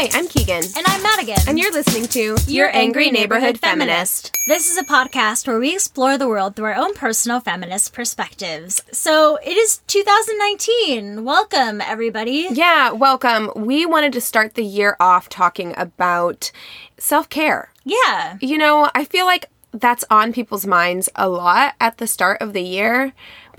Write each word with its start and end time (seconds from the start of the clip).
Hi, 0.00 0.08
I'm 0.14 0.28
Keegan. 0.28 0.64
And 0.64 0.86
I'm 0.86 1.02
Madigan. 1.02 1.36
And 1.46 1.58
you're 1.58 1.74
listening 1.74 2.06
to 2.06 2.38
Your 2.50 2.74
Angry 2.74 3.10
Neighborhood 3.10 3.58
Feminist. 3.58 4.34
This 4.46 4.70
is 4.70 4.78
a 4.78 4.82
podcast 4.82 5.46
where 5.46 5.58
we 5.58 5.74
explore 5.74 6.16
the 6.16 6.26
world 6.26 6.56
through 6.56 6.64
our 6.68 6.74
own 6.74 6.94
personal 6.94 7.38
feminist 7.38 7.92
perspectives. 7.92 8.80
So 8.92 9.36
it 9.44 9.58
is 9.58 9.82
2019. 9.88 11.22
Welcome, 11.22 11.82
everybody. 11.82 12.48
Yeah, 12.50 12.92
welcome. 12.92 13.50
We 13.54 13.84
wanted 13.84 14.14
to 14.14 14.22
start 14.22 14.54
the 14.54 14.64
year 14.64 14.96
off 14.98 15.28
talking 15.28 15.74
about 15.76 16.50
self 16.96 17.28
care. 17.28 17.70
Yeah. 17.84 18.38
You 18.40 18.56
know, 18.56 18.90
I 18.94 19.04
feel 19.04 19.26
like 19.26 19.50
that's 19.72 20.06
on 20.08 20.32
people's 20.32 20.66
minds 20.66 21.10
a 21.14 21.28
lot 21.28 21.74
at 21.78 21.98
the 21.98 22.06
start 22.06 22.40
of 22.40 22.54
the 22.54 22.62
year 22.62 23.12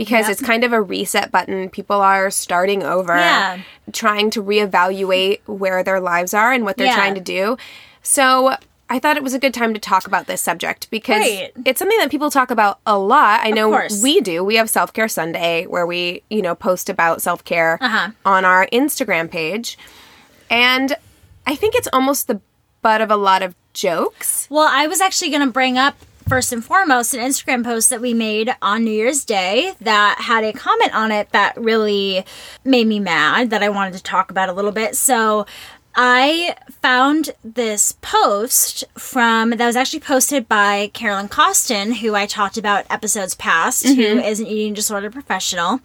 because 0.04 0.24
Yep. 0.28 0.32
it's 0.32 0.42
kind 0.42 0.64
of 0.64 0.74
a 0.74 0.82
reset 0.82 1.32
button. 1.32 1.70
People 1.70 2.02
are 2.02 2.32
starting 2.32 2.82
over, 2.82 3.16
Yeah. 3.16 3.60
trying 3.94 4.32
to 4.32 4.42
reevaluate 4.44 5.42
where 5.46 5.84
their 5.84 6.00
lives 6.00 6.34
are 6.34 6.52
and 6.52 6.64
what 6.66 6.78
they're 6.78 6.88
Yeah. 6.88 6.96
trying 6.96 7.14
to 7.14 7.22
do. 7.22 7.56
So 8.02 8.56
I 8.90 8.98
thought 8.98 9.16
it 9.16 9.22
was 9.24 9.36
a 9.36 9.40
good 9.40 9.54
time 9.54 9.74
to 9.76 9.80
talk 9.80 10.08
about 10.08 10.26
this 10.26 10.42
subject 10.42 10.90
because 10.90 11.22
Right. 11.22 11.52
it's 11.66 11.78
something 11.78 12.00
that 12.00 12.10
people 12.10 12.32
talk 12.32 12.50
about 12.50 12.80
a 12.86 12.98
lot. 12.98 13.42
I 13.44 13.52
know 13.52 13.70
we 14.02 14.22
do. 14.22 14.44
We 14.44 14.56
have 14.56 14.70
Self 14.72 14.92
Care 14.92 15.08
Sunday 15.08 15.66
where 15.68 15.86
we, 15.86 16.24
you 16.32 16.42
know, 16.42 16.56
post 16.56 16.90
about 16.90 17.22
self 17.22 17.44
care 17.46 17.78
Uh-huh. 17.80 18.10
on 18.26 18.44
our 18.44 18.68
Instagram 18.74 19.30
page. 19.30 19.78
And 20.50 20.96
I 21.46 21.56
think 21.56 21.76
it's 21.76 21.88
almost 21.94 22.28
the 22.28 22.42
butt 22.82 23.02
of 23.02 23.12
a 23.12 23.16
lot 23.16 23.44
of 23.44 23.54
jokes. 23.74 24.48
Well, 24.50 24.68
I 24.70 24.88
was 24.88 25.00
actually 25.00 25.30
going 25.30 25.46
to 25.46 25.52
bring 25.54 25.78
up 25.78 25.96
first 26.32 26.54
and 26.54 26.64
foremost 26.64 27.14
an 27.14 27.20
Instagram 27.20 27.62
post 27.62 27.90
that 27.90 28.00
we 28.00 28.14
made 28.14 28.56
on 28.62 28.86
New 28.86 28.92
Year's 28.92 29.26
Day 29.26 29.74
that 29.82 30.16
had 30.18 30.46
a 30.46 30.54
comment 30.54 30.96
on 30.96 31.12
it 31.12 31.30
that 31.32 31.58
really 31.58 32.24
made 32.64 32.88
me 32.88 33.02
mad 33.02 33.50
that 33.50 33.62
I 33.62 33.68
wanted 33.68 33.96
to 33.96 34.02
talk 34.02 34.32
about 34.32 34.48
a 34.48 34.54
little 34.54 34.72
bit. 34.72 34.96
So 34.96 35.46
I 35.96 36.56
found 36.70 37.32
this 37.44 37.94
post 38.02 38.84
from 38.98 39.52
that 39.52 39.66
was 39.66 39.76
actually 39.76 40.00
posted 40.00 40.48
by 40.48 40.90
Carolyn 40.94 41.28
Costin, 41.28 41.94
who 41.96 42.16
I 42.16 42.26
talked 42.26 42.58
about 42.58 42.86
episodes 42.90 43.36
past, 43.36 43.86
who 43.86 43.96
mm-hmm. 43.96 44.20
is 44.20 44.40
an 44.40 44.48
eating 44.48 44.74
disorder 44.74 45.10
professional. 45.10 45.82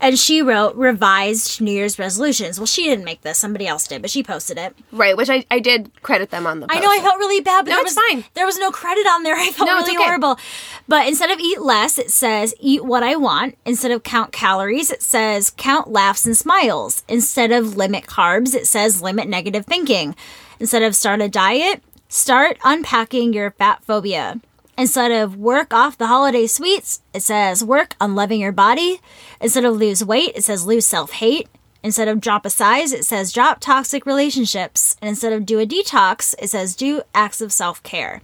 And 0.00 0.18
she 0.18 0.42
wrote 0.42 0.76
revised 0.76 1.60
New 1.60 1.72
Year's 1.72 1.98
resolutions. 1.98 2.58
Well, 2.58 2.66
she 2.66 2.84
didn't 2.84 3.04
make 3.04 3.22
this, 3.22 3.38
somebody 3.38 3.66
else 3.66 3.86
did, 3.86 4.02
but 4.02 4.10
she 4.10 4.22
posted 4.22 4.58
it. 4.58 4.76
Right, 4.92 5.16
which 5.16 5.30
I, 5.30 5.44
I 5.50 5.58
did 5.60 5.90
credit 6.02 6.30
them 6.30 6.46
on 6.46 6.60
the 6.60 6.68
post. 6.68 6.78
I 6.78 6.82
know 6.82 6.90
I 6.90 7.00
felt 7.00 7.18
really 7.18 7.40
bad, 7.40 7.64
but 7.64 7.70
No, 7.70 7.76
there 7.76 7.84
was, 7.84 7.94
fine. 7.94 8.24
There 8.34 8.46
was 8.46 8.58
no 8.58 8.70
credit 8.70 9.06
on 9.06 9.22
there. 9.22 9.34
I 9.36 9.50
felt 9.50 9.66
No, 9.66 9.76
really 9.76 9.96
okay. 9.96 10.04
horrible. 10.04 10.38
But 10.86 11.08
instead 11.08 11.30
of 11.30 11.40
eat 11.40 11.60
less, 11.62 11.98
it 11.98 12.10
says 12.10 12.54
eat 12.60 12.84
what 12.84 13.02
I 13.02 13.16
want. 13.16 13.56
Instead 13.64 13.90
of 13.90 14.02
count 14.02 14.32
calories, 14.32 14.90
it 14.90 15.02
says 15.02 15.50
count 15.56 15.90
laughs 15.90 16.26
and 16.26 16.36
smiles. 16.36 17.02
Instead 17.08 17.50
of 17.50 17.76
limit 17.76 18.04
carbs, 18.04 18.54
it 18.54 18.66
says 18.66 19.02
limit 19.02 19.28
negative 19.38 19.66
thinking. 19.66 20.16
Instead 20.58 20.82
of 20.82 20.96
start 20.96 21.20
a 21.20 21.28
diet, 21.28 21.80
start 22.08 22.58
unpacking 22.64 23.32
your 23.32 23.52
fat 23.52 23.84
phobia. 23.84 24.40
Instead 24.76 25.12
of 25.12 25.36
work 25.36 25.72
off 25.72 25.96
the 25.98 26.08
holiday 26.08 26.46
sweets, 26.46 27.02
it 27.14 27.22
says 27.22 27.62
work 27.64 27.94
on 28.00 28.16
loving 28.16 28.40
your 28.40 28.52
body. 28.52 29.00
Instead 29.40 29.64
of 29.64 29.76
lose 29.76 30.04
weight, 30.04 30.32
it 30.34 30.42
says 30.42 30.66
lose 30.66 30.86
self 30.86 31.12
hate. 31.12 31.48
Instead 31.84 32.08
of 32.08 32.20
drop 32.20 32.44
a 32.44 32.50
size, 32.50 32.92
it 32.92 33.04
says 33.04 33.32
drop 33.32 33.60
toxic 33.60 34.04
relationships. 34.06 34.96
And 35.00 35.08
instead 35.08 35.32
of 35.32 35.46
do 35.46 35.60
a 35.60 35.66
detox, 35.66 36.34
it 36.40 36.50
says 36.50 36.74
do 36.74 37.02
acts 37.14 37.40
of 37.40 37.52
self 37.52 37.80
care. 37.84 38.20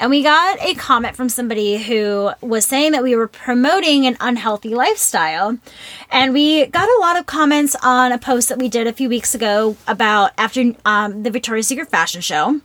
And 0.00 0.08
we 0.08 0.22
got 0.22 0.58
a 0.62 0.72
comment 0.74 1.14
from 1.14 1.28
somebody 1.28 1.76
who 1.76 2.30
was 2.40 2.64
saying 2.64 2.92
that 2.92 3.02
we 3.02 3.14
were 3.14 3.28
promoting 3.28 4.06
an 4.06 4.16
unhealthy 4.18 4.70
lifestyle. 4.70 5.58
And 6.10 6.32
we 6.32 6.66
got 6.66 6.88
a 6.88 7.00
lot 7.02 7.18
of 7.18 7.26
comments 7.26 7.76
on 7.82 8.10
a 8.10 8.16
post 8.16 8.48
that 8.48 8.58
we 8.58 8.70
did 8.70 8.86
a 8.86 8.94
few 8.94 9.10
weeks 9.10 9.34
ago 9.34 9.76
about 9.86 10.32
after 10.38 10.72
um, 10.86 11.22
the 11.22 11.30
Victoria's 11.30 11.66
Secret 11.66 11.90
fashion 11.90 12.22
show 12.22 12.62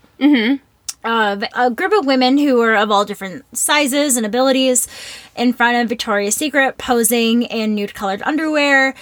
of 1.04 1.44
a 1.54 1.70
group 1.70 1.92
of 1.92 2.06
women 2.06 2.38
who 2.38 2.56
were 2.56 2.76
of 2.76 2.90
all 2.90 3.06
different 3.06 3.46
sizes 3.56 4.18
and 4.18 4.26
abilities 4.26 4.88
in 5.36 5.54
front 5.54 5.78
of 5.78 5.90
Victoria's 5.90 6.36
Secret 6.36 6.78
posing 6.78 7.44
in 7.44 7.76
nude 7.76 7.94
colored 7.94 8.22
underwear. 8.24 8.96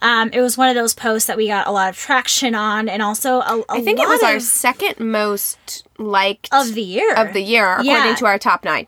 Um, 0.00 0.30
it 0.32 0.40
was 0.40 0.56
one 0.56 0.68
of 0.68 0.74
those 0.76 0.94
posts 0.94 1.26
that 1.26 1.36
we 1.36 1.48
got 1.48 1.66
a 1.66 1.72
lot 1.72 1.88
of 1.90 1.96
traction 1.96 2.54
on, 2.54 2.88
and 2.88 3.02
also 3.02 3.40
a, 3.40 3.58
a 3.60 3.64
I 3.68 3.80
think 3.82 3.98
it 3.98 4.08
was 4.08 4.22
our 4.22 4.38
second 4.40 5.00
most 5.00 5.86
liked 5.98 6.48
of 6.52 6.74
the 6.74 6.82
year 6.82 7.14
of 7.14 7.32
the 7.32 7.42
year, 7.42 7.72
according 7.72 7.86
Yeah. 7.86 8.14
to 8.16 8.26
our 8.26 8.38
top 8.38 8.64
nine. 8.64 8.86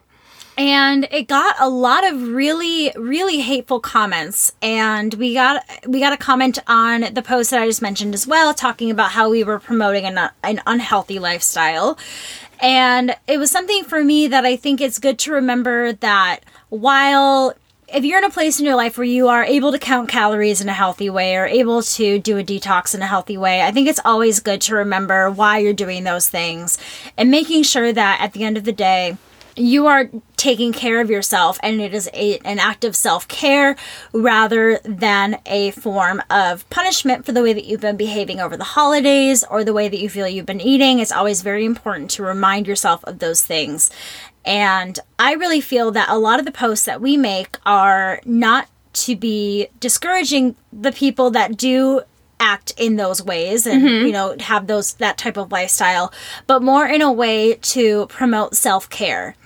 and 0.59 1.09
it 1.11 1.27
got 1.27 1.57
a 1.59 1.69
lot 1.69 2.05
of 2.09 2.21
really 2.29 2.93
really 2.97 3.41
hateful 3.41 3.81
comments 3.81 4.53
and 4.63 5.15
we 5.15 5.33
got 5.35 5.65
we 5.87 6.01
got 6.01 6.13
a 6.13 6.17
comment 6.17 6.59
on 6.67 7.01
the 7.15 7.23
post 7.23 7.51
that 7.51 7.61
i 7.63 7.67
just 7.67 7.81
mentioned 7.81 8.13
as 8.15 8.27
well 8.27 8.53
talking 8.53 8.91
about 8.91 9.13
how 9.13 9.31
we 9.31 9.43
were 9.45 9.59
promoting 9.61 10.05
an, 10.05 10.19
an 10.43 10.61
unhealthy 10.67 11.19
lifestyle 11.21 11.97
and 12.61 13.15
it 13.27 13.39
was 13.39 13.51
something 13.51 13.85
for 13.85 14.03
me 14.05 14.27
that 14.27 14.45
i 14.45 14.55
think 14.57 14.81
it's 14.81 14.99
good 14.99 15.19
to 15.21 15.33
remember 15.33 15.93
that 15.95 16.41
while 16.69 17.55
if 17.93 18.05
you're 18.05 18.19
in 18.19 18.25
a 18.25 18.31
place 18.31 18.61
in 18.61 18.67
your 18.67 18.77
life 18.77 18.97
where 18.97 19.05
you 19.05 19.29
are 19.29 19.45
able 19.45 19.73
to 19.73 19.79
count 19.79 20.09
calories 20.09 20.61
in 20.61 20.69
a 20.69 20.73
healthy 20.73 21.11
way 21.11 21.37
or 21.37 21.47
able 21.47 21.83
to 21.83 22.19
do 22.21 22.39
a 22.39 22.45
detox 22.45 22.95
in 22.95 23.03
a 23.03 23.07
healthy 23.07 23.37
way, 23.37 23.63
I 23.63 23.73
think 23.73 23.89
it's 23.89 24.01
always 24.05 24.39
good 24.39 24.61
to 24.63 24.77
remember 24.77 25.31
why 25.31 25.59
you're 25.59 25.73
doing 25.73 26.05
those 26.05 26.29
things 26.29 26.79
and 27.17 27.31
making 27.31 27.65
sure 27.65 27.93
that 27.93 28.21
at 28.21 28.33
the 28.33 28.45
end 28.45 28.57
of 28.57 28.65
the 28.65 28.73
day, 28.73 29.17
you 29.57 29.87
are 29.87 30.11
taking 30.37 30.73
care 30.73 31.01
of 31.01 31.11
yourself 31.11 31.59
and 31.63 31.81
it 31.81 31.93
is 31.93 32.09
a, 32.15 32.39
an 32.39 32.59
act 32.59 32.85
of 32.85 32.97
self-care 32.97 33.77
rather 34.13 34.79
than 34.85 35.39
a 35.47 35.71
form 35.73 36.23
of 36.31 36.69
punishment 36.71 37.27
for 37.27 37.33
the 37.33 37.43
way 37.43 37.53
that 37.53 37.65
you've 37.65 37.81
been 37.81 37.97
behaving 37.97 38.41
over 38.41 38.57
the 38.57 38.65
holidays 38.65 39.45
or 39.51 39.65
the 39.65 39.73
way 39.73 39.89
that 39.89 40.01
you 40.01 40.09
feel 40.09 40.27
you've 40.27 40.47
been 40.47 40.61
eating. 40.61 40.99
It's 40.99 41.13
always 41.13 41.43
very 41.43 41.65
important 41.65 42.11
to 42.13 42.23
remind 42.23 42.67
yourself 42.67 43.05
of 43.05 43.19
those 43.19 43.43
things. 43.43 43.91
And 44.45 44.99
I 45.19 45.35
really 45.35 45.61
feel 45.61 45.91
that 45.91 46.09
a 46.09 46.19
lot 46.19 46.39
of 46.39 46.47
the 46.47 46.53
posts 46.53 46.87
that 46.87 47.01
we 47.01 47.17
make 47.17 47.59
are 47.67 48.21
not 48.25 48.69
to 48.93 49.17
be 49.17 49.69
discouraging 49.79 50.57
the 50.73 50.93
people 50.93 51.31
that 51.31 51.57
do 51.57 52.03
act 52.41 52.73
in 52.79 52.97
those 52.97 53.23
ways 53.23 53.67
and 53.67 53.83
mm-hmm. 53.83 54.07
you 54.07 54.13
know 54.13 54.35
have 54.41 54.67
those 54.67 54.95
that 54.95 55.19
type 55.19 55.37
of 55.37 55.53
lifestyle 55.53 56.11
but 56.47 56.63
more 56.63 56.87
in 56.87 57.03
a 57.03 57.13
way 57.13 57.55
to 57.57 58.07
promote 58.07 58.57
self-care 58.57 59.37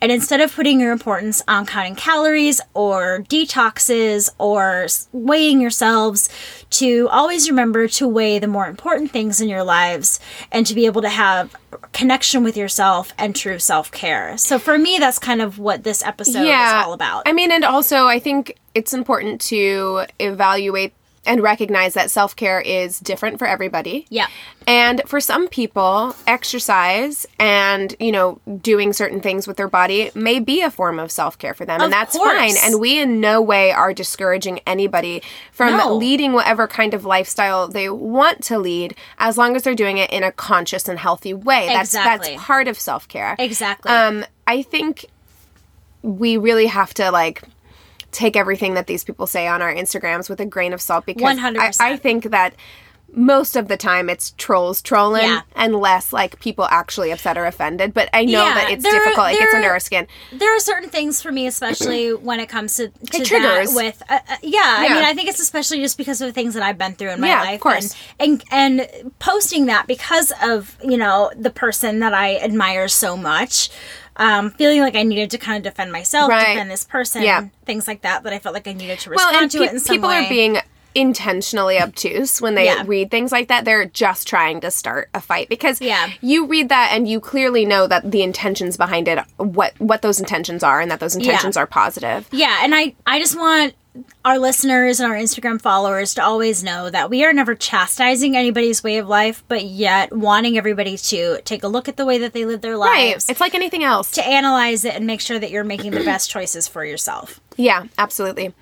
and 0.00 0.10
instead 0.10 0.40
of 0.40 0.54
putting 0.54 0.80
your 0.80 0.92
importance 0.92 1.42
on 1.46 1.66
counting 1.66 1.94
calories 1.94 2.60
or 2.74 3.24
detoxes 3.28 4.30
or 4.38 4.86
weighing 5.12 5.60
yourselves, 5.60 6.28
to 6.70 7.08
always 7.10 7.50
remember 7.50 7.88
to 7.88 8.08
weigh 8.08 8.38
the 8.38 8.46
more 8.46 8.66
important 8.66 9.10
things 9.10 9.40
in 9.40 9.48
your 9.48 9.64
lives 9.64 10.20
and 10.52 10.66
to 10.66 10.74
be 10.74 10.86
able 10.86 11.02
to 11.02 11.08
have 11.08 11.54
connection 11.92 12.42
with 12.42 12.56
yourself 12.56 13.12
and 13.18 13.34
true 13.34 13.58
self 13.58 13.90
care. 13.90 14.36
So 14.38 14.58
for 14.58 14.78
me, 14.78 14.98
that's 14.98 15.18
kind 15.18 15.42
of 15.42 15.58
what 15.58 15.82
this 15.84 16.02
episode 16.02 16.44
is 16.44 16.84
all 16.84 16.92
about. 16.92 17.24
I 17.26 17.32
mean, 17.32 17.50
and 17.50 17.64
also 17.64 18.06
I 18.06 18.18
think 18.18 18.58
it's 18.74 18.92
important 18.92 19.40
to 19.42 20.04
evaluate 20.18 20.92
and 21.26 21.42
recognize 21.42 21.92
that 21.94 22.10
self 22.10 22.34
care 22.34 22.60
is 22.60 22.98
different 22.98 23.38
for 23.38 23.46
everybody. 23.46 24.06
Yeah. 24.08 24.28
And 24.66 25.02
for 25.06 25.20
some 25.20 25.48
people, 25.48 26.14
exercise 26.26 27.26
and, 27.38 27.94
you 28.00 28.10
know, 28.10 28.40
doing 28.62 28.92
certain 28.92 29.20
things 29.20 29.46
with 29.46 29.56
their 29.56 29.68
body 29.68 30.10
may 30.14 30.38
be 30.40 30.62
a 30.62 30.70
form 30.70 30.98
of 30.98 31.10
self 31.10 31.36
care 31.38 31.52
for 31.54 31.64
them. 31.66 31.80
Of 31.80 31.84
and 31.84 31.92
that's 31.92 32.16
course. 32.16 32.36
fine. 32.38 32.54
And 32.64 32.80
we 32.80 32.98
in 32.98 33.20
no 33.20 33.40
way 33.42 33.70
are 33.70 33.92
discouraging 33.92 34.60
anybody 34.66 35.22
from 35.52 35.76
No. 35.76 35.94
leading 35.94 36.32
whatever 36.32 36.66
kind 36.66 36.94
of 36.94 37.04
lifestyle 37.04 37.68
they 37.68 37.90
want 37.90 38.42
to 38.44 38.58
lead 38.58 38.94
as 39.18 39.36
long 39.36 39.56
as 39.56 39.62
they're 39.62 39.74
doing 39.74 39.98
it 39.98 40.10
in 40.10 40.22
a 40.22 40.32
conscious 40.32 40.88
and 40.88 40.98
healthy 40.98 41.34
way. 41.34 41.66
That's 41.68 41.90
Exactly. 41.94 42.30
that's 42.32 42.42
part 42.44 42.66
of 42.66 42.78
self 42.78 43.06
care. 43.08 43.36
Exactly. 43.38 43.90
Um, 43.92 44.24
I 44.46 44.62
think 44.62 45.04
we 46.02 46.38
really 46.38 46.66
have 46.66 46.94
to 46.94 47.10
like 47.10 47.42
take 48.12 48.36
everything 48.36 48.74
that 48.74 48.86
these 48.86 49.04
people 49.04 49.26
say 49.26 49.46
on 49.46 49.62
our 49.62 49.72
Instagrams 49.74 50.28
with 50.28 50.40
a 50.40 50.46
grain 50.46 50.72
of 50.72 50.80
salt 50.80 51.06
because 51.06 51.38
100%. 51.38 51.76
I, 51.80 51.92
I 51.92 51.96
think 51.96 52.24
that 52.30 52.54
most 53.12 53.56
of 53.56 53.66
the 53.66 53.76
time 53.76 54.08
it's 54.08 54.32
trolls 54.38 54.80
trolling 54.80 55.24
Yeah. 55.24 55.40
and 55.56 55.74
less 55.74 56.12
like 56.12 56.38
people 56.38 56.64
actually 56.70 57.10
upset 57.10 57.36
or 57.36 57.44
offended. 57.44 57.92
But 57.92 58.08
I 58.12 58.24
know 58.24 58.44
Yeah, 58.44 58.54
that 58.54 58.70
it's 58.70 58.84
there- 58.84 58.92
difficult. 58.92 59.32
It 59.32 59.40
gets 59.40 59.52
under 59.52 59.68
our 59.70 59.80
skin. 59.80 60.06
there 60.32 60.54
are 60.54 60.60
certain 60.60 60.88
things 60.90 61.20
for 61.20 61.32
me, 61.32 61.48
especially 61.48 62.14
when 62.14 62.38
it 62.38 62.48
comes 62.48 62.76
to, 62.76 62.86
to 62.88 63.24
triggers. 63.24 63.70
that 63.70 63.74
with, 63.74 64.00
uh, 64.08 64.20
uh, 64.28 64.36
yeah, 64.42 64.60
I 64.64 64.88
mean, 64.94 65.04
I 65.04 65.12
think 65.14 65.28
it's 65.28 65.40
especially 65.40 65.80
just 65.80 65.98
because 65.98 66.20
of 66.20 66.28
the 66.28 66.32
things 66.32 66.54
that 66.54 66.62
I've 66.62 66.78
been 66.78 66.92
through 66.94 67.10
in 67.10 67.20
my 67.20 67.26
Yeah, 67.26 67.40
of 67.42 67.46
life. 67.48 67.60
course. 67.60 67.96
And, 68.20 68.44
and, 68.52 68.80
and 68.82 69.18
posting 69.18 69.66
that 69.66 69.88
because 69.88 70.32
of, 70.40 70.78
you 70.84 70.96
know, 70.96 71.32
the 71.36 71.50
person 71.50 71.98
that 71.98 72.14
I 72.14 72.36
admire 72.36 72.86
so 72.86 73.16
much. 73.16 73.70
Um, 74.20 74.50
feeling 74.50 74.80
like 74.82 74.94
I 74.94 75.02
needed 75.02 75.30
to 75.30 75.38
kind 75.38 75.56
of 75.56 75.72
defend 75.72 75.90
myself, 75.90 76.28
Right. 76.28 76.48
defend 76.54 76.70
this 76.70 76.84
person, 76.84 77.22
Yeah. 77.22 77.46
things 77.64 77.88
like 77.88 78.02
that, 78.02 78.22
that 78.22 78.32
I 78.32 78.38
felt 78.38 78.54
like 78.54 78.68
I 78.68 78.72
needed 78.74 78.98
to 79.00 79.10
Well, 79.10 79.16
respond 79.26 79.36
and 79.44 79.50
to 79.52 79.58
pe- 79.58 79.64
it 79.64 79.72
in 79.72 79.80
some 79.80 79.96
people 79.96 80.08
way. 80.10 80.26
are 80.26 80.28
being 80.28 80.58
intentionally 80.94 81.80
obtuse 81.80 82.40
when 82.42 82.54
they 82.54 82.64
Yeah. 82.66 82.82
read 82.84 83.10
things 83.10 83.32
like 83.32 83.48
that. 83.48 83.64
They're 83.64 83.86
just 83.86 84.26
trying 84.28 84.60
to 84.60 84.70
start 84.70 85.08
a 85.14 85.20
fight 85.20 85.48
because 85.48 85.80
Yeah. 85.80 86.08
you 86.20 86.46
read 86.46 86.68
that 86.68 86.90
and 86.92 87.08
you 87.08 87.20
clearly 87.20 87.64
know 87.64 87.86
that 87.86 88.10
the 88.10 88.22
intentions 88.22 88.76
behind 88.76 89.08
it, 89.08 89.18
what 89.38 89.72
what 89.78 90.02
those 90.02 90.18
intentions 90.20 90.62
are, 90.62 90.80
and 90.80 90.90
that 90.90 91.00
those 91.00 91.14
intentions 91.16 91.56
are 91.56 91.66
positive. 91.66 92.26
Yeah, 92.32 92.58
and 92.62 92.74
I 92.74 92.94
I 93.06 93.18
just 93.20 93.38
want 93.38 93.74
our 94.24 94.38
listeners 94.38 95.00
and 95.00 95.10
our 95.10 95.18
Instagram 95.18 95.60
followers 95.60 96.14
to 96.14 96.22
always 96.24 96.62
know 96.62 96.90
that 96.90 97.10
we 97.10 97.24
are 97.24 97.32
never 97.32 97.54
chastising 97.56 98.36
anybody's 98.36 98.84
way 98.84 98.98
of 98.98 99.08
life, 99.08 99.42
but 99.48 99.64
yet 99.64 100.12
wanting 100.16 100.56
everybody 100.56 100.96
to 100.96 101.40
take 101.44 101.62
a 101.64 101.68
look 101.68 101.88
at 101.88 101.96
the 101.96 102.06
way 102.06 102.18
that 102.18 102.32
they 102.32 102.44
live 102.44 102.60
their 102.60 102.76
Right. 102.78 103.10
lives, 103.12 103.28
It's 103.28 103.40
like 103.40 103.54
anything 103.54 103.82
else. 103.82 104.10
to 104.12 104.24
analyze 104.24 104.84
it 104.84 104.94
and 104.94 105.06
make 105.06 105.20
sure 105.20 105.38
that 105.40 105.50
you're 105.50 105.64
making 105.64 105.90
the 105.90 106.04
best 106.04 106.30
choices 106.30 106.68
for 106.68 106.84
yourself. 106.84 107.40
Yeah, 107.56 107.84
absolutely. 107.98 108.54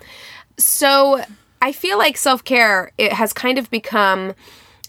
So 0.57 1.23
I 1.61 1.71
feel 1.73 1.97
like 1.97 2.17
self 2.17 2.43
care 2.43 2.91
it 2.97 3.13
has 3.13 3.31
kind 3.33 3.57
of 3.59 3.69
become 3.69 4.33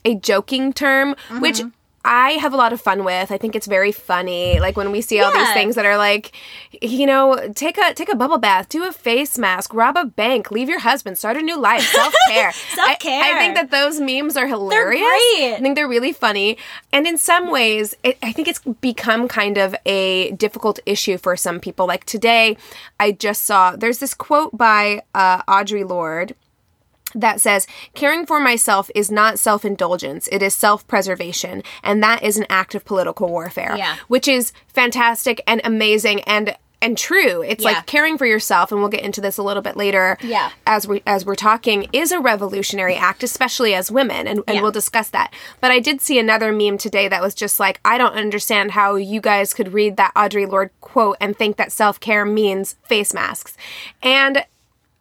a 0.05 0.15
joking 0.15 0.73
term, 0.73 1.15
which 1.41 1.59
Mm-hmm. 1.59 1.69
I 2.03 2.33
have 2.33 2.55
a 2.55 2.57
lot 2.57 2.73
of 2.73 2.81
fun 2.81 3.05
with. 3.05 3.31
I 3.31 3.37
think 3.37 3.55
it's 3.55 3.67
very 3.67 3.93
funny. 3.93 4.59
Like 4.59 4.77
when 4.77 4.91
we 4.91 5.03
see 5.03 5.21
all 5.21 5.33
these 5.33 5.53
things 5.53 5.75
that 5.75 5.85
are 5.85 5.99
like, 5.99 6.33
you 6.81 7.05
know, 7.05 7.53
take 7.55 7.77
a 7.77 7.93
take 7.93 8.11
a 8.11 8.17
bubble 8.17 8.39
bath, 8.39 8.71
do 8.71 8.89
a 8.89 8.93
face 8.93 9.37
mask, 9.37 9.75
rob 9.75 9.97
a 9.99 10.07
bank, 10.07 10.51
leave 10.51 10.69
your 10.69 10.79
husband, 10.79 11.19
start 11.19 11.37
a 11.37 11.43
new 11.43 11.59
life, 11.59 11.83
self 11.83 12.15
care. 12.29 12.53
Self-care. 12.53 13.23
I, 13.23 13.37
I 13.37 13.39
think 13.39 13.55
that 13.55 13.71
those 13.71 14.01
memes 14.01 14.37
are 14.39 14.47
hilarious. 14.47 15.03
I 15.05 15.59
think 15.61 15.77
they're 15.77 15.89
really 15.89 16.13
funny, 16.15 16.57
and 16.91 17.07
in 17.07 17.19
some 17.19 17.51
ways, 17.51 17.95
it, 18.03 18.17
I 18.23 18.33
think 18.33 18.49
it's 18.49 18.61
become 18.81 19.29
kind 19.29 19.59
of 19.59 19.77
a 19.85 20.31
difficult 20.33 20.81
issue 20.87 21.19
for 21.19 21.37
some 21.37 21.61
people. 21.61 21.87
Like 21.87 22.07
today, 22.07 22.57
I 22.99 23.13
just 23.13 23.43
saw 23.43 23.77
there's 23.77 23.99
this 23.99 24.15
quote 24.15 24.57
by 24.57 25.03
uh, 25.15 25.43
Audre 25.43 25.87
Lorde 25.87 26.35
that 27.15 27.41
says, 27.41 27.67
Caring 27.95 28.27
for 28.27 28.41
myself 28.41 28.91
is 28.95 29.11
not 29.11 29.39
self 29.39 29.65
indulgence, 29.65 30.29
it 30.33 30.43
is 30.43 30.55
self 30.55 30.87
preservation. 30.87 31.63
And 31.83 32.03
that 32.03 32.23
is 32.23 32.37
an 32.37 32.47
act 32.49 32.75
of 32.75 32.85
political 32.85 33.29
warfare. 33.29 33.75
Yeah. 33.77 33.97
Which 34.09 34.29
is 34.29 34.53
fantastic 34.69 35.43
and 35.47 35.61
amazing 35.65 36.21
and 36.23 36.57
and 36.83 36.97
true. 36.97 37.43
It's 37.43 37.63
Yeah. 37.63 37.73
like 37.73 37.85
caring 37.85 38.17
for 38.17 38.25
yourself, 38.25 38.73
and 38.73 38.81
we'll 38.81 38.89
get 38.89 39.03
into 39.03 39.21
this 39.21 39.37
a 39.37 39.43
little 39.43 39.63
bit 39.63 39.77
later 39.77 40.17
Yeah. 40.23 40.49
as 40.67 40.89
we 40.89 41.03
as 41.07 41.27
we're 41.27 41.35
talking, 41.35 41.89
is 41.93 42.11
a 42.11 42.19
revolutionary 42.21 42.95
act, 42.97 43.23
especially 43.23 43.75
as 43.75 43.91
women, 43.91 44.27
and, 44.27 44.41
and 44.47 44.55
Yeah. 44.57 44.63
we'll 44.63 44.71
discuss 44.71 45.11
that. 45.11 45.35
But 45.61 45.71
I 45.73 45.79
did 45.79 46.01
see 46.01 46.19
another 46.19 46.53
meme 46.53 46.79
today 46.79 47.07
that 47.09 47.21
was 47.21 47.35
just 47.35 47.61
like, 47.61 47.81
I 47.85 47.99
don't 47.99 48.15
understand 48.15 48.71
how 48.71 48.95
you 48.95 49.21
guys 49.21 49.53
could 49.53 49.75
read 49.75 49.99
that 49.99 50.15
Audre 50.15 50.49
Lorde 50.51 50.71
quote 50.81 51.19
and 51.21 51.37
think 51.37 51.59
that 51.59 51.71
self 51.71 52.01
care 52.01 52.25
means 52.25 52.77
face 52.85 53.13
masks. 53.13 53.59
And 54.03 54.47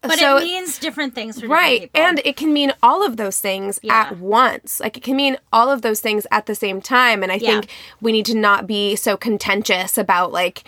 But 0.01 0.17
so 0.17 0.37
it 0.37 0.43
means 0.43 0.79
different 0.79 1.13
things 1.13 1.35
for 1.35 1.41
different 1.41 1.61
right 1.61 1.81
people. 1.81 2.01
and 2.01 2.21
it 2.23 2.37
can 2.37 2.53
mean 2.53 2.71
all 2.81 3.05
of 3.05 3.17
those 3.17 3.39
things 3.39 3.79
Yeah. 3.83 3.93
at 4.01 4.17
once 4.17 4.79
like 4.79 4.95
it 4.97 5.03
can 5.03 5.15
mean 5.17 5.37
all 5.51 5.69
of 5.69 5.81
those 5.81 5.99
things 5.99 6.25
at 6.31 6.45
the 6.45 6.55
same 6.55 6.81
time 6.81 7.21
and 7.21 7.31
i 7.31 7.35
Yeah. 7.35 7.51
think 7.59 7.67
we 7.99 8.11
need 8.13 8.25
to 8.27 8.35
not 8.35 8.65
be 8.65 8.95
so 8.95 9.17
contentious 9.17 9.97
about 9.97 10.31
like 10.31 10.63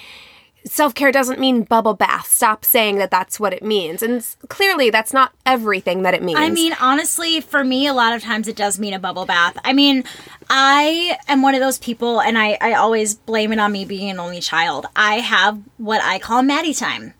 self-care 0.63 1.11
doesn't 1.11 1.39
mean 1.39 1.63
bubble 1.63 1.95
bath 1.95 2.29
stop 2.29 2.63
saying 2.63 2.97
that 2.97 3.09
that's 3.09 3.39
what 3.39 3.51
it 3.51 3.63
means 3.63 4.03
and 4.03 4.23
clearly 4.50 4.89
that's 4.91 5.11
not 5.13 5.31
everything 5.45 6.03
that 6.03 6.13
it 6.13 6.21
means 6.21 6.38
I 6.38 6.50
mean, 6.50 6.73
honestly, 6.79 7.41
for 7.41 7.63
me, 7.63 7.88
a 7.88 7.93
lot 7.93 8.13
of 8.13 8.21
times 8.21 8.47
it 8.47 8.55
does 8.55 8.77
mean 8.79 8.93
a 8.93 9.00
bubble 9.00 9.25
bath. 9.25 9.57
I 9.65 9.73
mean, 9.73 10.03
I 10.51 11.17
am 11.27 11.41
one 11.41 11.55
of 11.55 11.61
those 11.61 11.79
people, 11.79 12.21
and 12.21 12.38
I, 12.38 12.57
I 12.61 12.73
always 12.73 13.15
blame 13.15 13.51
it 13.53 13.59
on 13.59 13.71
me 13.71 13.85
being 13.85 14.09
an 14.11 14.19
only 14.19 14.39
child. 14.39 14.85
I 14.95 15.15
have 15.15 15.59
what 15.77 16.00
I 16.03 16.19
call 16.19 16.43
Maddie 16.43 16.73
time. 16.75 17.13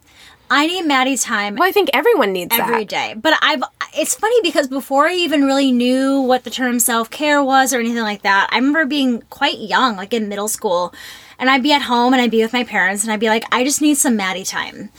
I 0.52 0.68
need 0.68 0.86
Maddie 0.86 1.18
time 1.18 1.56
well 1.56 1.68
i 1.68 1.72
think 1.72 1.90
everyone 1.94 2.34
needs 2.34 2.54
every 2.58 2.80
that 2.80 2.90
day. 2.90 3.16
But 3.16 3.34
I've 3.42 3.64
it's 3.94 4.16
funny 4.16 4.40
because 4.42 4.68
before 4.68 5.08
I 5.08 5.14
even 5.14 5.44
really 5.44 5.72
knew 5.72 6.22
what 6.22 6.44
the 6.44 6.50
term 6.50 6.80
self-care 6.80 7.44
was 7.44 7.74
or 7.74 7.80
anything 7.80 8.04
like 8.04 8.22
that, 8.22 8.50
I 8.52 8.56
remember 8.56 8.86
being 8.86 9.22
quite 9.30 9.60
young, 9.60 9.96
like 9.96 10.14
in 10.14 10.30
middle 10.30 10.48
school, 10.48 10.94
and 11.38 11.50
I'd 11.50 11.64
be 11.64 11.74
at 11.74 11.84
home 11.84 12.14
and 12.14 12.22
I'd 12.22 12.32
be 12.32 12.42
with 12.42 12.54
my 12.54 12.64
parents 12.64 13.04
and 13.04 13.12
I'd 13.12 13.20
be 13.20 13.28
like, 13.28 13.44
I 13.52 13.64
just 13.64 13.82
need 13.82 13.96
some 13.96 14.16
Maddie 14.16 14.44
time. 14.44 14.90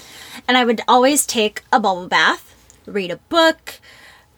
And 0.47 0.57
I 0.57 0.65
would 0.65 0.83
always 0.87 1.27
take 1.27 1.63
a 1.73 1.81
bubble 1.81 2.09
bath, 2.09 2.55
read 2.87 3.11
a 3.11 3.17
book, 3.17 3.81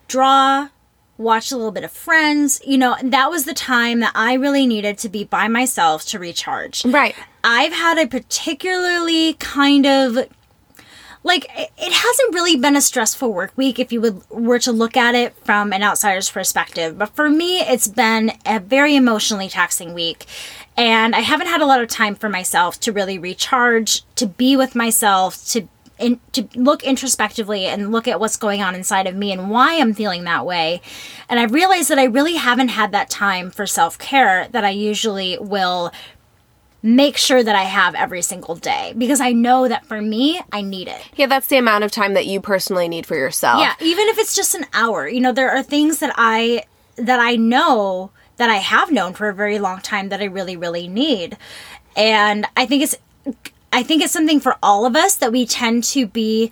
draw, 0.07 0.69
watch 1.17 1.51
a 1.51 1.57
little 1.57 1.73
bit 1.73 1.85
of 1.85 1.93
friends, 1.93 2.61
you 2.65 2.77
know, 2.77 2.97
that 3.03 3.31
was 3.31 3.45
the 3.45 3.55
time 3.55 4.01
that 4.01 4.13
I 4.15 4.35
really 4.35 4.67
needed 4.67 4.99
to 4.99 5.09
be 5.09 5.25
by 5.25 5.49
myself 5.49 6.05
to 6.07 6.19
recharge. 6.19 6.85
right 6.85 7.15
I've 7.43 7.73
had 7.73 7.99
a 7.99 8.07
particularly 8.07 9.35
kind 9.35 9.87
of 9.87 10.29
like 11.25 11.47
it 11.57 11.93
hasn't 11.93 12.35
really 12.35 12.57
been 12.57 12.77
a 12.77 12.81
stressful 12.81 13.33
work 13.33 13.53
week 13.57 13.79
if 13.79 13.91
you 13.91 14.01
would 14.01 14.23
were 14.31 14.59
to 14.61 14.71
look 14.71 14.97
at 14.97 15.15
it 15.15 15.35
from 15.45 15.73
an 15.73 15.83
outsider's 15.83 16.31
perspective 16.31 16.97
but 16.97 17.09
for 17.17 17.29
me 17.29 17.61
it's 17.61 17.89
been 17.89 18.31
a 18.47 18.61
very 18.61 18.95
emotionally 18.95 19.49
taxing 19.49 19.93
week 19.95 20.27
and 20.77 21.15
I 21.15 21.21
haven't 21.21 21.47
had 21.47 21.61
a 21.61 21.67
lot 21.67 21.81
of 21.81 21.89
time 21.89 22.15
for 22.15 22.29
myself 22.29 22.81
to 22.81 22.93
really 22.93 23.19
recharge, 23.19 24.03
to 24.17 24.27
be 24.27 24.57
with 24.57 24.75
myself, 24.75 25.45
to 25.51 25.69
in, 25.97 26.19
to 26.33 26.49
look 26.57 26.83
introspectively 26.83 27.67
and 27.67 27.93
look 27.93 28.09
at 28.09 28.19
what's 28.19 28.37
going 28.37 28.61
on 28.61 28.75
inside 28.75 29.07
of 29.07 29.15
me 29.15 29.31
and 29.31 29.49
why 29.49 29.79
I'm 29.79 29.95
feeling 29.95 30.25
that 30.25 30.45
way. 30.45 30.83
And 31.29 31.39
I've 31.39 31.53
realized 31.53 31.89
that 31.89 32.01
I 32.01 32.05
really 32.05 32.35
haven't 32.35 32.69
had 32.69 32.91
that 32.93 33.11
time 33.11 33.53
for 33.53 33.65
self 33.65 33.97
care 33.99 34.49
that 34.49 34.65
I 34.65 34.71
usually 34.71 35.39
will 35.39 35.93
make 36.85 37.17
sure 37.17 37.43
that 37.43 37.57
I 37.57 37.63
have 37.63 37.95
every 37.95 38.21
single 38.21 38.57
day 38.57 38.93
because 38.99 39.19
I 39.19 39.33
know 39.33 39.69
that 39.69 39.87
for 39.87 40.03
me, 40.03 40.43
I 40.53 40.61
need 40.61 40.87
it. 40.87 41.01
Yeah, 41.17 41.25
that's 41.25 41.47
the 41.47 41.57
amount 41.57 41.83
of 41.83 41.91
time 41.91 42.13
that 42.13 42.27
you 42.27 42.43
personally 42.43 42.89
need 42.89 43.07
for 43.07 43.17
yourself. 43.17 43.61
Yeah, 43.61 43.75
even 43.81 44.07
if 44.09 44.19
it's 44.19 44.37
just 44.37 44.55
an 44.55 44.67
hour. 44.75 45.09
You 45.09 45.23
know, 45.23 45.33
there 45.33 45.51
are 45.51 45.63
things 45.63 46.01
that 46.01 46.13
I 46.17 46.65
that 46.97 47.19
I 47.21 47.37
know 47.37 48.11
that 48.37 48.51
I 48.51 48.57
have 48.57 48.93
known 48.93 49.15
for 49.15 49.31
a 49.31 49.35
very 49.35 49.59
long 49.59 49.81
time 49.81 50.11
that 50.11 50.21
I 50.21 50.27
really 50.27 50.59
really 50.59 50.87
need. 50.87 51.39
And 51.97 52.47
I 52.55 52.67
think 52.67 52.83
it's 52.83 52.97
I 53.73 53.83
think 53.83 54.03
it's 54.03 54.13
something 54.13 54.39
for 54.39 54.59
all 54.63 54.85
of 54.85 54.95
us 54.95 55.17
that 55.17 55.33
we 55.33 55.47
tend 55.47 55.85
to 55.85 56.07
be 56.07 56.51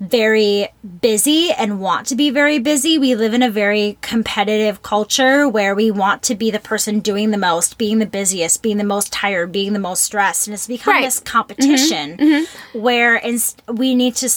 very 0.00 0.66
busy 1.02 1.52
and 1.52 1.78
want 1.78 2.06
to 2.06 2.16
be 2.16 2.30
very 2.30 2.58
busy. 2.58 2.98
We 2.98 3.14
live 3.14 3.34
in 3.34 3.42
a 3.42 3.50
very 3.50 3.98
competitive 4.00 4.82
culture 4.82 5.46
where 5.46 5.74
we 5.74 5.90
want 5.90 6.22
to 6.24 6.34
be 6.34 6.50
the 6.50 6.58
person 6.58 7.00
doing 7.00 7.30
the 7.30 7.38
most, 7.38 7.76
being 7.76 7.98
the 7.98 8.06
busiest, 8.06 8.62
being 8.62 8.78
the 8.78 8.84
most 8.84 9.12
tired, 9.12 9.52
being 9.52 9.74
the 9.74 9.78
most 9.78 10.02
stressed. 10.02 10.46
And 10.46 10.54
it's 10.54 10.66
become 10.66 10.94
Right. 10.94 11.04
this 11.04 11.20
mm-hmm. 11.20 11.26
competition 11.26 12.16
mm-hmm. 12.16 12.24
Mm-hmm. 12.24 12.80
where 12.80 13.16
ins- 13.16 13.56
we 13.68 13.94
need 13.94 14.16
to 14.16 14.30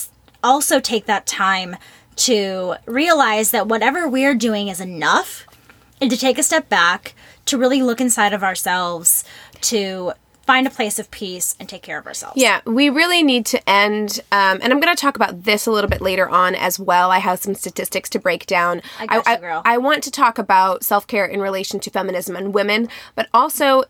also 0.43 0.81
take 0.81 1.05
that 1.05 1.25
time 1.25 1.77
to 2.15 2.75
realize 2.85 3.51
that 3.51 3.67
whatever 3.67 4.07
we're 4.07 4.35
doing 4.35 4.67
is 4.67 4.81
enough 4.81 5.47
and 6.01 6.11
to 6.11 6.17
take 6.17 6.37
a 6.37 6.43
step 6.43 6.67
back, 6.67 7.15
to 7.45 7.57
really 7.57 7.81
look 7.81 8.01
inside 8.01 8.33
of 8.33 8.43
ourselves, 8.43 9.23
to 9.61 10.11
find 10.45 10.67
a 10.67 10.69
place 10.69 10.99
of 10.99 11.09
peace 11.11 11.55
and 11.59 11.69
take 11.69 11.81
care 11.81 11.97
of 11.97 12.05
ourselves. 12.05 12.35
Yeah, 12.37 12.61
we 12.65 12.89
really 12.89 13.23
need 13.23 13.45
to 13.47 13.69
end, 13.69 14.19
um, 14.31 14.59
and 14.61 14.73
I'm 14.73 14.79
going 14.79 14.93
to 14.93 15.01
talk 15.01 15.15
about 15.15 15.43
this 15.43 15.65
a 15.65 15.71
little 15.71 15.89
bit 15.89 16.01
later 16.01 16.27
on 16.27 16.55
as 16.55 16.79
well. 16.79 17.11
I 17.11 17.19
have 17.19 17.39
some 17.39 17.55
statistics 17.55 18.09
to 18.09 18.19
break 18.19 18.45
down. 18.45 18.81
I 18.99 19.17
you, 19.17 19.37
girl. 19.37 19.61
I 19.65 19.77
want 19.77 20.03
to 20.03 20.11
talk 20.11 20.37
about 20.37 20.83
self 20.83 21.07
care 21.07 21.25
in 21.25 21.39
relation 21.39 21.79
to 21.79 21.89
feminism 21.89 22.35
and 22.35 22.53
women, 22.53 22.89
but 23.15 23.29
also 23.33 23.85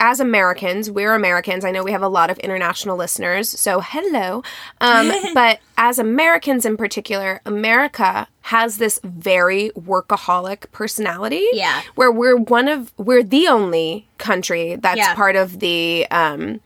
as 0.00 0.20
Americans, 0.20 0.90
we're 0.90 1.14
Americans. 1.14 1.64
I 1.64 1.70
know 1.70 1.82
we 1.82 1.92
have 1.92 2.02
a 2.02 2.08
lot 2.08 2.30
of 2.30 2.38
international 2.38 2.96
listeners, 2.96 3.48
so 3.48 3.80
hello. 3.80 4.42
Um, 4.80 5.12
but 5.34 5.60
as 5.76 5.98
Americans 5.98 6.64
in 6.64 6.76
particular, 6.76 7.40
America 7.44 8.28
has 8.42 8.78
this 8.78 9.00
very 9.02 9.70
workaholic 9.70 10.70
personality. 10.72 11.46
Yeah. 11.52 11.82
Where 11.94 12.12
we're 12.12 12.36
one 12.36 12.68
of, 12.68 12.92
we're 12.96 13.22
the 13.22 13.48
only 13.48 14.06
country 14.18 14.76
that's 14.76 14.98
Yeah. 14.98 15.14
part 15.14 15.36
of 15.36 15.60
the, 15.60 16.06
um, 16.10 16.60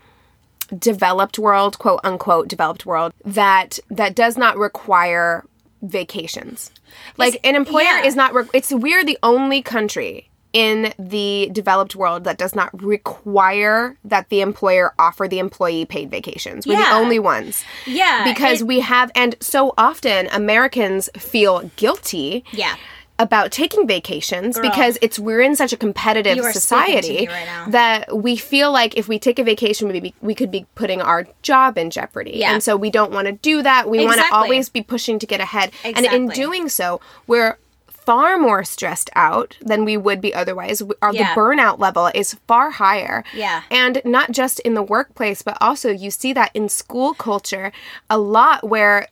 developed 0.78 1.38
world, 1.38 1.78
quote 1.78 2.00
unquote 2.02 2.48
developed 2.48 2.86
world, 2.86 3.12
that 3.24 3.78
that 3.90 4.14
does 4.14 4.38
not 4.38 4.56
require 4.56 5.44
vacations. 5.82 6.70
Like 7.16 7.38
an 7.44 7.54
employer 7.56 7.84
yeah. 7.84 8.04
is 8.04 8.16
not. 8.16 8.34
Re- 8.34 8.48
it's 8.54 8.72
we're 8.72 9.04
the 9.04 9.18
only 9.22 9.60
country 9.62 10.30
in 10.52 10.92
the 10.98 11.48
developed 11.52 11.96
world 11.96 12.24
that 12.24 12.36
does 12.38 12.54
not 12.54 12.70
require 12.82 13.96
that 14.04 14.28
the 14.28 14.40
employer 14.40 14.92
offer 14.98 15.28
the 15.28 15.38
employee 15.38 15.84
paid 15.84 16.10
vacations. 16.10 16.66
We're 16.66 16.74
Yeah. 16.78 16.90
the 16.90 16.96
only 16.96 17.18
ones. 17.18 17.64
Yeah, 17.86 18.24
Because 18.24 18.60
it- 18.60 18.66
we 18.66 18.80
have 18.80 19.10
and 19.14 19.36
so 19.40 19.72
often 19.78 20.28
Americans 20.32 21.08
feel 21.16 21.70
guilty 21.76 22.44
Yeah. 22.52 22.74
about 23.18 23.52
taking 23.52 23.86
vacations 23.86 24.56
Girl. 24.56 24.68
because 24.68 24.98
it's 25.00 25.18
we're 25.18 25.40
in 25.42 25.54
such 25.54 25.72
a 25.72 25.76
competitive 25.76 26.36
You 26.36 26.42
are 26.42 26.50
speaking 26.52 26.54
to 26.54 26.60
society 26.60 27.26
right 27.28 27.70
that 27.70 28.16
we 28.16 28.36
feel 28.36 28.72
like 28.72 28.96
if 28.96 29.06
we 29.06 29.18
take 29.18 29.38
a 29.38 29.44
vacation 29.44 29.86
we 29.88 30.00
be, 30.00 30.14
we 30.22 30.34
could 30.34 30.50
be 30.50 30.66
putting 30.74 31.00
our 31.00 31.26
job 31.42 31.78
in 31.78 31.90
jeopardy 31.90 32.32
Yeah. 32.36 32.52
and 32.52 32.62
so 32.62 32.74
we 32.76 32.90
don't 32.90 33.12
want 33.12 33.26
to 33.26 33.32
do 33.32 33.62
that 33.62 33.88
we 33.88 34.04
want 34.04 34.18
to 34.20 34.34
always 34.34 34.68
be 34.70 34.82
pushing 34.82 35.18
to 35.20 35.26
get 35.26 35.40
ahead 35.40 35.70
and 35.84 36.04
in 36.06 36.28
doing 36.28 36.68
so 36.68 37.00
we're 37.26 37.58
far 38.04 38.38
more 38.38 38.64
stressed 38.64 39.10
out 39.14 39.56
than 39.60 39.84
we 39.84 39.96
would 39.96 40.20
be 40.20 40.34
otherwise 40.34 40.82
our 41.00 41.12
Yeah. 41.12 41.34
the 41.34 41.40
burnout 41.40 41.78
level 41.78 42.10
is 42.14 42.34
far 42.48 42.70
higher 42.70 43.22
Yeah. 43.34 43.62
and 43.70 44.00
not 44.04 44.32
just 44.32 44.60
in 44.60 44.74
the 44.74 44.82
workplace 44.82 45.42
but 45.42 45.56
also 45.60 45.90
you 45.90 46.10
see 46.10 46.32
that 46.32 46.50
in 46.54 46.68
school 46.68 47.14
culture 47.14 47.70
a 48.10 48.18
lot 48.18 48.68
where 48.68 49.06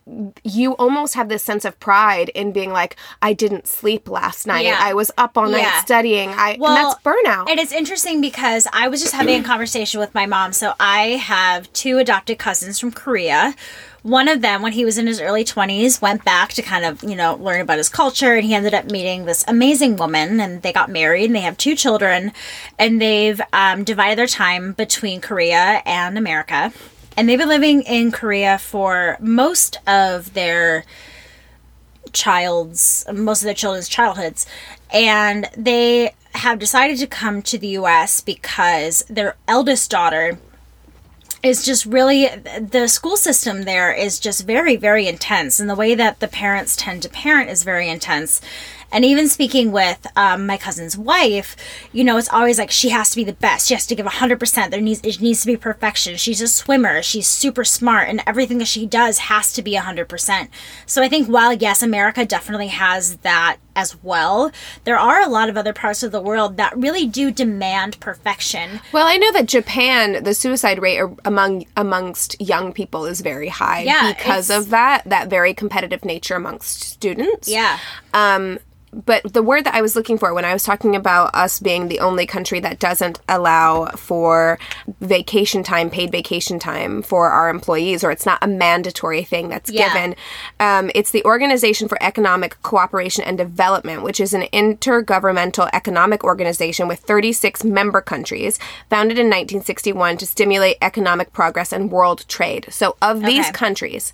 you 0.45 0.73
almost 0.73 1.15
have 1.15 1.29
this 1.29 1.43
sense 1.45 1.65
of 1.65 1.79
pride 1.81 2.31
in 2.31 2.53
being 2.53 2.73
like 2.73 2.97
i 3.23 3.33
didn't 3.33 3.67
sleep 3.67 4.09
last 4.09 4.47
night 4.47 4.65
Yeah. 4.65 4.79
i 4.81 4.93
was 4.95 5.11
up 5.17 5.39
all 5.39 5.49
night 5.49 5.63
Yeah. 5.63 5.81
studying 5.83 6.31
i 6.31 6.51
and 6.53 6.63
that's 6.63 6.97
burnout 7.03 7.49
And 7.51 7.59
it's 7.61 7.73
interesting 7.73 8.21
because 8.21 8.67
I 8.73 8.89
was 8.89 9.01
just 9.01 9.15
having 9.15 9.41
a 9.41 9.45
conversation 9.45 10.01
with 10.01 10.15
my 10.15 10.27
mom. 10.27 10.53
So 10.53 10.73
I 10.81 11.03
have 11.35 11.73
two 11.73 11.99
adopted 11.99 12.39
cousins 12.39 12.79
from 12.79 12.93
Korea. 12.93 13.55
One 14.03 14.29
of 14.29 14.41
them, 14.41 14.63
when 14.63 14.73
he 14.73 14.85
was 14.85 14.97
in 14.97 15.07
his 15.07 15.21
early 15.21 15.45
20s, 15.45 16.01
went 16.01 16.25
back 16.25 16.55
to 16.55 16.63
kind 16.63 16.85
of, 16.87 17.03
you 17.03 17.15
know, 17.15 17.35
learn 17.37 17.61
about 17.61 17.77
his 17.77 17.91
culture. 17.91 18.35
And 18.35 18.45
he 18.45 18.55
ended 18.55 18.73
up 18.73 18.91
meeting 18.91 19.27
this 19.27 19.45
amazing 19.47 19.97
woman 19.97 20.41
and 20.41 20.63
they 20.63 20.73
got 20.73 20.91
married 20.91 21.27
and 21.27 21.35
they 21.35 21.41
have 21.41 21.59
two 21.59 21.75
children. 21.75 22.33
And 22.79 23.01
they've 23.01 23.41
um, 23.53 23.85
divided 23.85 24.19
their 24.19 24.27
time 24.27 24.73
between 24.73 25.21
Korea 25.21 25.83
and 25.85 26.17
America. 26.17 26.73
And 27.17 27.29
they've 27.29 27.39
been 27.39 27.49
living 27.49 27.83
in 27.83 28.11
Korea 28.11 28.57
for 28.59 29.19
most 29.21 29.77
of 29.87 30.33
their 30.33 30.85
child's 32.13 33.07
most 33.13 33.43
of 33.43 33.45
their 33.45 33.55
children's 33.55 33.89
childhoods 33.89 34.45
and 34.93 35.49
they 35.57 36.13
have 36.33 36.59
decided 36.59 36.99
to 36.99 37.07
come 37.07 37.41
to 37.41 37.57
the 37.57 37.69
US 37.69 38.21
because 38.21 39.05
their 39.09 39.37
eldest 39.47 39.91
daughter 39.91 40.39
is 41.43 41.65
just 41.65 41.87
really 41.87 42.27
the 42.27 42.87
school 42.87 43.17
system 43.17 43.63
there 43.63 43.93
is 43.93 44.19
just 44.21 44.47
very 44.47 44.77
very 44.77 45.07
intense. 45.07 45.59
And 45.61 45.69
the 45.69 45.75
way 45.75 45.95
that 45.95 46.21
the 46.21 46.29
parents 46.29 46.77
tend 46.77 47.03
to 47.03 47.09
parent 47.09 47.51
is 47.51 47.63
very 47.63 47.89
intense. 47.89 48.41
And 48.93 49.05
even 49.05 49.29
speaking 49.29 49.71
with 49.71 50.05
um, 50.17 50.47
my 50.47 50.57
cousin's 50.57 50.99
wife 50.99 51.57
you 51.93 52.05
know 52.05 52.17
it's 52.17 52.33
always 52.33 52.59
like 52.59 52.71
she 52.71 52.91
has 52.91 53.11
to 53.11 53.17
be 53.17 53.25
the 53.25 53.33
best. 53.33 53.69
She 53.69 53.75
has 53.75 53.87
to 53.87 53.95
give 53.95 54.07
100% 54.07 54.71
there 54.71 54.81
needs 54.81 55.01
it 55.03 55.21
needs 55.21 55.41
to 55.41 55.47
be 55.47 55.57
perfection. 55.57 56.17
She's 56.17 56.41
a 56.41 56.49
swimmer. 56.49 57.03
She's 57.03 57.27
super 57.27 57.65
smart. 57.65 58.09
And 58.09 58.23
everything 58.27 58.59
that 58.59 58.69
she 58.69 58.87
does 58.87 59.19
has 59.19 59.53
to 59.55 59.63
be 59.63 59.75
100% 59.75 60.49
so 60.87 61.03
i 61.03 61.09
think 61.09 61.29
while 61.29 61.53
yes 61.53 61.83
america 61.83 62.25
definitely 62.25 62.69
has 62.69 63.19
that 63.19 63.59
as 63.77 64.03
well. 64.03 64.51
There 64.85 64.99
are 64.99 65.21
a 65.23 65.29
lot 65.29 65.49
of 65.49 65.57
other 65.57 65.73
parts 65.73 66.03
of 66.03 66.13
the 66.13 66.21
world 66.21 66.57
that 66.57 66.77
really 66.77 67.07
do 67.07 67.31
demand 67.31 67.99
perfection. 68.01 68.81
Well 68.93 69.07
i 69.07 69.17
know 69.17 69.33
that 69.33 69.47
japan 69.47 70.23
the 70.23 70.35
suicide 70.35 70.81
rate 70.81 71.01
among 71.25 71.65
amongst 71.77 72.41
young 72.41 72.73
people 72.73 73.07
is 73.07 73.21
very 73.21 73.49
high 73.49 73.83
Yeah, 73.83 74.13
because 74.13 74.51
of 74.51 74.71
that 74.71 75.05
that 75.07 75.29
very 75.29 75.55
competitive 75.55 76.05
nature 76.05 76.35
amongst 76.35 76.83
students. 76.83 77.49
Yeah. 77.49 77.79
Um, 78.15 78.59
but 78.93 79.23
the 79.33 79.43
word 79.43 79.65
that 79.65 79.75
I 79.75 79.83
was 79.83 79.95
looking 79.95 80.19
for 80.19 80.35
when 80.35 80.45
I 80.45 80.53
was 80.53 80.65
talking 80.65 80.97
about 80.97 81.35
us 81.35 81.61
being 81.61 81.89
the 81.89 82.01
only 82.01 82.27
country 82.27 82.59
that 82.61 82.79
doesn't 82.81 83.21
allow 83.29 83.87
for 83.97 84.59
vacation 85.01 85.63
time, 85.63 85.91
paid 85.91 86.11
vacation 86.11 86.59
time 86.59 87.03
for 87.03 87.31
our 87.31 87.49
employees, 87.49 88.03
or 88.03 88.11
it's 88.11 88.27
not 88.27 88.43
a 88.43 88.49
mandatory 88.49 89.23
thing 89.23 89.49
that's 89.49 89.71
Yeah. 89.71 89.93
given, 89.93 90.17
um, 90.59 90.91
it's 90.95 91.13
the 91.13 91.25
Organization 91.25 91.87
for 91.87 92.03
Economic 92.03 92.61
Cooperation 92.63 93.23
and 93.25 93.39
Development, 93.39 94.03
which 94.03 94.21
is 94.21 94.35
an 94.35 94.43
intergovernmental 94.53 95.71
economic 95.73 96.25
organization 96.25 96.89
with 96.89 96.99
36 97.01 97.63
member 97.65 98.01
countries, 98.01 98.59
founded 98.89 99.19
in 99.19 99.27
1961 99.29 100.17
to 100.17 100.27
stimulate 100.27 100.77
economic 100.83 101.33
progress 101.33 101.73
and 101.73 101.91
world 101.93 102.25
trade. 102.29 102.67
So, 102.71 102.97
of 103.01 103.23
these 103.23 103.47
Okay. 103.47 103.53
countries, 103.53 104.13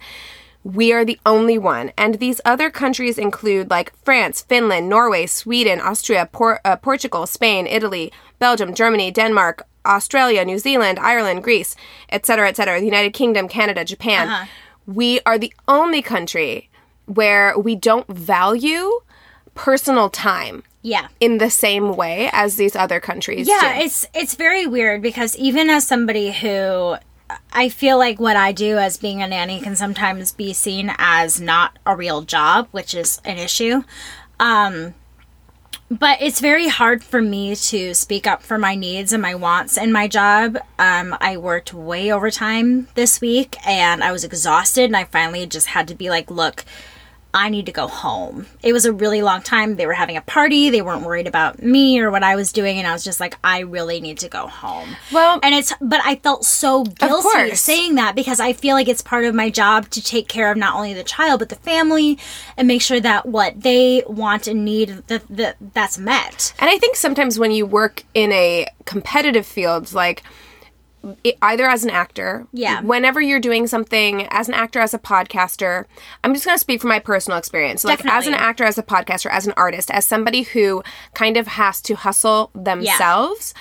we 0.74 0.92
are 0.92 1.04
the 1.04 1.18
only 1.24 1.58
one. 1.58 1.92
And 1.96 2.16
these 2.16 2.40
other 2.44 2.70
countries 2.70 3.18
include 3.18 3.70
like 3.70 3.92
France, 4.04 4.42
Finland, 4.42 4.88
Norway, 4.88 5.26
Sweden, 5.26 5.80
Austria, 5.80 6.28
Por- 6.32 6.60
uh, 6.64 6.76
Portugal, 6.76 7.26
Spain, 7.26 7.66
Italy, 7.66 8.12
Belgium, 8.40 8.74
Germany, 8.74 9.10
Denmark, 9.12 9.62
Australia, 9.84 10.44
New 10.44 10.58
Zealand, 10.58 10.98
Ireland, 10.98 11.44
Greece, 11.44 11.76
etc., 12.10 12.48
etc., 12.48 12.80
the 12.80 12.86
United 12.86 13.12
Kingdom, 13.12 13.46
Canada, 13.48 13.84
Japan. 13.84 14.48
We 14.86 15.20
are 15.24 15.38
the 15.38 15.52
only 15.68 16.02
country 16.02 16.68
where 17.06 17.56
we 17.56 17.76
don't 17.76 18.08
value 18.08 19.00
personal 19.54 20.10
time 20.10 20.62
yeah 20.82 21.06
in 21.20 21.38
the 21.38 21.50
same 21.50 21.96
way 21.96 22.28
as 22.32 22.56
these 22.56 22.76
other 22.76 23.00
countries 23.00 23.48
Yeah, 23.48 23.78
do. 23.78 23.84
it's 23.84 24.06
it's 24.14 24.34
very 24.34 24.66
weird 24.66 25.00
because 25.02 25.34
even 25.36 25.70
as 25.70 25.86
somebody 25.86 26.30
who 26.32 26.96
I 27.52 27.68
feel 27.68 27.98
like 27.98 28.20
what 28.20 28.36
I 28.36 28.52
do 28.52 28.78
as 28.78 28.96
being 28.96 29.22
a 29.22 29.26
nanny 29.26 29.60
can 29.60 29.76
sometimes 29.76 30.32
be 30.32 30.52
seen 30.52 30.92
as 30.98 31.40
not 31.40 31.78
a 31.84 31.96
real 31.96 32.22
job, 32.22 32.68
which 32.70 32.94
is 32.94 33.20
an 33.24 33.38
issue. 33.38 33.82
Um 34.38 34.94
but 35.90 36.20
it's 36.20 36.40
very 36.40 36.66
hard 36.66 37.04
for 37.04 37.22
me 37.22 37.54
to 37.54 37.94
speak 37.94 38.26
up 38.26 38.42
for 38.42 38.58
my 38.58 38.74
needs 38.74 39.12
and 39.12 39.22
my 39.22 39.36
wants 39.36 39.76
in 39.76 39.92
my 39.92 40.08
job. 40.08 40.58
Um, 40.80 41.16
I 41.20 41.36
worked 41.36 41.72
way 41.72 42.10
overtime 42.10 42.88
this 42.94 43.20
week 43.20 43.56
and 43.64 44.02
I 44.02 44.10
was 44.10 44.24
exhausted, 44.24 44.86
and 44.86 44.96
I 44.96 45.04
finally 45.04 45.46
just 45.46 45.68
had 45.68 45.86
to 45.88 45.94
be 45.94 46.10
like, 46.10 46.28
look, 46.28 46.64
I 47.34 47.50
need 47.50 47.66
to 47.66 47.72
go 47.72 47.86
home. 47.86 48.46
It 48.62 48.72
was 48.72 48.86
a 48.86 48.92
really 48.92 49.20
long 49.20 49.42
time. 49.42 49.76
They 49.76 49.86
were 49.86 49.92
having 49.92 50.16
a 50.16 50.22
party. 50.22 50.70
They 50.70 50.80
weren't 50.80 51.02
worried 51.04 51.26
about 51.26 51.62
me 51.62 52.00
or 52.00 52.10
what 52.10 52.22
I 52.22 52.34
was 52.34 52.50
doing. 52.50 52.78
And 52.78 52.86
I 52.86 52.92
was 52.92 53.04
just 53.04 53.20
like, 53.20 53.36
I 53.44 53.60
really 53.60 54.00
need 54.00 54.18
to 54.20 54.28
go 54.28 54.46
home. 54.46 54.96
Well- 55.12 55.38
and 55.42 55.54
it's, 55.54 55.72
but 55.80 56.00
I 56.04 56.16
felt 56.16 56.44
so 56.44 56.84
guilty 56.84 57.54
saying 57.56 57.96
that 57.96 58.14
because 58.14 58.40
I 58.40 58.54
feel 58.54 58.74
like 58.74 58.88
it's 58.88 59.02
part 59.02 59.24
of 59.26 59.34
my 59.34 59.50
job 59.50 59.90
to 59.90 60.02
take 60.02 60.28
care 60.28 60.50
of 60.50 60.56
not 60.56 60.74
only 60.76 60.94
the 60.94 61.04
child, 61.04 61.40
but 61.40 61.50
the 61.50 61.56
family 61.56 62.18
and 62.56 62.66
make 62.66 62.80
sure 62.80 63.00
that 63.00 63.26
what 63.26 63.60
they 63.60 64.02
want 64.06 64.46
and 64.46 64.64
need, 64.64 65.02
that, 65.08 65.24
that 65.28 65.56
that's 65.74 65.98
met. 65.98 66.54
And 66.58 66.70
I 66.70 66.78
think 66.78 66.96
sometimes 66.96 67.38
when 67.38 67.50
you 67.50 67.66
work 67.66 68.04
in 68.14 68.32
a 68.32 68.66
competitive 68.86 69.44
field, 69.44 69.92
like 69.92 70.22
i- 71.24 71.34
either 71.42 71.68
as 71.68 71.84
an 71.84 71.90
actor, 71.90 72.46
Yeah. 72.52 72.80
whenever 72.80 73.20
you're 73.20 73.40
doing 73.40 73.66
something 73.66 74.26
as 74.30 74.48
an 74.48 74.54
actor, 74.54 74.80
as 74.80 74.94
a 74.94 74.98
podcaster, 74.98 75.84
I'm 76.24 76.32
just 76.34 76.44
going 76.44 76.54
to 76.54 76.60
speak 76.60 76.80
from 76.80 76.88
my 76.88 76.98
personal 76.98 77.38
experience. 77.38 77.84
Like 77.84 78.04
as 78.06 78.26
an 78.26 78.34
actor, 78.34 78.64
as 78.64 78.78
a 78.78 78.82
podcaster, 78.82 79.30
as 79.30 79.46
an 79.46 79.54
artist, 79.56 79.90
as 79.90 80.04
somebody 80.04 80.42
who 80.42 80.82
kind 81.14 81.36
of 81.36 81.46
has 81.46 81.80
to 81.82 81.94
hustle 81.94 82.50
themselves. 82.54 83.54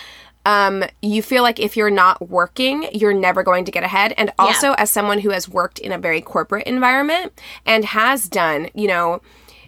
Um, 0.47 0.83
you 1.01 1.23
feel 1.23 1.41
like 1.41 1.59
if 1.59 1.75
you're 1.75 1.89
not 1.89 2.29
working, 2.29 2.87
you're 2.93 3.13
never 3.13 3.41
going 3.41 3.65
to 3.65 3.71
get 3.71 3.83
ahead. 3.83 4.13
And 4.15 4.31
also, 4.37 4.73
as 4.73 4.91
someone 4.91 5.19
who 5.21 5.31
has 5.31 5.49
worked 5.49 5.79
in 5.79 5.91
a 5.91 5.97
very 5.97 6.21
corporate 6.21 6.67
environment 6.67 7.33
and 7.65 7.83
has 7.83 8.29
done, 8.29 8.69
you 8.75 8.87
know, 8.87 9.21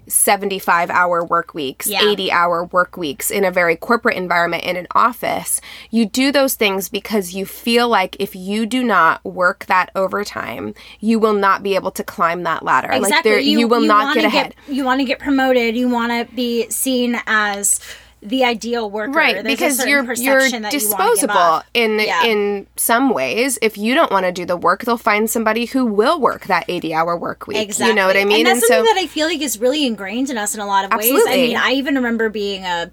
75 0.08 0.90
hour 0.90 1.24
work 1.24 1.54
weeks, 1.54 1.88
Yeah. 1.88 2.02
80 2.10 2.32
hour 2.32 2.66
work 2.66 2.98
weeks 2.98 3.30
in 3.30 3.44
a 3.44 3.52
very 3.52 3.76
corporate 3.76 4.16
environment 4.18 4.64
in 4.64 4.76
an 4.78 4.88
office, 4.96 5.62
you 5.92 6.06
do 6.06 6.32
those 6.32 6.56
things 6.56 6.90
because 6.90 7.34
you 7.34 7.46
feel 7.46 7.88
like 7.88 8.16
if 8.20 8.36
you 8.36 8.66
do 8.66 8.84
not 8.84 9.24
work 9.26 9.66
that 9.68 9.92
overtime, 9.96 10.74
you 11.00 11.20
will 11.20 11.34
not 11.34 11.64
be 11.64 11.76
able 11.76 11.92
to 11.92 12.04
climb 12.04 12.44
that 12.44 12.64
ladder. 12.64 12.88
Like 12.90 13.02
Exactly. 13.02 13.32
there, 13.32 13.40
you, 13.40 13.68
will 13.68 13.82
not 13.82 14.06
wanna 14.06 14.22
get 14.22 14.26
ahead. 14.26 14.56
you 14.68 14.84
want 14.84 15.00
to 15.02 15.06
get 15.06 15.20
promoted. 15.20 15.76
You 15.76 15.90
want 15.90 16.12
to 16.12 16.34
be 16.36 16.70
seen 16.70 17.20
as 17.28 17.80
the 18.22 18.44
ideal 18.44 18.90
worker. 18.90 19.12
Right, 19.12 19.36
There's 19.36 19.46
because 19.46 19.80
you're 19.80 20.00
you're 20.00 20.06
perception 20.06 20.64
that 20.64 20.74
you 20.74 20.80
disposable 20.80 21.36
up. 21.38 21.66
in 21.74 22.00
Yeah. 22.00 22.24
in 22.24 22.68
some 22.76 23.14
ways. 23.14 23.60
If 23.62 23.78
you 23.78 23.94
don't 23.94 24.12
want 24.12 24.26
to 24.26 24.32
do 24.32 24.46
the 24.46 24.58
work, 24.58 24.84
they'll 24.86 24.98
find 24.98 25.30
somebody 25.30 25.66
who 25.66 25.86
will 25.86 26.20
work 26.20 26.46
that 26.46 26.66
80 26.68 26.94
hour 26.94 27.16
work 27.16 27.46
week. 27.48 27.58
Exactly. 27.58 27.90
You 27.90 27.96
know 27.96 28.08
what 28.08 28.18
I 28.18 28.26
mean? 28.26 28.48
And 28.48 28.58
that's 28.58 28.68
something 28.68 28.84
that 28.86 28.98
I 29.02 29.08
feel 29.08 29.28
like 29.28 29.42
is 29.42 29.60
really 29.60 29.86
ingrained 29.86 30.30
in 30.30 30.38
us 30.38 30.56
in 30.56 30.62
a 30.62 30.66
lot 30.66 30.86
of 30.86 30.92
ways. 30.98 31.12
I 31.28 31.36
mean, 31.36 31.58
I 31.58 31.72
even 31.74 31.96
remember 31.96 32.30
being 32.30 32.64
a 32.66 32.92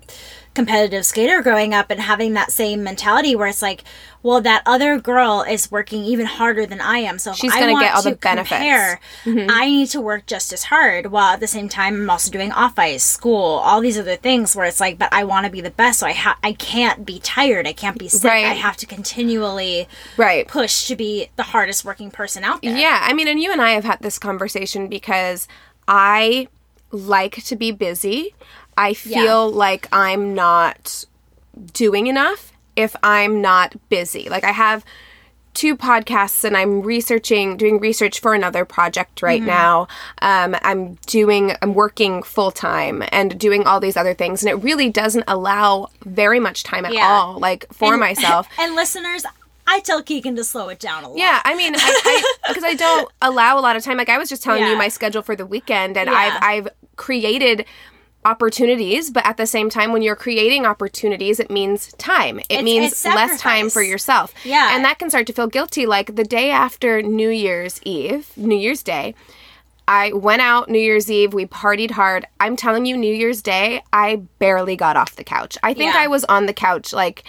competitive 0.54 1.04
skater 1.04 1.42
growing 1.42 1.74
up 1.74 1.90
and 1.90 2.00
having 2.00 2.32
that 2.34 2.52
same 2.52 2.82
mentality 2.84 3.34
where 3.34 3.48
it's 3.48 3.60
like, 3.62 3.82
well, 4.22 4.40
that 4.40 4.62
other 4.64 4.98
girl 4.98 5.44
is 5.46 5.70
working 5.70 6.02
even 6.04 6.24
harder 6.26 6.64
than 6.64 6.80
I 6.80 6.98
am. 6.98 7.18
So 7.18 7.32
She's 7.34 7.52
gonna 7.52 7.78
get 7.78 7.94
all 7.94 8.02
the 8.02 8.14
benefits. 8.14 8.48
compare, 8.50 9.00
I 9.26 9.66
need 9.66 9.88
to 9.88 10.00
work 10.00 10.26
just 10.26 10.52
as 10.52 10.64
hard. 10.64 11.06
While 11.10 11.34
at 11.34 11.40
the 11.40 11.46
same 11.46 11.68
time, 11.68 11.94
I'm 11.94 12.08
also 12.08 12.30
doing 12.30 12.52
off 12.52 12.78
ice, 12.78 13.02
school, 13.04 13.44
all 13.44 13.80
these 13.80 13.98
other 13.98 14.16
things 14.16 14.54
where 14.56 14.64
it's 14.64 14.80
like, 14.80 14.98
but 14.98 15.12
I 15.12 15.24
want 15.24 15.44
to 15.46 15.52
be 15.52 15.60
the 15.60 15.70
best, 15.70 15.98
so 16.00 16.06
I 16.06 16.12
ha- 16.12 16.38
I 16.42 16.52
can't 16.54 17.04
be 17.04 17.18
tired, 17.18 17.66
I 17.66 17.72
can't 17.72 17.98
be 17.98 18.08
sick, 18.08 18.24
Right. 18.30 18.44
I 18.46 18.54
have 18.54 18.76
to 18.78 18.86
continually 18.86 19.88
right. 20.16 20.46
push 20.48 20.86
to 20.86 20.96
be 20.96 21.28
the 21.36 21.42
hardest 21.42 21.84
working 21.84 22.10
person 22.10 22.44
out 22.44 22.62
there. 22.62 22.76
Yeah, 22.76 23.00
I 23.02 23.12
mean, 23.12 23.28
and 23.28 23.40
you 23.40 23.52
and 23.52 23.60
I 23.60 23.72
have 23.72 23.84
had 23.84 24.00
this 24.00 24.18
conversation 24.18 24.88
because 24.88 25.48
I 25.88 26.48
like 26.90 27.42
to 27.44 27.56
be 27.56 27.72
busy. 27.72 28.34
I 28.76 28.94
feel 28.94 29.50
like 29.50 29.88
I'm 29.92 30.34
not 30.34 31.04
doing 31.72 32.06
enough 32.06 32.52
if 32.76 32.96
I'm 33.02 33.40
not 33.40 33.74
busy. 33.88 34.28
Like 34.28 34.44
I 34.44 34.50
have 34.52 34.84
two 35.54 35.76
podcasts 35.76 36.42
and 36.42 36.56
I'm 36.56 36.82
researching 36.82 37.56
doing 37.56 37.78
research 37.78 38.18
for 38.18 38.34
another 38.34 38.64
project 38.64 39.22
right 39.22 39.40
Mm-hmm. 39.40 39.46
now. 39.48 39.86
Um, 40.20 40.56
I'm 40.62 40.94
doing 41.06 41.52
I'm 41.62 41.74
working 41.74 42.24
full 42.24 42.50
time 42.50 43.04
and 43.12 43.38
doing 43.38 43.64
all 43.64 43.78
these 43.78 43.96
other 43.96 44.14
things 44.14 44.42
and 44.42 44.50
it 44.50 44.56
really 44.64 44.90
doesn't 44.90 45.24
allow 45.28 45.90
very 46.04 46.40
much 46.40 46.64
time 46.64 46.84
at 46.84 46.92
Yeah. 46.92 47.06
all 47.08 47.38
like 47.38 47.66
for 47.72 47.92
And- 47.92 48.00
myself. 48.00 48.48
And 48.58 48.74
listeners, 48.74 49.24
I 49.66 49.78
tell 49.80 50.02
Keegan 50.02 50.34
to 50.36 50.44
slow 50.44 50.68
it 50.70 50.80
down 50.80 51.04
a 51.04 51.08
lot. 51.08 51.16
Yeah, 51.18 51.40
I 51.44 51.54
mean, 51.56 51.74
I, 51.76 51.78
I 51.80 52.34
because 52.48 52.64
I 52.64 52.74
don't 52.74 53.08
allow 53.22 53.56
a 53.58 53.62
lot 53.62 53.76
of 53.76 53.84
time. 53.84 53.96
Like 53.96 54.08
I 54.10 54.18
was 54.18 54.28
just 54.28 54.42
telling 54.42 54.62
Yeah. 54.62 54.72
you 54.72 54.76
my 54.76 54.88
schedule 54.88 55.22
for 55.22 55.36
the 55.36 55.46
weekend, 55.46 55.96
and 55.96 56.10
Yeah. 56.10 56.16
I've 56.18 56.42
I've 56.66 56.68
created 56.96 57.64
opportunities, 58.24 59.10
but 59.10 59.26
at 59.26 59.36
the 59.36 59.46
same 59.46 59.68
time, 59.70 59.92
when 59.92 60.02
you're 60.02 60.16
creating 60.16 60.64
opportunities, 60.66 61.38
it 61.40 61.50
means 61.50 61.92
time. 61.98 62.38
It 62.38 62.46
It's- 62.50 62.64
means 62.64 62.92
it's 62.92 63.04
less 63.04 63.40
time 63.40 63.70
for 63.70 63.82
yourself. 63.82 64.32
Yeah. 64.44 64.74
and 64.74 64.84
that 64.84 64.98
can 64.98 65.10
start 65.10 65.26
to 65.26 65.32
feel 65.32 65.46
guilty. 65.46 65.86
Like 65.86 66.16
the 66.16 66.24
day 66.24 66.50
after 66.50 67.02
New 67.02 67.28
Year's 67.30 67.80
Eve, 67.84 68.28
New 68.36 68.56
Year's 68.56 68.82
Day. 68.82 69.14
I 69.86 70.12
went 70.14 70.40
out 70.40 70.70
New 70.70 70.78
Year's 70.78 71.10
Eve. 71.10 71.34
We 71.34 71.44
partied 71.44 71.90
hard. 71.90 72.26
I'm 72.40 72.56
telling 72.56 72.86
you, 72.86 72.96
New 72.96 73.14
Year's 73.14 73.42
Day, 73.42 73.82
I 73.92 74.16
barely 74.38 74.76
got 74.76 74.96
off 74.96 75.16
the 75.16 75.24
couch. 75.24 75.58
I 75.62 75.74
think 75.74 75.92
Yeah. 75.92 76.00
I 76.00 76.06
was 76.06 76.24
on 76.24 76.46
the 76.46 76.54
couch 76.54 76.94
like 76.94 77.22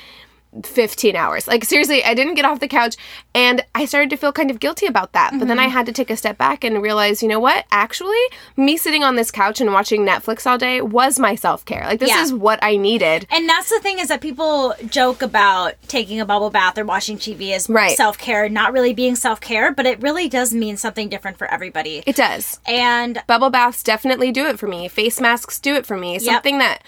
15 0.63 1.15
hours. 1.15 1.47
Like 1.47 1.65
seriously, 1.65 2.03
I 2.03 2.13
didn't 2.13 2.35
get 2.35 2.45
off 2.45 2.59
the 2.59 2.67
couch 2.67 2.95
and 3.33 3.63
I 3.73 3.85
started 3.85 4.09
to 4.11 4.17
feel 4.17 4.31
kind 4.31 4.49
of 4.51 4.59
guilty 4.59 4.85
about 4.85 5.11
that. 5.13 5.31
But 5.31 5.39
Mm-hmm. 5.39 5.47
then 5.49 5.59
I 5.59 5.67
had 5.67 5.85
to 5.87 5.91
take 5.91 6.09
a 6.09 6.17
step 6.17 6.37
back 6.37 6.63
and 6.63 6.81
realize, 6.81 7.21
you 7.21 7.27
know 7.29 7.39
what? 7.39 7.65
Actually, 7.71 8.15
me 8.57 8.77
sitting 8.77 9.03
on 9.03 9.15
this 9.15 9.31
couch 9.31 9.59
and 9.61 9.73
watching 9.73 10.05
Netflix 10.05 10.45
all 10.49 10.57
day 10.57 10.81
was 10.81 11.19
my 11.19 11.35
self-care. 11.35 11.83
Like 11.85 11.99
this 11.99 12.09
Yeah. 12.09 12.21
is 12.23 12.33
what 12.33 12.59
I 12.63 12.77
needed. 12.77 13.27
And 13.29 13.47
that's 13.49 13.69
the 13.69 13.79
thing 13.79 13.99
is 13.99 14.07
that 14.07 14.21
people 14.21 14.73
joke 14.87 15.21
about 15.21 15.73
taking 15.87 16.19
a 16.21 16.25
bubble 16.25 16.49
bath 16.49 16.77
or 16.77 16.85
watching 16.85 17.17
TV 17.17 17.51
as 17.53 17.69
Right. 17.69 17.97
self 17.97 18.17
care, 18.17 18.47
not 18.49 18.71
really 18.73 18.93
being 18.93 19.15
self 19.15 19.41
care, 19.41 19.71
but 19.73 19.85
it 19.85 20.01
really 20.01 20.29
does 20.29 20.53
mean 20.53 20.77
something 20.77 21.09
different 21.09 21.37
for 21.37 21.51
everybody. 21.51 22.03
It 22.05 22.15
does. 22.15 22.59
and 22.65 23.21
Bubble 23.27 23.49
baths 23.49 23.83
definitely 23.83 24.31
do 24.31 24.45
it 24.47 24.57
for 24.59 24.67
me. 24.67 24.87
Face 24.87 25.19
masks 25.19 25.59
do 25.59 25.75
it 25.75 25.85
for 25.85 25.97
me. 25.97 26.17
Something 26.19 26.59
that 26.59 26.81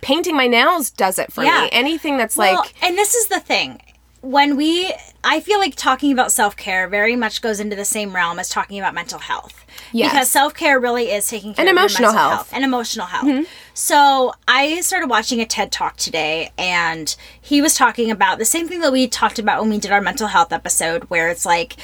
painting 0.00 0.36
my 0.36 0.46
nails 0.46 0.90
does 0.90 1.18
it 1.18 1.32
for 1.32 1.44
Yeah. 1.44 1.62
me. 1.62 1.68
Anything 1.72 2.16
that's 2.18 2.36
well, 2.36 2.56
like 2.60 2.74
and 2.82 2.96
this 2.96 3.14
is 3.14 3.28
the 3.28 3.40
thing. 3.40 3.80
When 4.20 4.56
we, 4.56 4.92
I 5.22 5.38
feel 5.38 5.60
like 5.60 5.76
talking 5.76 6.10
about 6.12 6.32
self 6.32 6.56
care 6.56 6.88
very 6.88 7.14
much 7.14 7.40
goes 7.40 7.60
into 7.60 7.76
the 7.76 7.84
same 7.84 8.14
realm 8.14 8.40
as 8.40 8.48
talking 8.48 8.78
about 8.80 8.92
mental 8.92 9.20
health. 9.20 9.64
Yes. 9.92 10.10
Because 10.12 10.28
self 10.28 10.54
care 10.54 10.80
really 10.80 11.10
is 11.12 11.26
taking 11.28 11.54
care 11.54 11.62
And 11.62 11.68
of 11.68 11.74
your 11.74 11.80
emotional 11.84 12.12
mental 12.12 12.28
health. 12.30 12.46
Mm-hmm. 12.48 12.54
and 12.56 12.64
emotional 12.64 13.06
health. 13.06 13.46
So 13.74 14.32
I 14.48 14.80
started 14.80 15.08
watching 15.08 15.40
a 15.40 15.46
TED 15.46 15.70
talk 15.70 15.96
today, 15.96 16.50
and 16.58 17.14
he 17.40 17.62
was 17.62 17.76
talking 17.76 18.10
about 18.10 18.38
the 18.38 18.44
same 18.44 18.66
thing 18.66 18.80
that 18.80 18.90
we 18.90 19.06
talked 19.06 19.38
about 19.38 19.60
when 19.60 19.70
we 19.70 19.78
did 19.78 19.92
our 19.92 20.00
mental 20.00 20.26
health 20.26 20.52
episode, 20.52 21.04
where 21.04 21.28
it's 21.28 21.46
like 21.46 21.76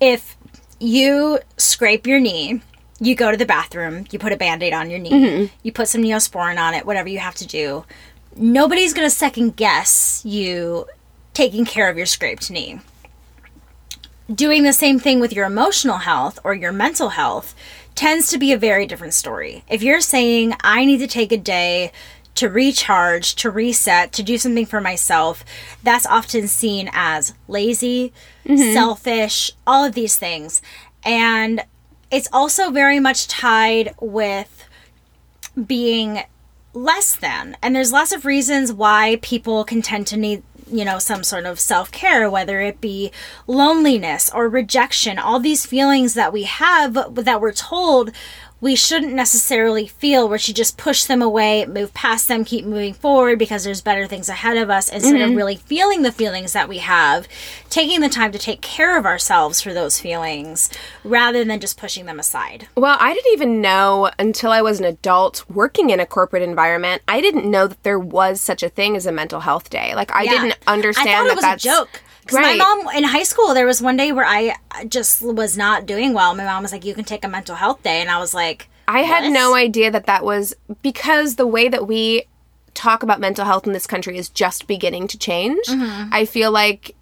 if 0.00 0.36
you 0.78 1.40
scrape 1.56 2.06
your 2.06 2.20
knee, 2.20 2.60
you 3.00 3.14
go 3.14 3.30
to 3.30 3.36
the 3.36 3.46
bathroom, 3.46 4.06
you 4.10 4.18
put 4.18 4.32
a 4.32 4.36
band 4.36 4.62
aid 4.62 4.72
on 4.72 4.88
your 4.90 4.98
knee, 4.98 5.10
Mm-hmm. 5.10 5.54
you 5.62 5.72
put 5.72 5.88
some 5.88 6.02
neosporin 6.02 6.58
on 6.58 6.74
it, 6.74 6.86
whatever 6.86 7.08
you 7.08 7.18
have 7.18 7.34
to 7.36 7.46
do. 7.46 7.84
Nobody's 8.34 8.94
going 8.94 9.06
to 9.08 9.14
second 9.14 9.56
guess 9.56 10.22
you 10.24 10.86
taking 11.34 11.64
care 11.64 11.88
of 11.90 11.96
your 11.96 12.06
scraped 12.06 12.50
knee. 12.50 12.80
Doing 14.32 14.64
the 14.64 14.72
same 14.72 14.98
thing 14.98 15.20
with 15.20 15.32
your 15.32 15.46
emotional 15.46 15.98
health 15.98 16.38
or 16.42 16.52
your 16.54 16.72
mental 16.72 17.10
health 17.10 17.54
tends 17.94 18.28
to 18.30 18.38
be 18.38 18.52
a 18.52 18.58
very 18.58 18.84
different 18.86 19.14
story. 19.14 19.62
If 19.68 19.82
you're 19.82 20.00
saying, 20.00 20.54
I 20.62 20.84
need 20.84 20.98
to 20.98 21.06
take 21.06 21.30
a 21.32 21.36
day 21.36 21.92
to 22.34 22.48
recharge, 22.48 23.34
to 23.36 23.50
reset, 23.50 24.12
to 24.12 24.22
do 24.22 24.36
something 24.36 24.66
for 24.66 24.80
myself, 24.80 25.44
that's 25.82 26.04
often 26.06 26.48
seen 26.48 26.90
as 26.92 27.34
lazy, 27.48 28.12
selfish, 28.46 29.52
all 29.66 29.84
of 29.84 29.94
these 29.94 30.16
things. 30.16 30.60
And 31.04 31.62
it's 32.10 32.28
also 32.32 32.70
very 32.70 33.00
much 33.00 33.26
tied 33.28 33.94
with 34.00 34.64
being 35.66 36.20
less 36.72 37.16
than. 37.16 37.56
And 37.62 37.74
there's 37.74 37.92
lots 37.92 38.12
of 38.12 38.24
reasons 38.24 38.72
why 38.72 39.18
people 39.22 39.64
can 39.64 39.82
tend 39.82 40.06
to 40.08 40.16
need, 40.16 40.42
you 40.70 40.84
know, 40.84 40.98
some 40.98 41.24
sort 41.24 41.46
of 41.46 41.58
self 41.58 41.90
care, 41.90 42.30
whether 42.30 42.60
it 42.60 42.80
be 42.80 43.10
loneliness 43.46 44.30
or 44.32 44.48
rejection, 44.48 45.18
all 45.18 45.40
these 45.40 45.66
feelings 45.66 46.14
that 46.14 46.32
we 46.32 46.44
have 46.44 46.94
that 47.14 47.40
we're 47.40 47.52
told 47.52 48.12
we 48.60 48.74
shouldn't 48.74 49.12
necessarily 49.12 49.86
feel. 49.86 50.28
We 50.28 50.38
should 50.38 50.56
just 50.56 50.78
push 50.78 51.04
them 51.04 51.20
away, 51.20 51.66
move 51.66 51.92
past 51.92 52.26
them, 52.26 52.44
keep 52.44 52.64
moving 52.64 52.94
forward 52.94 53.38
because 53.38 53.64
there's 53.64 53.82
better 53.82 54.06
things 54.06 54.28
ahead 54.28 54.56
of 54.56 54.70
us 54.70 54.88
instead 54.88 55.20
of 55.20 55.28
mm-hmm. 55.28 55.36
really 55.36 55.56
feeling 55.56 56.02
the 56.02 56.12
feelings 56.12 56.54
that 56.54 56.68
we 56.68 56.78
have, 56.78 57.28
taking 57.68 58.00
the 58.00 58.08
time 58.08 58.32
to 58.32 58.38
take 58.38 58.62
care 58.62 58.98
of 58.98 59.04
ourselves 59.04 59.60
for 59.60 59.74
those 59.74 60.00
feelings 60.00 60.70
rather 61.04 61.44
than 61.44 61.60
just 61.60 61.78
pushing 61.78 62.06
them 62.06 62.18
aside. 62.18 62.68
Well, 62.76 62.96
I 62.98 63.12
didn't 63.12 63.32
even 63.32 63.60
know 63.60 64.10
until 64.18 64.52
I 64.52 64.62
was 64.62 64.78
an 64.80 64.86
adult 64.86 65.44
working 65.50 65.90
in 65.90 66.00
a 66.00 66.06
corporate 66.06 66.42
environment. 66.42 67.02
I 67.06 67.20
didn't 67.20 67.50
know 67.50 67.66
that 67.66 67.82
there 67.82 67.98
was 67.98 68.40
such 68.40 68.62
a 68.62 68.70
thing 68.70 68.96
as 68.96 69.04
a 69.04 69.12
mental 69.12 69.40
health 69.40 69.68
day. 69.68 69.94
Like 69.94 70.10
I 70.12 70.22
Yeah. 70.22 70.30
didn't 70.30 70.56
understand 70.66 71.08
I 71.08 71.12
thought 71.12 71.24
that 71.24 71.32
it 71.32 71.36
was 71.36 71.42
that's 71.42 71.64
a 71.64 71.68
joke. 71.68 72.02
Right. 72.32 72.58
My 72.58 72.64
mom 72.64 72.96
in 72.96 73.04
high 73.04 73.22
school, 73.22 73.54
there 73.54 73.66
was 73.66 73.80
one 73.80 73.96
day 73.96 74.12
where 74.12 74.24
I 74.24 74.56
just 74.88 75.22
was 75.22 75.56
not 75.56 75.86
doing 75.86 76.12
well. 76.12 76.34
My 76.34 76.44
mom 76.44 76.62
was 76.62 76.72
like, 76.72 76.84
"You 76.84 76.94
can 76.94 77.04
take 77.04 77.24
a 77.24 77.28
mental 77.28 77.56
health 77.56 77.82
day," 77.82 78.00
and 78.00 78.10
I 78.10 78.18
was 78.18 78.34
like, 78.34 78.68
I 78.88 79.00
had 79.00 79.32
no 79.32 79.54
idea 79.54 79.90
that 79.90 80.06
that 80.06 80.24
was 80.24 80.54
because 80.82 81.36
the 81.36 81.46
way 81.46 81.68
that 81.68 81.86
we 81.86 82.24
talk 82.74 83.02
about 83.02 83.20
mental 83.20 83.44
health 83.44 83.66
in 83.66 83.72
this 83.72 83.86
country 83.86 84.18
is 84.18 84.28
just 84.28 84.66
beginning 84.66 85.08
to 85.08 85.18
change. 85.18 85.66
Mm-hmm. 85.66 86.10
I 86.12 86.24
feel 86.24 86.50
like 86.52 86.94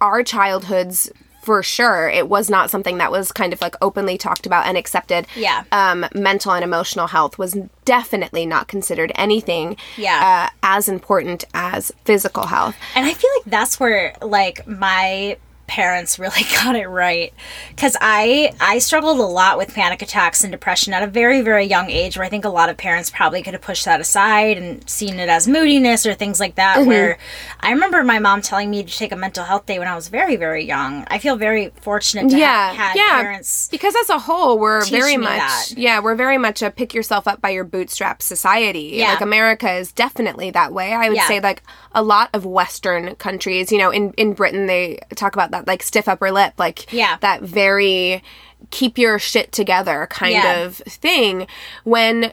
our 0.00 0.22
childhoods 0.22 1.10
for 1.44 1.62
sure 1.62 2.08
it 2.08 2.28
was 2.28 2.48
not 2.50 2.70
something 2.70 2.98
that 2.98 3.10
was 3.12 3.30
kind 3.32 3.52
of 3.52 3.60
like 3.60 3.74
openly 3.82 4.16
talked 4.18 4.46
about 4.46 4.66
and 4.66 4.76
accepted. 4.78 5.26
Yeah. 5.36 5.64
Um, 5.72 6.06
mental 6.14 6.52
and 6.52 6.64
emotional 6.64 7.06
health 7.08 7.38
was 7.38 7.56
definitely 7.84 8.46
not 8.46 8.66
considered 8.66 9.12
anything 9.14 9.76
Yeah. 9.96 10.48
uh, 10.50 10.56
as 10.62 10.88
important 10.88 11.44
as 11.52 11.92
physical 12.04 12.46
health. 12.46 12.74
And 12.96 13.04
I 13.06 13.12
feel 13.12 13.30
like 13.36 13.44
that's 13.46 13.78
where 13.78 14.14
like 14.22 14.66
my 14.66 15.36
parents 15.66 16.18
really 16.18 16.42
got 16.54 16.76
it 16.76 16.86
right 16.88 17.32
cuz 17.76 17.96
I 18.00 18.52
I 18.60 18.78
struggled 18.78 19.18
a 19.18 19.22
lot 19.22 19.56
with 19.58 19.74
panic 19.74 20.02
attacks 20.02 20.42
and 20.44 20.52
depression 20.52 20.92
at 20.92 21.02
a 21.02 21.06
very 21.06 21.40
very 21.40 21.64
young 21.64 21.90
age 21.90 22.16
where 22.16 22.26
I 22.26 22.28
think 22.28 22.44
a 22.44 22.48
lot 22.50 22.68
of 22.68 22.76
parents 22.76 23.10
probably 23.10 23.42
could 23.42 23.54
have 23.54 23.62
pushed 23.62 23.84
that 23.86 24.00
aside 24.00 24.58
and 24.58 24.88
seen 24.88 25.18
it 25.18 25.28
as 25.28 25.48
moodiness 25.48 26.04
or 26.06 26.14
things 26.14 26.38
like 26.40 26.54
that 26.56 26.76
Mm-hmm. 26.78 26.88
where 26.88 27.18
I 27.60 27.70
remember 27.70 28.02
my 28.04 28.18
mom 28.18 28.42
telling 28.42 28.70
me 28.70 28.82
to 28.82 28.96
take 28.98 29.12
a 29.12 29.16
mental 29.16 29.44
health 29.44 29.66
day 29.66 29.78
when 29.78 29.88
I 29.88 29.94
was 29.94 30.08
very 30.08 30.36
very 30.36 30.64
young. 30.64 31.04
I 31.08 31.18
feel 31.18 31.36
very 31.36 31.72
fortunate 31.80 32.30
to 32.30 32.36
yeah, 32.38 32.68
have 32.72 32.76
had 32.76 32.96
yeah. 32.96 33.22
parents 33.22 33.68
because 33.70 33.94
as 34.02 34.10
a 34.10 34.18
whole, 34.18 34.58
we're 34.58 34.84
very 34.86 35.16
much 35.16 35.38
that. 35.38 35.66
yeah, 35.76 36.00
we're 36.00 36.14
very 36.14 36.36
much 36.38 36.62
a 36.62 36.70
pick 36.70 36.92
yourself 36.94 37.26
up 37.28 37.40
by 37.40 37.50
your 37.50 37.64
bootstraps 37.64 38.24
society. 38.24 38.92
Yeah. 38.94 39.10
Like 39.10 39.20
America 39.20 39.70
is 39.72 39.92
definitely 39.92 40.50
that 40.50 40.72
way. 40.72 40.92
I 40.92 41.08
would 41.08 41.16
Yeah. 41.16 41.28
say 41.28 41.40
like 41.40 41.62
a 41.94 42.02
lot 42.02 42.28
of 42.34 42.44
Western 42.44 43.14
countries, 43.16 43.70
you 43.72 43.78
know, 43.78 43.90
in 43.90 44.12
in 44.16 44.32
Britain 44.34 44.66
they 44.66 44.98
talk 45.14 45.34
about 45.34 45.50
that 45.54 45.66
like 45.66 45.82
stiff 45.82 46.08
upper 46.08 46.30
lip, 46.30 46.54
like 46.58 46.92
Yeah. 46.92 47.16
that 47.20 47.42
very 47.42 48.22
keep 48.70 48.98
your 48.98 49.18
shit 49.18 49.52
together 49.52 50.06
kind 50.10 50.32
Yeah. 50.32 50.54
of 50.64 50.76
thing. 50.76 51.46
When 51.84 52.32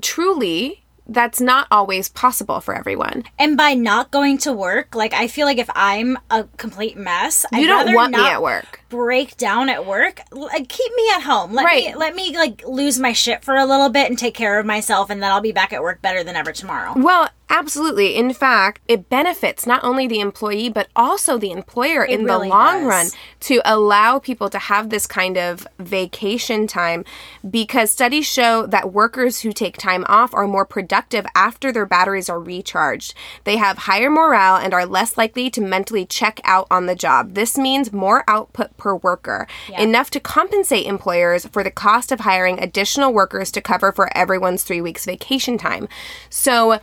truly 0.00 0.82
that's 1.10 1.40
not 1.40 1.66
always 1.70 2.10
possible 2.10 2.60
for 2.60 2.74
everyone. 2.76 3.24
and 3.38 3.56
by 3.56 3.72
not 3.72 4.10
going 4.10 4.36
to 4.36 4.52
work, 4.52 4.94
like 4.94 5.14
I 5.14 5.26
feel 5.26 5.46
like 5.46 5.56
if 5.56 5.70
I'm 5.74 6.18
a 6.30 6.44
complete 6.58 6.98
mess, 6.98 7.46
You 7.50 7.60
I'd 7.60 7.66
don't 7.86 7.94
want 7.94 8.12
me 8.12 8.20
at 8.20 8.42
work. 8.42 8.80
break 8.90 9.36
down 9.38 9.70
at 9.70 9.86
work 9.86 10.20
like 10.32 10.60
uh, 10.60 10.64
keep 10.68 10.92
me 10.96 11.10
at 11.16 11.22
home 11.22 11.54
let 11.54 11.64
me 11.64 11.86
Right. 11.88 11.96
let 11.98 12.14
me 12.14 12.36
like 12.36 12.62
lose 12.66 12.98
my 12.98 13.12
shit 13.14 13.42
for 13.44 13.54
a 13.56 13.64
little 13.64 13.88
bit 13.90 14.08
and 14.10 14.18
take 14.18 14.34
care 14.34 14.58
of 14.58 14.64
myself 14.66 15.08
and 15.10 15.22
then 15.22 15.30
i'll 15.30 15.42
be 15.42 15.52
back 15.52 15.72
at 15.74 15.82
work 15.82 16.00
better 16.02 16.24
than 16.24 16.36
ever 16.36 16.52
tomorrow 16.52 16.92
Well, 16.96 17.28
absolutely. 17.50 18.16
In 18.16 18.32
fact, 18.32 18.80
it 18.88 19.08
benefits 19.08 19.66
not 19.66 19.82
only 19.84 20.06
the 20.06 20.20
employee, 20.20 20.68
but 20.68 20.88
also 20.94 21.38
the 21.38 21.50
employer 21.50 22.04
in 22.04 22.24
really 22.24 22.48
the 22.48 22.54
long 22.54 22.80
does. 22.80 22.86
run 22.86 23.06
to 23.40 23.60
allow 23.64 24.18
people 24.18 24.50
to 24.50 24.58
have 24.58 24.90
this 24.90 25.06
kind 25.06 25.36
of 25.36 25.66
vacation 25.78 26.66
time 26.66 27.04
because 27.48 27.90
studies 27.90 28.26
show 28.26 28.66
that 28.66 28.92
workers 28.92 29.40
who 29.40 29.52
take 29.52 29.76
time 29.76 30.04
off 30.08 30.34
are 30.34 30.46
more 30.46 30.64
productive 30.64 31.26
after 31.34 31.72
their 31.72 31.86
batteries 31.86 32.28
are 32.28 32.40
recharged. 32.40 33.14
They 33.44 33.56
have 33.56 33.78
higher 33.78 34.10
morale 34.10 34.56
and 34.56 34.74
are 34.74 34.86
less 34.86 35.16
likely 35.16 35.50
to 35.50 35.60
mentally 35.60 36.06
check 36.06 36.40
out 36.44 36.66
on 36.70 36.86
the 36.86 36.94
job. 36.94 37.34
This 37.34 37.56
means 37.56 37.92
more 37.92 38.24
output 38.28 38.76
per 38.76 38.94
worker, 38.94 39.46
enough 39.78 40.10
to 40.10 40.20
compensate 40.20 40.86
employers 40.86 41.46
for 41.46 41.62
the 41.62 41.70
cost 41.70 42.12
of 42.12 42.20
hiring 42.20 42.58
additional 42.60 43.12
workers 43.12 43.50
to 43.52 43.60
cover 43.60 43.92
for 43.92 44.16
everyone's 44.16 44.64
three 44.64 44.80
weeks 44.80 45.04
vacation 45.04 45.58
time. 45.58 45.88
So, 46.30 46.80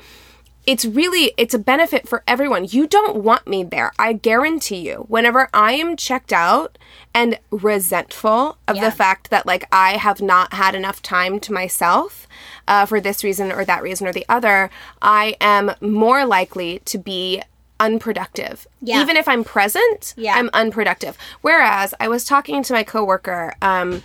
it's 0.68 0.86
really 0.86 1.32
it's 1.38 1.54
a 1.54 1.60
benefit 1.60 2.08
for 2.08 2.24
everyone 2.28 2.66
you 2.70 2.88
don't 2.88 3.18
want 3.24 3.48
me 3.48 3.64
there 3.64 3.92
i 4.00 4.12
guarantee 4.14 4.88
you 4.88 5.06
whenever 5.08 5.48
i 5.54 5.74
am 5.74 5.96
checked 5.96 6.34
out 6.34 6.78
and 7.14 7.38
resentful 7.52 8.58
of 8.68 8.76
Yeah. 8.76 8.86
the 8.86 8.92
fact 8.96 9.30
that 9.30 9.46
like 9.46 9.68
i 9.72 9.92
have 9.98 10.22
not 10.22 10.54
had 10.54 10.74
enough 10.76 11.02
time 11.02 11.40
to 11.42 11.54
myself 11.54 12.28
uh, 12.68 12.86
for 12.86 13.00
this 13.00 13.24
reason 13.24 13.52
or 13.52 13.64
that 13.66 13.84
reason 13.84 14.08
or 14.08 14.14
the 14.14 14.26
other 14.28 14.70
i 15.02 15.36
am 15.40 15.72
more 15.82 16.26
likely 16.26 16.80
to 16.86 16.98
be 16.98 17.42
unproductive 17.80 18.66
Yeah. 18.82 19.02
even 19.02 19.18
if 19.18 19.28
i'm 19.28 19.44
present 19.44 20.14
Yeah. 20.18 20.36
i'm 20.36 20.50
unproductive 20.54 21.18
whereas 21.42 21.94
i 22.00 22.08
was 22.08 22.24
talking 22.26 22.64
to 22.64 22.74
my 22.74 22.84
coworker 22.84 23.54
um, 23.62 24.02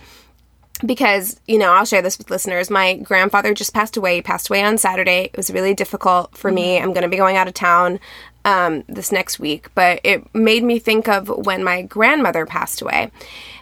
because 0.85 1.39
you 1.47 1.57
know 1.57 1.71
i'll 1.71 1.85
share 1.85 2.01
this 2.01 2.17
with 2.17 2.29
listeners. 2.29 2.69
My 2.69 2.95
grandfather 2.97 3.53
just 3.53 3.73
passed 3.73 3.97
away. 3.97 4.15
He 4.15 4.21
passed 4.21 4.49
away 4.49 4.63
on 4.63 4.77
saturday. 4.77 5.25
It 5.25 5.37
was 5.37 5.51
really 5.51 5.73
difficult 5.73 6.37
for 6.37 6.51
me. 6.51 6.77
I'm 6.77 6.93
going 6.93 7.03
to 7.03 7.09
be 7.09 7.17
going 7.17 7.37
out 7.37 7.47
of 7.47 7.53
town 7.53 7.99
um, 8.43 8.83
this 8.87 9.11
next 9.11 9.39
week 9.39 9.69
but 9.75 9.99
it 10.03 10.23
made 10.33 10.63
me 10.63 10.79
think 10.79 11.07
of 11.07 11.27
when 11.29 11.63
my 11.63 11.83
grandmother 11.83 12.45
passed 12.45 12.81
away. 12.81 13.11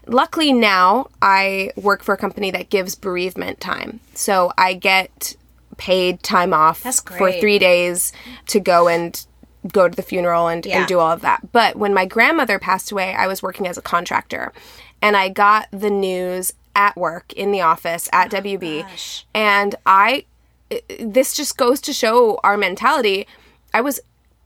Luckily 0.07 0.53
now 0.53 1.07
i 1.21 1.71
work 1.75 2.01
for 2.03 2.13
a 2.13 2.17
company 2.17 2.51
that 2.51 2.69
gives 2.69 2.95
bereavement 2.95 3.59
time. 3.59 3.99
So 4.13 4.51
i 4.57 4.73
get 4.73 5.35
paid 5.77 6.21
time 6.23 6.53
off 6.53 6.79
for 6.79 7.31
three 7.39 7.57
days 7.59 8.11
to 8.47 8.59
go 8.59 8.87
and 8.87 9.25
go 9.71 9.87
to 9.89 9.95
the 9.95 10.01
funeral 10.01 10.47
and, 10.47 10.65
Yeah. 10.65 10.79
and 10.79 10.87
do 10.87 10.99
all 10.99 11.11
of 11.11 11.21
that. 11.21 11.51
But 11.51 11.75
when 11.75 11.93
my 11.93 12.05
grandmother 12.05 12.59
passed 12.59 12.91
away, 12.91 13.13
I 13.13 13.27
was 13.27 13.41
working 13.43 13.67
as 13.67 13.77
a 13.77 13.81
contractor 13.81 14.53
and 15.01 15.15
I 15.17 15.29
got 15.29 15.67
the 15.71 15.89
news 15.89 16.53
at 16.79 16.95
work 16.95 17.33
in 17.33 17.51
the 17.51 17.61
office 17.61 18.07
at 18.13 18.33
oh 18.33 18.37
WB. 18.41 18.81
gosh. 18.83 19.25
And 19.33 19.75
I, 19.85 20.25
i- 20.71 20.81
this 20.99 21.35
just 21.35 21.57
goes 21.57 21.81
to 21.81 21.93
show 21.93 22.39
our 22.43 22.57
mentality. 22.57 23.27
I 23.73 23.81
was 23.81 23.99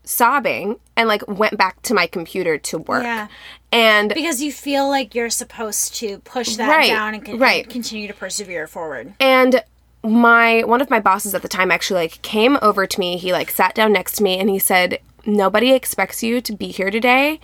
sobbing 0.04 0.78
and 0.98 1.08
like 1.08 1.26
went 1.28 1.58
back 1.58 1.82
to 1.84 1.94
my 1.94 2.08
computer 2.08 2.58
to 2.58 2.78
work. 2.80 3.04
Yeah. 3.04 3.28
And 3.72 4.14
because 4.14 4.42
you 4.42 4.52
feel 4.52 4.88
like 4.90 5.16
you're 5.16 5.30
supposed 5.30 5.96
to 5.96 6.20
push 6.20 6.56
that 6.58 6.68
Right, 6.68 6.88
down 6.88 7.14
and, 7.16 7.26
con- 7.26 7.40
right. 7.40 7.64
and 7.64 7.72
continue 7.72 8.08
to 8.08 8.14
persevere 8.14 8.68
forward 8.68 9.14
and 9.20 9.64
my 10.06 10.62
one 10.66 10.82
of 10.82 10.90
my 10.90 11.00
bosses 11.00 11.34
at 11.34 11.42
the 11.42 11.48
time 11.48 11.72
actually 11.72 12.02
like 12.02 12.22
came 12.22 12.58
over 12.62 12.86
to 12.86 13.00
me 13.00 13.16
he 13.18 13.32
like 13.32 13.50
sat 13.50 13.74
down 13.74 13.94
next 13.94 14.18
to 14.18 14.24
me 14.24 14.38
and 14.38 14.50
he 14.50 14.60
said 14.60 15.00
nobody 15.26 15.72
expects 15.72 16.22
you 16.22 16.42
to 16.42 16.52
be 16.54 16.68
here 16.68 16.92
today 16.92 17.40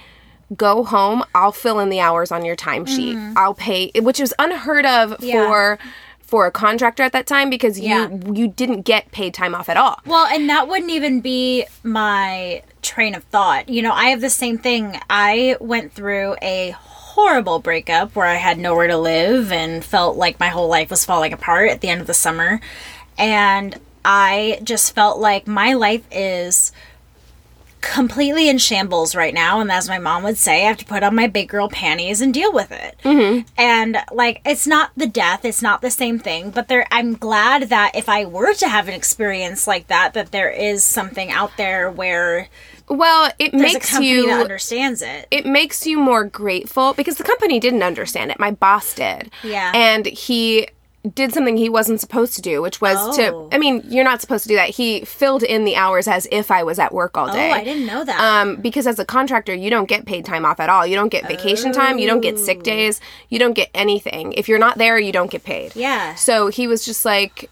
go 0.57 0.83
home 0.83 1.23
i'll 1.35 1.51
fill 1.51 1.79
in 1.79 1.89
the 1.89 1.99
hours 1.99 2.31
on 2.31 2.43
your 2.43 2.55
timesheet 2.55 3.33
i'll 3.35 3.53
pay 3.53 3.91
which 4.01 4.19
was 4.19 4.33
unheard 4.39 4.85
of 4.85 5.11
Mm-hmm. 5.11 5.25
Yeah. 5.25 5.47
for 5.47 5.79
for 6.21 6.45
a 6.45 6.51
contractor 6.51 7.01
at 7.03 7.11
that 7.13 7.25
time 7.27 7.49
because 7.49 7.79
Yeah. 7.79 8.07
you 8.09 8.33
you 8.33 8.47
didn't 8.47 8.81
get 8.81 9.11
paid 9.11 9.33
time 9.33 9.53
off 9.55 9.67
at 9.69 9.77
all 9.77 9.99
Well, 10.05 10.27
and 10.27 10.49
that 10.49 10.67
wouldn't 10.67 10.91
even 10.91 11.21
be 11.21 11.65
my 11.83 12.61
train 12.83 13.15
of 13.15 13.23
thought. 13.25 13.67
You 13.67 13.81
know, 13.81 13.91
I 13.93 14.05
have 14.09 14.21
the 14.21 14.29
same 14.29 14.57
thing. 14.59 14.99
I 15.09 15.57
went 15.59 15.91
through 15.93 16.35
a 16.41 16.71
horrible 16.77 17.57
breakup 17.59 18.15
where 18.15 18.27
I 18.27 18.35
had 18.35 18.57
nowhere 18.59 18.87
to 18.87 18.97
live 18.97 19.51
and 19.51 19.83
felt 19.83 20.17
like 20.17 20.39
my 20.39 20.47
whole 20.49 20.67
life 20.69 20.89
was 20.91 21.03
falling 21.03 21.33
apart 21.33 21.69
at 21.71 21.81
the 21.81 21.89
end 21.89 21.99
of 21.99 22.07
the 22.07 22.13
summer. 22.13 22.61
And 23.17 23.79
I 24.05 24.59
just 24.63 24.93
felt 24.95 25.19
like 25.19 25.47
my 25.47 25.73
life 25.73 26.03
is 26.11 26.71
completely 27.81 28.49
in 28.49 28.57
shambles 28.57 29.15
right 29.15 29.33
now 29.33 29.59
and 29.59 29.71
as 29.71 29.87
my 29.87 29.97
mom 29.97 30.23
would 30.23 30.37
say 30.37 30.65
i 30.65 30.67
have 30.67 30.77
to 30.77 30.85
put 30.85 31.03
on 31.03 31.15
my 31.15 31.27
big 31.27 31.47
girl 31.47 31.69
panties 31.69 32.21
and 32.21 32.33
deal 32.33 32.51
with 32.51 32.71
it 32.71 32.95
mm-hmm. 33.03 33.47
and 33.57 33.97
like 34.11 34.41
it's 34.45 34.67
not 34.67 34.91
the 34.97 35.07
death 35.07 35.45
it's 35.45 35.61
not 35.61 35.81
the 35.81 35.91
same 35.91 36.19
thing 36.19 36.49
but 36.49 36.67
there 36.67 36.85
i'm 36.91 37.13
glad 37.13 37.69
that 37.69 37.91
if 37.95 38.09
i 38.09 38.25
were 38.25 38.53
to 38.53 38.67
have 38.67 38.87
an 38.87 38.93
experience 38.93 39.67
like 39.67 39.87
that 39.87 40.13
that 40.13 40.31
there 40.31 40.49
is 40.49 40.83
something 40.83 41.31
out 41.31 41.51
there 41.57 41.89
where 41.89 42.49
well 42.87 43.31
it 43.39 43.53
makes 43.53 43.97
you 43.99 44.27
that 44.27 44.41
understands 44.41 45.01
it 45.01 45.27
it 45.31 45.45
makes 45.45 45.85
you 45.85 45.99
more 45.99 46.23
grateful 46.23 46.93
because 46.93 47.17
the 47.17 47.23
company 47.23 47.59
didn't 47.59 47.83
understand 47.83 48.31
it. 48.31 48.39
My 48.39 48.51
boss 48.51 48.93
did. 48.93 49.31
Yeah. 49.43 49.71
And 49.73 50.05
he 50.05 50.67
did 51.15 51.33
something 51.33 51.57
he 51.57 51.69
wasn't 51.69 51.99
supposed 51.99 52.33
to 52.35 52.41
do, 52.41 52.61
which 52.61 52.81
was 52.81 52.97
Oh. 52.99 53.15
to 53.49 53.55
I 53.55 53.57
mean, 53.57 53.83
you're 53.87 54.03
not 54.03 54.21
supposed 54.21 54.43
to 54.43 54.49
do 54.49 54.55
that. 54.55 54.69
He 54.69 55.01
filled 55.05 55.43
in 55.43 55.63
the 55.65 55.75
hours 55.75 56.07
as 56.07 56.27
if 56.31 56.51
I 56.51 56.63
was 56.63 56.79
at 56.79 56.93
work 56.93 57.17
all 57.17 57.31
day. 57.31 57.49
oh 57.51 57.53
i 57.53 57.63
didn't 57.63 57.85
know 57.85 58.03
that 58.03 58.19
Um, 58.19 58.55
because 58.57 58.85
as 58.87 58.99
a 58.99 59.05
contractor, 59.05 59.53
you 59.53 59.69
don't 59.69 59.87
get 59.87 60.05
paid 60.05 60.25
time 60.25 60.45
off 60.45 60.59
at 60.59 60.69
all. 60.69 60.85
You 60.85 60.95
don't 60.95 61.09
get 61.09 61.27
vacation 61.27 61.71
time. 61.71 61.99
You 61.99 62.07
don't 62.07 62.21
get 62.21 62.35
Oh. 62.35 62.37
sick 62.37 62.63
days. 62.63 62.99
You 63.29 63.39
don't 63.39 63.53
get 63.53 63.69
anything. 63.73 64.33
If 64.33 64.47
you're 64.49 64.59
not 64.59 64.77
there, 64.77 64.99
you 64.99 65.11
don't 65.11 65.31
get 65.31 65.43
paid. 65.43 65.75
Yeah. 65.75 66.15
So 66.15 66.47
he 66.47 66.67
was 66.67 66.85
just 66.85 67.05
like, 67.05 67.49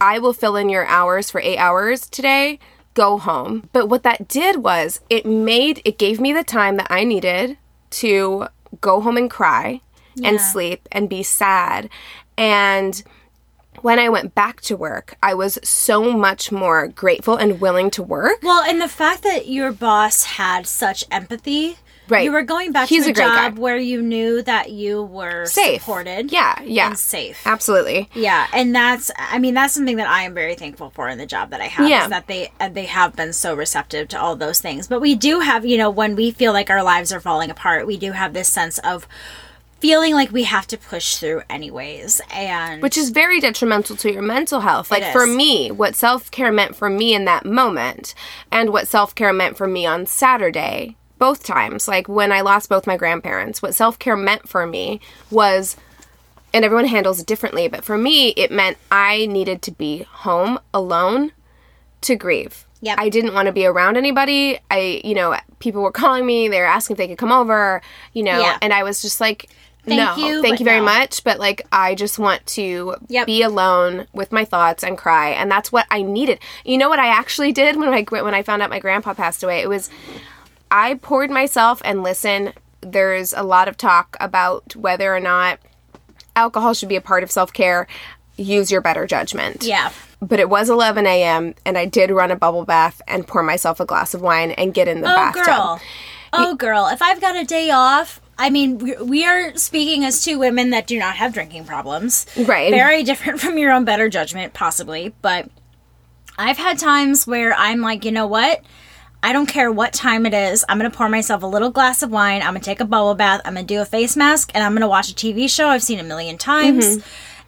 I 0.00 0.18
will 0.18 0.32
fill 0.32 0.56
in 0.56 0.68
your 0.68 0.86
hours 0.86 1.30
for 1.30 1.40
eight 1.40 1.58
hours 1.58 2.08
today. 2.08 2.58
Go 2.94 3.18
home. 3.18 3.68
But 3.72 3.86
what 3.88 4.02
that 4.04 4.28
did 4.28 4.56
was 4.62 5.00
it 5.10 5.26
made, 5.26 5.82
it 5.84 5.98
gave 5.98 6.20
me 6.20 6.32
the 6.32 6.44
time 6.44 6.76
that 6.76 6.86
I 6.90 7.04
needed 7.04 7.58
to 7.90 8.46
go 8.80 9.00
home 9.00 9.16
and 9.16 9.30
cry 9.30 9.80
and 10.24 10.40
sleep 10.40 10.88
and 10.90 11.10
be 11.10 11.22
sad. 11.22 11.90
And 12.38 13.02
when 13.82 13.98
I 13.98 14.08
went 14.08 14.34
back 14.34 14.60
to 14.62 14.76
work, 14.76 15.16
I 15.22 15.34
was 15.34 15.58
so 15.62 16.12
much 16.16 16.50
more 16.50 16.88
grateful 16.88 17.36
and 17.36 17.60
willing 17.60 17.90
to 17.92 18.02
work. 18.02 18.38
well 18.42 18.62
and 18.62 18.80
the 18.80 18.88
fact 18.88 19.22
that 19.22 19.48
your 19.48 19.72
boss 19.72 20.24
had 20.24 20.66
such 20.66 21.04
empathy 21.10 21.76
Right. 22.08 22.22
you 22.22 22.30
were 22.30 22.42
going 22.42 22.70
back 22.70 22.88
He's 22.88 23.02
to 23.02 23.08
a 23.08 23.10
a 23.10 23.14
great 23.14 23.26
guy. 23.26 23.48
job 23.48 23.58
where 23.58 23.76
you 23.76 24.00
knew 24.00 24.40
that 24.42 24.70
you 24.70 25.02
were 25.02 25.44
Safe. 25.46 25.80
supported 25.82 26.30
Yeah, 26.30 26.54
yeah. 26.62 26.86
and 26.90 26.98
safe 26.98 27.42
Absolutely. 27.44 28.08
Yeah, 28.14 28.46
and 28.52 28.72
that's 28.72 29.10
I 29.18 29.40
mean 29.40 29.54
that's 29.54 29.74
something 29.74 29.96
that 29.96 30.08
I 30.08 30.22
am 30.22 30.32
very 30.32 30.54
thankful 30.54 30.90
for 30.90 31.08
in 31.08 31.18
the 31.18 31.26
job 31.26 31.50
that 31.50 31.60
I 31.60 31.64
have 31.66 31.88
Yeah. 31.88 32.04
is 32.04 32.10
that 32.10 32.28
they 32.28 32.52
uh, 32.60 32.68
they 32.68 32.84
have 32.84 33.16
been 33.16 33.32
so 33.32 33.54
receptive 33.54 34.06
to 34.10 34.20
all 34.20 34.36
those 34.36 34.60
things. 34.60 34.86
But 34.86 35.00
we 35.00 35.16
do 35.16 35.40
have, 35.40 35.66
you 35.66 35.76
know, 35.76 35.90
when 35.90 36.14
we 36.14 36.30
feel 36.30 36.52
like 36.52 36.70
our 36.70 36.82
lives 36.84 37.12
are 37.12 37.18
falling 37.20 37.50
apart, 37.50 37.88
we 37.88 37.96
do 37.96 38.12
have 38.12 38.34
this 38.34 38.50
sense 38.52 38.78
of 38.78 39.08
feeling 39.80 40.14
like 40.14 40.32
we 40.32 40.44
have 40.44 40.66
to 40.68 40.78
push 40.78 41.16
through 41.16 41.42
anyways. 41.50 42.20
And 42.32 42.82
which 42.82 42.96
is 42.96 43.10
very 43.10 43.40
detrimental 43.40 43.96
to 43.96 44.12
your 44.12 44.22
mental 44.22 44.60
health. 44.60 44.90
Like 44.90 45.12
for 45.12 45.26
me, 45.26 45.70
what 45.70 45.94
self 45.94 46.30
care 46.30 46.52
meant 46.52 46.76
for 46.76 46.88
me 46.90 47.14
in 47.14 47.24
that 47.26 47.44
moment, 47.44 48.14
and 48.50 48.70
what 48.70 48.88
self 48.88 49.14
care 49.14 49.32
meant 49.32 49.56
for 49.56 49.66
me 49.66 49.86
on 49.86 50.06
Saturday 50.06 50.96
both 51.18 51.42
times, 51.44 51.88
like 51.88 52.08
when 52.08 52.30
I 52.30 52.42
lost 52.42 52.68
both 52.68 52.86
my 52.86 52.96
grandparents, 52.96 53.62
what 53.62 53.74
self 53.74 53.98
care 53.98 54.16
meant 54.16 54.48
for 54.48 54.66
me 54.66 55.00
was, 55.30 55.76
and 56.52 56.64
everyone 56.64 56.86
handles 56.86 57.20
it 57.20 57.26
differently, 57.26 57.68
but 57.68 57.84
for 57.84 57.96
me, 57.96 58.28
it 58.30 58.50
meant 58.50 58.76
I 58.90 59.26
needed 59.26 59.62
to 59.62 59.70
be 59.70 60.02
home 60.02 60.58
alone 60.74 61.32
to 62.02 62.16
grieve. 62.16 62.66
Yep. 62.82 62.98
I 63.00 63.08
didn't 63.08 63.32
want 63.32 63.46
to 63.46 63.52
be 63.52 63.64
around 63.64 63.96
anybody. 63.96 64.58
I, 64.70 65.00
you 65.02 65.14
know, 65.14 65.34
people 65.58 65.82
were 65.82 65.90
calling 65.90 66.26
me, 66.26 66.48
they 66.48 66.60
were 66.60 66.66
asking 66.66 66.94
if 66.94 66.98
they 66.98 67.08
could 67.08 67.18
come 67.18 67.32
over, 67.32 67.80
you 68.12 68.22
know, 68.22 68.38
Yeah. 68.38 68.58
and 68.60 68.72
I 68.72 68.82
was 68.82 69.00
just 69.00 69.18
like, 69.20 69.48
Thank 69.86 69.98
no, 70.00 70.16
you, 70.16 70.42
thank 70.42 70.58
you 70.58 70.64
very 70.64 70.80
no. 70.80 70.84
much, 70.86 71.22
but 71.24 71.38
like 71.38 71.66
I 71.70 71.94
just 71.94 72.18
want 72.18 72.44
to 72.46 72.96
Yep. 73.08 73.26
be 73.26 73.42
alone 73.42 74.06
with 74.12 74.32
my 74.32 74.44
thoughts 74.44 74.82
and 74.82 74.98
cry, 74.98 75.30
and 75.30 75.50
that's 75.50 75.70
what 75.70 75.86
I 75.90 76.02
needed. 76.02 76.40
You 76.64 76.76
know 76.78 76.88
what 76.88 76.98
I 76.98 77.06
actually 77.08 77.52
did 77.52 77.76
when 77.76 77.90
I 77.94 78.02
when 78.02 78.34
I 78.34 78.42
found 78.42 78.62
out 78.62 78.70
my 78.70 78.80
grandpa 78.80 79.14
passed 79.14 79.42
away? 79.44 79.60
It 79.60 79.68
was 79.68 79.88
I 80.70 80.94
poured 80.94 81.30
myself 81.30 81.80
and 81.84 82.02
listened. 82.02 82.52
There's 82.80 83.32
a 83.32 83.42
lot 83.42 83.68
of 83.68 83.76
talk 83.76 84.16
about 84.20 84.74
whether 84.76 85.14
or 85.14 85.20
not 85.20 85.60
alcohol 86.34 86.74
should 86.74 86.88
be 86.88 86.96
a 86.96 87.00
part 87.00 87.22
of 87.22 87.30
self 87.30 87.52
care. 87.52 87.86
Use 88.36 88.70
your 88.70 88.80
better 88.80 89.06
judgment. 89.06 89.62
Yeah. 89.64 89.90
But 90.20 90.40
it 90.40 90.48
was 90.50 90.68
11 90.68 91.06
a.m. 91.06 91.54
and 91.64 91.78
I 91.78 91.84
did 91.86 92.10
run 92.10 92.30
a 92.30 92.36
bubble 92.36 92.64
bath 92.64 93.00
and 93.06 93.26
pour 93.26 93.42
myself 93.42 93.80
a 93.80 93.86
glass 93.86 94.14
of 94.14 94.20
wine 94.20 94.50
and 94.52 94.74
get 94.74 94.88
in 94.88 95.00
the 95.00 95.10
Oh, 95.12 95.14
bathtub. 95.16 95.44
girl. 95.44 95.80
Oh, 96.32 96.54
girl. 96.54 96.86
If 96.88 97.00
I've 97.02 97.20
got 97.20 97.36
a 97.36 97.44
day 97.44 97.70
off, 97.70 98.20
I 98.38 98.50
mean, 98.50 98.78
we- 98.78 99.24
are 99.24 99.56
speaking 99.56 100.04
as 100.04 100.22
two 100.22 100.38
women 100.38 100.70
that 100.70 100.86
do 100.86 100.98
not 100.98 101.16
have 101.16 101.32
drinking 101.32 101.64
problems. 101.64 102.26
Right. 102.36 102.70
Very 102.70 103.02
different 103.02 103.40
from 103.42 103.56
your 103.58 103.72
own 103.72 103.84
better 103.84 104.08
judgment, 104.08 104.52
possibly. 104.54 105.14
But 105.22 105.48
I've 106.38 106.58
had 106.58 106.78
times 106.78 107.26
where 107.26 107.54
I'm 107.54 107.80
like, 107.80 108.04
you 108.04 108.12
know 108.12 108.26
what? 108.26 108.60
I 109.22 109.32
don't 109.32 109.46
care 109.46 109.72
what 109.72 109.92
time 109.92 110.26
it 110.26 110.34
is. 110.34 110.64
I'm 110.68 110.78
going 110.78 110.90
to 110.90 110.96
pour 110.96 111.08
myself 111.08 111.42
a 111.42 111.46
little 111.46 111.70
glass 111.70 112.02
of 112.02 112.10
wine. 112.10 112.42
I'm 112.42 112.50
going 112.50 112.60
to 112.60 112.64
take 112.64 112.80
a 112.80 112.84
bubble 112.84 113.14
bath. 113.14 113.40
I'm 113.44 113.54
going 113.54 113.66
to 113.66 113.74
do 113.74 113.80
a 113.80 113.84
face 113.86 114.16
mask 114.16 114.50
and 114.54 114.62
I'm 114.62 114.72
going 114.72 114.82
to 114.82 114.88
watch 114.88 115.10
a 115.10 115.14
TV 115.14 115.48
show 115.50 115.68
I've 115.68 115.82
seen 115.82 115.98
a 115.98 116.04
million 116.04 116.36
times. 116.38 116.98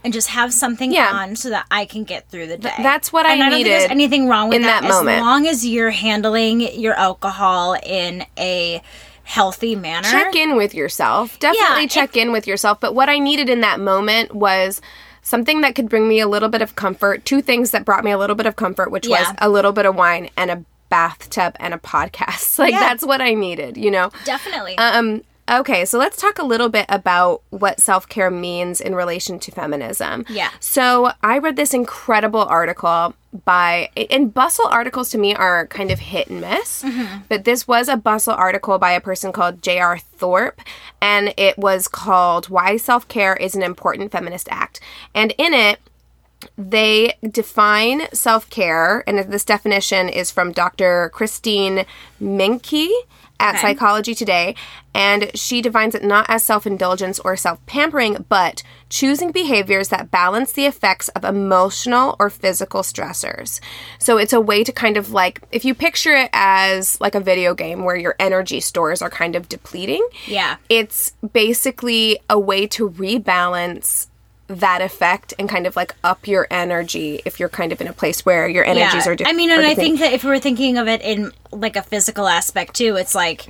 And 0.04 0.12
just 0.12 0.28
have 0.28 0.54
something 0.54 0.90
Mm-hmm. 0.90 0.94
Yeah. 0.94 1.12
on 1.12 1.36
so 1.36 1.50
that 1.50 1.66
I 1.72 1.84
can 1.84 2.04
get 2.04 2.28
through 2.30 2.46
the 2.46 2.56
day. 2.56 2.72
that's 2.78 3.12
what 3.12 3.26
I 3.26 3.32
and 3.34 3.42
I 3.42 3.46
don't 3.50 3.56
think 3.58 3.66
there's 3.66 3.82
needed 3.82 3.90
anything 3.90 4.28
wrong 4.28 4.48
with 4.48 4.56
in 4.56 4.62
that, 4.62 4.82
that 4.82 4.88
moment. 4.88 5.16
As 5.18 5.22
long 5.22 5.46
as 5.48 5.66
you're 5.66 5.90
handling 5.90 6.60
your 6.80 6.94
alcohol 6.94 7.76
in 7.84 8.24
a 8.38 8.80
healthy 9.28 9.76
manner. 9.76 10.08
check 10.08 10.34
in 10.34 10.56
with 10.56 10.74
yourself. 10.74 11.38
Definitely 11.38 11.82
Yeah, 11.82 11.86
check 11.88 12.16
in 12.16 12.32
with 12.32 12.46
yourself. 12.46 12.80
But 12.80 12.94
what 12.94 13.08
I 13.10 13.18
needed 13.18 13.50
in 13.50 13.60
that 13.60 13.78
moment 13.78 14.34
was 14.34 14.80
something 15.20 15.60
that 15.60 15.74
could 15.74 15.88
bring 15.90 16.08
me 16.08 16.18
a 16.20 16.26
little 16.26 16.48
bit 16.48 16.62
of 16.62 16.74
comfort. 16.76 17.24
Two 17.26 17.42
things 17.42 17.70
that 17.72 17.84
brought 17.84 18.04
me 18.04 18.10
a 18.10 18.16
little 18.18 18.36
bit 18.36 18.46
of 18.46 18.56
comfort, 18.56 18.90
which 18.90 19.06
was 19.06 19.26
a 19.38 19.48
little 19.50 19.72
bit 19.72 19.84
of 19.84 19.94
wine 19.96 20.30
and 20.38 20.50
a 20.50 20.64
bathtub 20.88 21.54
and 21.60 21.74
a 21.74 21.78
podcast. 21.92 22.58
Like 22.58 22.72
Yeah. 22.72 22.80
that's 22.80 23.04
what 23.04 23.20
I 23.20 23.34
needed, 23.34 23.76
you 23.76 23.90
know. 23.90 24.10
Definitely. 24.24 24.78
Um 24.78 25.22
okay, 25.50 25.84
so 25.84 25.98
let's 25.98 26.20
talk 26.20 26.38
a 26.38 26.44
little 26.44 26.68
bit 26.68 26.86
about 26.88 27.42
what 27.50 27.80
self-care 27.80 28.30
means 28.30 28.80
in 28.80 28.94
relation 28.94 29.38
to 29.40 29.50
feminism. 29.50 30.24
Yeah. 30.28 30.50
So, 30.60 31.12
I 31.22 31.38
read 31.38 31.56
this 31.56 31.74
incredible 31.74 32.42
article 32.42 33.14
by 33.44 33.90
and 34.10 34.32
bustle 34.32 34.66
articles 34.68 35.10
to 35.10 35.18
me 35.18 35.34
are 35.34 35.66
kind 35.66 35.90
of 35.90 35.98
hit 35.98 36.28
and 36.28 36.40
miss. 36.40 36.82
Mm-hmm. 36.82 37.22
But 37.28 37.44
this 37.44 37.68
was 37.68 37.88
a 37.88 37.96
bustle 37.96 38.32
article 38.32 38.78
by 38.78 38.92
a 38.92 39.00
person 39.00 39.32
called 39.32 39.62
J.R. 39.62 39.98
Thorpe 39.98 40.62
and 41.02 41.34
it 41.36 41.58
was 41.58 41.88
called 41.88 42.48
Why 42.48 42.78
Self-Care 42.78 43.36
is 43.36 43.54
an 43.54 43.62
Important 43.62 44.12
Feminist 44.12 44.48
Act. 44.50 44.80
And 45.14 45.34
in 45.36 45.52
it 45.52 45.78
they 46.56 47.14
define 47.28 48.08
self 48.12 48.48
care, 48.48 49.02
and 49.08 49.18
this 49.18 49.44
definition 49.44 50.08
is 50.08 50.30
from 50.30 50.52
Dr. 50.52 51.10
Christine 51.12 51.84
Meinecke 52.22 52.88
at 53.40 53.54
Okay. 53.54 53.68
Psychology 53.68 54.14
Today, 54.14 54.54
and 54.94 55.30
she 55.34 55.62
defines 55.62 55.94
it 55.94 56.02
not 56.02 56.26
as 56.28 56.42
self 56.42 56.66
indulgence 56.66 57.18
or 57.20 57.36
self 57.36 57.64
pampering, 57.66 58.24
but 58.28 58.62
choosing 58.88 59.32
behaviors 59.32 59.88
that 59.88 60.10
balance 60.10 60.52
the 60.52 60.66
effects 60.66 61.08
of 61.10 61.24
emotional 61.24 62.16
or 62.18 62.30
physical 62.30 62.82
stressors. 62.82 63.60
So 63.98 64.16
it's 64.16 64.32
a 64.32 64.40
way 64.40 64.64
to 64.64 64.72
kind 64.72 64.96
of 64.96 65.12
like, 65.12 65.42
if 65.52 65.64
you 65.64 65.74
picture 65.74 66.14
it 66.14 66.30
as 66.32 67.00
like 67.00 67.14
a 67.14 67.20
video 67.20 67.54
game 67.54 67.84
where 67.84 67.96
your 67.96 68.16
energy 68.18 68.60
stores 68.60 69.02
are 69.02 69.10
kind 69.10 69.36
of 69.36 69.48
depleting, 69.48 70.06
yeah. 70.26 70.56
it's 70.68 71.12
basically 71.32 72.18
a 72.28 72.38
way 72.38 72.66
to 72.68 72.90
rebalance 72.90 74.07
that 74.48 74.80
effect 74.80 75.34
and 75.38 75.48
kind 75.48 75.66
of 75.66 75.76
like 75.76 75.94
up 76.02 76.26
your 76.26 76.46
energy 76.50 77.20
if 77.24 77.38
you're 77.38 77.50
kind 77.50 77.70
of 77.70 77.80
in 77.80 77.86
a 77.86 77.92
place 77.92 78.24
where 78.24 78.48
your 78.48 78.64
energies 78.64 79.06
are 79.06 79.14
different. 79.14 79.34
I 79.34 79.36
mean, 79.36 79.50
and 79.50 79.60
I 79.60 79.74
think 79.74 80.00
that 80.00 80.12
if 80.12 80.24
we're 80.24 80.40
thinking 80.40 80.78
of 80.78 80.88
it 80.88 81.02
in 81.02 81.32
like 81.52 81.76
a 81.76 81.82
physical 81.82 82.26
aspect 82.26 82.74
too, 82.74 82.96
it's 82.96 83.14
like 83.14 83.46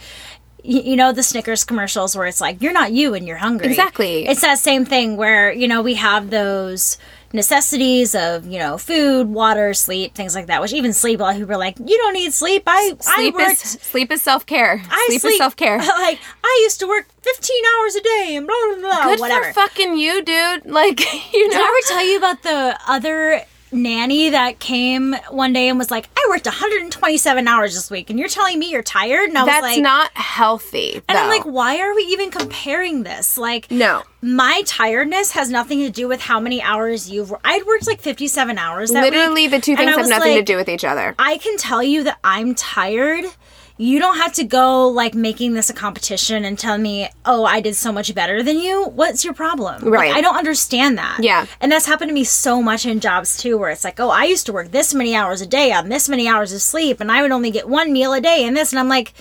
you 0.65 0.97
know 0.97 1.13
the 1.13 1.23
Snickers 1.23 1.65
commercials 1.65 2.17
where 2.17 2.27
it's 2.27 2.41
like 2.41 2.61
you're 2.61 2.73
not 2.73 2.93
you 2.93 3.15
and 3.15 3.27
you're 3.27 3.37
hungry. 3.37 3.69
Exactly. 3.69 4.27
It's 4.27 4.41
that 4.41 4.59
same 4.59 4.85
thing 4.85 5.17
where 5.17 5.53
you 5.53 5.69
know 5.69 5.83
we 5.83 5.95
have 5.95 6.31
those 6.31 6.99
necessities 7.33 8.15
of 8.15 8.47
you 8.47 8.59
know 8.59 8.79
food, 8.79 9.29
water, 9.29 9.75
sleep, 9.75 10.15
things 10.15 10.35
like 10.35 10.47
that. 10.47 10.61
Which 10.61 10.73
even 10.73 10.93
sleep, 10.93 11.21
a 11.21 11.23
lot 11.23 11.35
of 11.35 11.41
people 11.41 11.55
are 11.55 11.59
like, 11.59 11.79
you 11.79 11.97
don't 11.99 12.15
need 12.15 12.33
sleep. 12.33 12.63
I 12.67 12.95
sleep 13.01 13.35
I 13.35 13.47
worked. 13.47 13.65
is 13.65 13.71
sleep 13.83 14.11
is 14.11 14.23
self 14.23 14.47
care. 14.47 14.83
I 14.91 15.07
Sleep, 15.09 15.21
sleep 15.21 15.33
is 15.33 15.39
self 15.45 15.57
care. 15.57 15.79
Like 15.79 16.19
I 16.45 16.61
used 16.65 16.81
to 16.81 16.87
work 16.89 17.07
15 17.23 17.57
hours 17.79 17.95
a 17.97 18.01
day 18.03 18.37
and 18.37 18.47
blah 18.47 18.57
blah 18.69 18.81
blah. 18.81 19.05
Good 19.05 19.21
whatever. 19.21 19.47
for 19.47 19.53
fucking 19.55 19.97
you, 19.97 20.23
dude. 20.23 20.65
Like 20.79 21.01
you 21.33 21.49
know. 21.49 21.55
Did 21.55 21.61
I 21.61 21.65
ever 21.65 21.89
tell 21.89 22.07
you 22.07 22.19
about 22.19 22.43
the 22.43 22.79
other 22.87 23.43
nanny 23.73 24.31
that 24.31 24.59
came 24.59 25.15
one 25.31 25.53
day 25.53 25.69
and 25.69 25.79
was 25.79 25.91
like, 25.91 26.09
I 26.17 26.27
worked 26.31 26.47
127 26.47 27.49
hours 27.49 27.75
this 27.75 27.91
week, 27.91 28.11
and 28.11 28.19
you're 28.19 28.29
telling 28.29 28.59
me 28.59 28.71
you're 28.71 28.83
tired? 28.83 29.29
And 29.29 29.39
I 29.39 29.43
was 29.43 29.53
That's 29.53 29.63
like, 29.63 29.83
not 29.83 30.11
healthy. 30.17 31.03
and 31.09 31.19
I'm 31.19 31.29
like, 31.29 31.45
why 31.45 31.79
are 31.81 31.95
we 31.95 32.03
even 32.05 32.31
comparing 32.31 33.03
this? 33.03 33.39
Like, 33.39 33.71
no. 33.71 34.03
my 34.23 34.63
tiredness 34.67 35.33
has 35.33 35.51
nothing 35.51 35.81
to 35.81 35.91
do 35.91 36.09
with 36.09 36.21
how 36.21 36.41
many 36.41 36.63
hours 36.63 37.11
you've. 37.11 37.33
I'd 37.45 37.67
worked 37.67 37.87
like 37.87 38.01
57 38.01 38.59
hours. 38.59 38.91
That 38.91 39.03
week. 39.03 39.13
Literally, 39.13 39.43
week, 39.43 39.51
the 39.53 39.61
two 39.61 39.77
things 39.77 39.91
have 39.91 39.99
was 39.99 40.09
nothing 40.09 40.37
to 40.37 40.43
do 40.43 40.57
with 40.57 40.69
each 40.69 40.85
other. 40.85 41.15
I 41.19 41.39
can 41.39 41.57
tell 41.57 41.83
you 41.83 42.05
that 42.05 42.19
I'm 42.25 42.55
tired. 42.55 43.25
You 43.79 44.01
don't 44.01 44.17
have 44.19 44.33
to 44.35 44.45
go 44.45 44.89
like 44.89 45.15
making 45.15 45.55
this 45.55 45.71
a 45.71 45.73
competition 45.73 46.45
and 46.45 46.59
tell 46.59 46.77
me, 46.79 47.09
oh, 47.25 47.45
I 47.45 47.61
did 47.61 47.77
so 47.77 47.93
much 47.93 48.13
better 48.15 48.43
than 48.43 48.59
you. 48.59 48.87
What's 48.87 49.25
your 49.25 49.35
problem? 49.35 49.83
Like, 49.83 49.93
Right. 49.93 50.15
I 50.15 50.21
don't 50.21 50.37
understand 50.37 50.99
that. 50.99 51.19
Yeah. 51.23 51.47
And 51.61 51.71
that's 51.71 51.87
happened 51.87 52.09
to 52.11 52.15
me 52.15 52.25
so 52.25 52.61
much 52.61 52.85
in 52.85 52.99
jobs 52.99 53.39
too, 53.39 53.57
where 53.57 53.71
it's 53.71 53.85
like, 53.85 54.01
oh, 54.01 54.11
I 54.11 54.25
used 54.25 54.47
to 54.47 54.53
work 54.53 54.73
this 54.73 54.93
many 54.93 55.15
hours 55.15 55.41
a 55.41 55.47
day 55.47 55.73
on 55.73 55.89
this 55.89 56.09
many 56.09 56.27
hours 56.29 56.53
of 56.53 56.61
sleep, 56.61 57.01
and 57.01 57.11
I 57.11 57.23
would 57.23 57.31
only 57.31 57.51
get 57.53 57.69
one 57.69 57.93
meal 57.93 58.13
a 58.13 58.21
day 58.21 58.45
and 58.45 58.57
this. 58.57 58.73
And 58.73 58.81
I'm 58.81 58.89
like, 58.89 59.15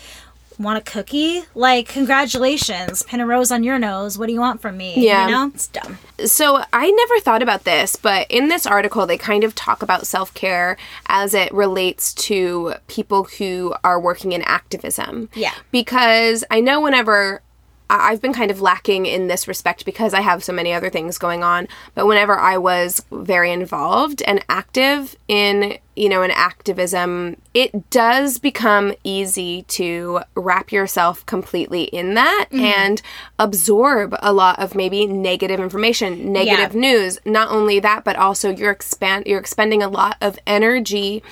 want 0.60 0.78
a 0.78 0.82
cookie? 0.82 1.44
Like, 1.56 1.88
congratulations, 1.88 3.04
pin 3.04 3.20
a 3.20 3.26
rose 3.26 3.52
on 3.52 3.64
your 3.64 3.80
nose. 3.80 4.18
What 4.18 4.28
do 4.28 4.34
you 4.34 4.40
want 4.40 4.62
from 4.62 4.78
me? 4.78 4.94
Yeah. 4.98 5.26
You 5.26 5.32
know? 5.32 5.52
It's 5.54 5.68
dumb. 5.68 5.98
So 6.26 6.64
I 6.74 6.90
never 6.90 7.20
thought 7.20 7.44
about 7.44 7.64
this, 7.64 7.96
but 7.96 8.28
in 8.30 8.48
this 8.50 8.66
article, 8.66 9.06
they 9.06 9.18
kind 9.18 9.44
of 9.44 9.54
talk 9.56 9.82
about 9.82 10.08
self 10.08 10.34
care 10.34 10.78
as 11.08 11.34
it 11.34 11.54
relates 11.54 12.14
to 12.16 12.74
people 12.88 13.26
who 13.26 13.76
are 13.84 14.00
working 14.00 14.32
in 14.32 14.42
activism. 14.44 15.30
Yeah. 15.36 15.54
Because 15.72 16.44
I 16.50 16.60
know 16.60 16.82
whenever 16.82 17.42
I've 17.90 18.22
been 18.22 18.34
kind 18.34 18.52
of 18.52 18.62
lacking 18.62 19.06
in 19.06 19.28
this 19.28 19.48
respect 19.48 19.86
because 19.86 20.14
I 20.14 20.22
have 20.22 20.44
so 20.44 20.52
many 20.52 20.74
other 20.74 20.90
things 20.90 21.18
going 21.18 21.44
on, 21.44 21.68
but 21.96 22.06
whenever 22.06 22.38
I 22.38 22.58
was 22.58 23.04
very 23.12 23.52
involved 23.52 24.22
and 24.28 24.44
active 24.50 25.16
in, 25.28 25.78
you 25.96 26.10
know, 26.10 26.22
in 26.22 26.32
activism, 26.32 27.38
it 27.54 27.90
does 27.90 28.40
become 28.40 28.94
easy 29.04 29.64
to 29.64 30.20
wrap 30.36 30.72
yourself 30.72 31.26
completely 31.26 31.84
in 31.84 32.16
that 32.16 32.48
mm-hmm. 32.52 32.66
and 32.66 33.02
absorb 33.40 34.16
a 34.22 34.34
lot 34.34 34.60
of 34.60 34.76
maybe 34.76 35.06
negative 35.06 35.60
information, 35.60 36.34
negative 36.34 36.76
news. 36.76 37.20
Not 37.26 37.50
only 37.50 37.80
that, 37.80 38.04
but 38.04 38.18
also 38.18 38.50
you're 38.50 38.72
expand 38.72 39.28
you're 39.28 39.40
expending 39.40 39.82
a 39.82 39.88
lot 39.88 40.18
of 40.22 40.38
energy, 40.46 41.24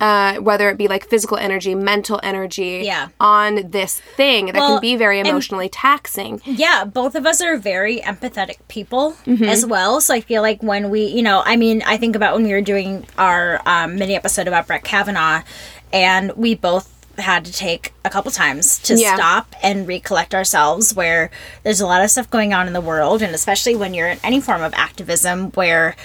uh, 0.00 0.36
whether 0.36 0.68
it 0.70 0.78
be 0.78 0.88
like 0.88 1.06
physical 1.08 1.36
energy, 1.36 1.74
mental 1.74 2.18
energy, 2.22 2.82
Yeah. 2.84 3.08
on 3.20 3.70
this 3.70 4.00
thing 4.16 4.46
that 4.46 4.54
Well, 4.56 4.74
can 4.76 4.80
be 4.80 4.96
very 4.96 5.18
and- 5.18 5.28
emotionally 5.28 5.68
taxing. 5.68 6.40
Yeah, 6.44 6.84
both 6.84 7.14
of 7.14 7.26
us 7.26 7.40
are 7.42 7.56
very 7.56 8.00
empathetic 8.00 8.56
people 8.68 9.16
Mm-hmm. 9.26 9.44
as 9.44 9.66
well. 9.66 10.00
So 10.00 10.14
I 10.14 10.20
feel 10.20 10.42
like 10.42 10.62
when 10.62 10.90
we, 10.90 11.04
you 11.04 11.22
know, 11.22 11.42
I 11.44 11.56
mean, 11.56 11.82
I 11.86 11.96
think 11.98 12.16
about 12.16 12.34
when 12.34 12.44
we 12.44 12.52
were 12.52 12.60
doing 12.62 13.06
our 13.18 13.60
um, 13.66 13.96
mini 13.96 14.14
episode 14.16 14.48
about 14.48 14.66
Brett 14.66 14.84
Kavanaugh, 14.84 15.42
and 15.92 16.32
we 16.36 16.54
both 16.54 16.96
had 17.18 17.44
to 17.44 17.52
take 17.52 17.92
a 18.04 18.08
couple 18.08 18.30
times 18.30 18.78
to 18.78 18.94
Yeah. 18.94 19.14
stop 19.16 19.54
and 19.62 19.86
recollect 19.86 20.34
ourselves 20.34 20.94
where 20.94 21.30
there's 21.64 21.80
a 21.82 21.86
lot 21.86 22.02
of 22.02 22.10
stuff 22.10 22.30
going 22.30 22.54
on 22.54 22.66
in 22.66 22.72
the 22.72 22.80
world 22.80 23.20
and 23.20 23.34
especially 23.34 23.76
when 23.76 23.92
you're 23.92 24.08
in 24.08 24.18
any 24.24 24.40
form 24.40 24.62
of 24.62 24.72
activism 24.74 25.50
where 25.50 25.96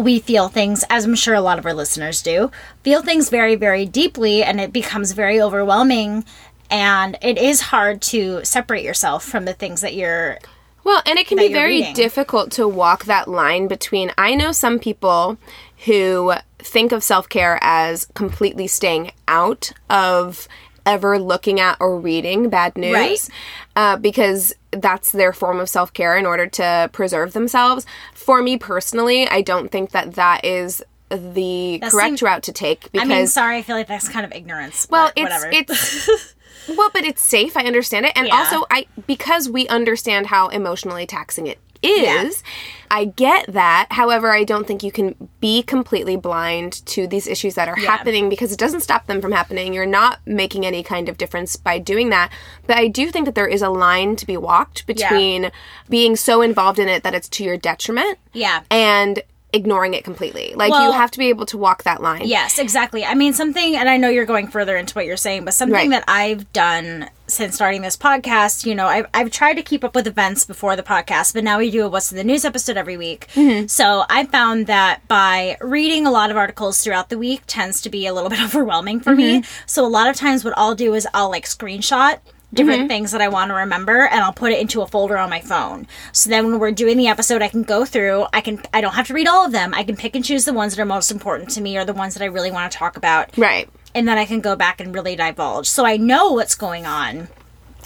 we 0.00 0.18
feel 0.18 0.48
things 0.48 0.84
as 0.90 1.04
i'm 1.04 1.14
sure 1.14 1.34
a 1.34 1.40
lot 1.40 1.58
of 1.58 1.66
our 1.66 1.74
listeners 1.74 2.22
do 2.22 2.50
feel 2.82 3.02
things 3.02 3.28
very 3.30 3.54
very 3.54 3.84
deeply 3.86 4.42
and 4.42 4.60
it 4.60 4.72
becomes 4.72 5.12
very 5.12 5.40
overwhelming 5.40 6.24
and 6.70 7.18
it 7.22 7.36
is 7.38 7.60
hard 7.60 8.00
to 8.00 8.44
separate 8.44 8.84
yourself 8.84 9.24
from 9.24 9.44
the 9.44 9.52
things 9.54 9.80
that 9.80 9.94
you're 9.94 10.38
Well, 10.84 11.02
and 11.04 11.18
it 11.18 11.26
can 11.26 11.36
be 11.36 11.52
very 11.52 11.78
reading. 11.80 11.94
difficult 11.94 12.52
to 12.52 12.66
walk 12.68 13.04
that 13.04 13.26
line 13.28 13.66
between. 13.68 14.12
I 14.16 14.34
know 14.34 14.52
some 14.52 14.78
people 14.78 15.36
who 15.84 16.32
think 16.58 16.92
of 16.92 17.02
self 17.02 17.28
care 17.28 17.58
as 17.60 18.06
completely 18.14 18.66
staying 18.68 19.10
out 19.28 19.72
of 19.90 20.46
ever 20.86 21.18
looking 21.18 21.58
at 21.60 21.76
or 21.80 21.98
reading 21.98 22.48
bad 22.48 22.76
news 22.78 22.94
Right. 22.94 23.28
uh, 23.76 23.96
because 23.96 24.54
that's 24.72 25.12
their 25.12 25.32
form 25.32 25.58
of 25.60 25.68
self 25.68 25.92
care 25.92 26.16
in 26.16 26.26
order 26.26 26.46
to 26.46 26.88
preserve 26.92 27.32
themselves. 27.32 27.86
For 28.14 28.42
me 28.42 28.56
personally, 28.56 29.28
I 29.28 29.42
don't 29.42 29.70
think 29.70 29.90
that 29.90 30.14
that 30.14 30.44
is 30.44 30.82
the 31.10 31.78
That 31.80 31.90
correct 31.90 32.22
route 32.22 32.42
to 32.44 32.52
take 32.52 32.88
I 32.96 33.04
mean, 33.04 33.26
sorry, 33.26 33.56
I 33.58 33.62
feel 33.62 33.74
like 33.76 33.88
that's 33.88 34.08
kind 34.08 34.24
of 34.24 34.32
ignorance. 34.32 34.86
well, 34.90 35.10
but 35.16 35.22
it's 35.22 35.44
whatever. 35.44 35.50
it's 35.52 36.34
well, 36.76 36.90
but 36.92 37.04
it's 37.04 37.22
safe. 37.22 37.56
I 37.56 37.62
understand 37.64 38.06
it, 38.06 38.12
and 38.14 38.28
Yeah. 38.28 38.36
also 38.36 38.64
I 38.70 38.86
because 39.08 39.48
we 39.48 39.66
understand 39.68 40.26
how 40.28 40.48
emotionally 40.48 41.06
taxing 41.06 41.46
it 41.48 41.58
is. 41.82 42.42
I 42.90 43.04
get 43.04 43.52
that. 43.52 43.86
However, 43.90 44.32
I 44.32 44.42
don't 44.42 44.66
think 44.66 44.82
you 44.82 44.90
can 44.90 45.14
be 45.40 45.62
completely 45.62 46.16
blind 46.16 46.84
to 46.86 47.06
these 47.06 47.28
issues 47.28 47.54
that 47.54 47.68
are 47.68 47.76
happening 47.76 48.28
because 48.28 48.52
it 48.52 48.58
doesn't 48.58 48.80
stop 48.80 49.06
them 49.06 49.20
from 49.20 49.30
happening. 49.30 49.72
You're 49.72 49.86
not 49.86 50.18
making 50.26 50.66
any 50.66 50.82
kind 50.82 51.08
of 51.08 51.16
difference 51.16 51.56
by 51.56 51.78
doing 51.78 52.10
that. 52.10 52.32
But 52.66 52.78
I 52.78 52.88
do 52.88 53.10
think 53.10 53.26
that 53.26 53.36
there 53.36 53.46
is 53.46 53.62
a 53.62 53.70
line 53.70 54.16
to 54.16 54.26
be 54.26 54.36
walked 54.36 54.86
between 54.86 55.52
being 55.88 56.16
so 56.16 56.42
involved 56.42 56.80
in 56.80 56.88
it 56.88 57.04
that 57.04 57.14
it's 57.14 57.28
to 57.30 57.44
your 57.44 57.56
detriment 57.56 58.18
yeah. 58.32 58.62
and 58.70 59.22
ignoring 59.52 59.94
it 59.94 60.04
completely. 60.04 60.52
Like 60.54 60.72
you 60.72 60.92
have 60.92 61.10
to 61.12 61.18
be 61.18 61.28
able 61.28 61.46
to 61.46 61.58
walk 61.58 61.84
that 61.84 62.02
line. 62.02 62.22
Yes, 62.24 62.58
exactly. 62.58 63.04
I 63.04 63.14
mean, 63.14 63.32
something, 63.32 63.76
and 63.76 63.88
I 63.88 63.96
know 63.96 64.08
you're 64.08 64.26
going 64.26 64.48
further 64.48 64.76
into 64.76 64.94
what 64.94 65.06
you're 65.06 65.16
saying, 65.16 65.44
but 65.44 65.54
something 65.54 65.74
Right. 65.74 65.90
that 65.90 66.04
I've 66.08 66.52
done 66.52 67.08
since 67.30 67.54
starting 67.54 67.82
this 67.82 67.96
podcast, 67.96 68.66
you 68.66 68.74
know, 68.74 68.86
I've, 68.86 69.06
I've 69.14 69.30
tried 69.30 69.54
to 69.54 69.62
keep 69.62 69.84
up 69.84 69.94
with 69.94 70.06
events 70.06 70.44
before 70.44 70.76
the 70.76 70.82
podcast, 70.82 71.34
but 71.34 71.44
now 71.44 71.58
we 71.58 71.70
do 71.70 71.84
a 71.84 71.88
What's 71.88 72.10
in 72.10 72.18
the 72.18 72.24
News 72.24 72.44
episode 72.44 72.76
every 72.76 72.96
week. 72.96 73.28
Mm-hmm. 73.34 73.66
So 73.66 74.04
I 74.08 74.26
found 74.26 74.66
that 74.66 75.06
by 75.08 75.56
reading 75.60 76.06
a 76.06 76.10
lot 76.10 76.30
of 76.30 76.36
articles 76.36 76.82
throughout 76.82 77.08
the 77.08 77.18
week 77.18 77.42
tends 77.46 77.80
to 77.82 77.90
be 77.90 78.06
a 78.06 78.12
little 78.14 78.30
bit 78.34 78.40
overwhelming 78.40 79.00
for 79.00 79.14
me. 79.14 79.40
Mm-hmm. 79.40 79.50
So 79.66 79.86
a 79.86 79.88
lot 79.88 80.08
of 80.08 80.16
times, 80.16 80.44
what 80.44 80.54
I'll 80.56 80.74
do 80.74 80.94
is 80.94 81.06
I'll 81.14 81.30
like 81.30 81.44
screenshot 81.44 82.18
different 82.52 82.80
Mm-hmm. 82.80 82.88
things 82.88 83.12
that 83.12 83.20
I 83.20 83.28
want 83.28 83.50
to 83.50 83.54
remember 83.54 84.06
and 84.08 84.18
I'll 84.20 84.32
put 84.32 84.50
it 84.50 84.58
into 84.58 84.82
a 84.82 84.86
folder 84.88 85.16
on 85.16 85.30
my 85.30 85.40
phone. 85.40 85.86
So 86.12 86.28
then 86.30 86.46
when 86.50 86.58
we're 86.58 86.72
doing 86.72 86.96
the 86.96 87.06
episode 87.06 87.42
I 87.42 87.48
can 87.48 87.62
go 87.62 87.84
through, 87.84 88.26
I 88.32 88.40
can 88.40 88.60
I 88.74 88.80
don't 88.80 88.94
have 88.94 89.06
to 89.06 89.14
read 89.14 89.28
all 89.28 89.46
of 89.46 89.52
them. 89.52 89.72
I 89.72 89.84
can 89.84 89.94
pick 89.94 90.16
and 90.16 90.24
choose 90.24 90.46
the 90.46 90.52
ones 90.52 90.74
that 90.74 90.82
are 90.82 90.86
most 90.86 91.12
important 91.12 91.50
to 91.50 91.60
me 91.60 91.78
or 91.78 91.84
the 91.84 91.92
ones 91.92 92.14
that 92.14 92.24
I 92.24 92.26
really 92.26 92.50
want 92.50 92.72
to 92.72 92.76
talk 92.76 92.96
about 92.96 93.30
Right. 93.38 93.68
And 93.94 94.06
then 94.06 94.18
I 94.18 94.24
can 94.24 94.40
go 94.40 94.56
back 94.56 94.80
and 94.80 94.94
really 94.94 95.16
divulge. 95.16 95.66
So 95.66 95.84
I 95.84 95.96
know 95.96 96.32
what's 96.32 96.54
going 96.54 96.86
on, 96.86 97.28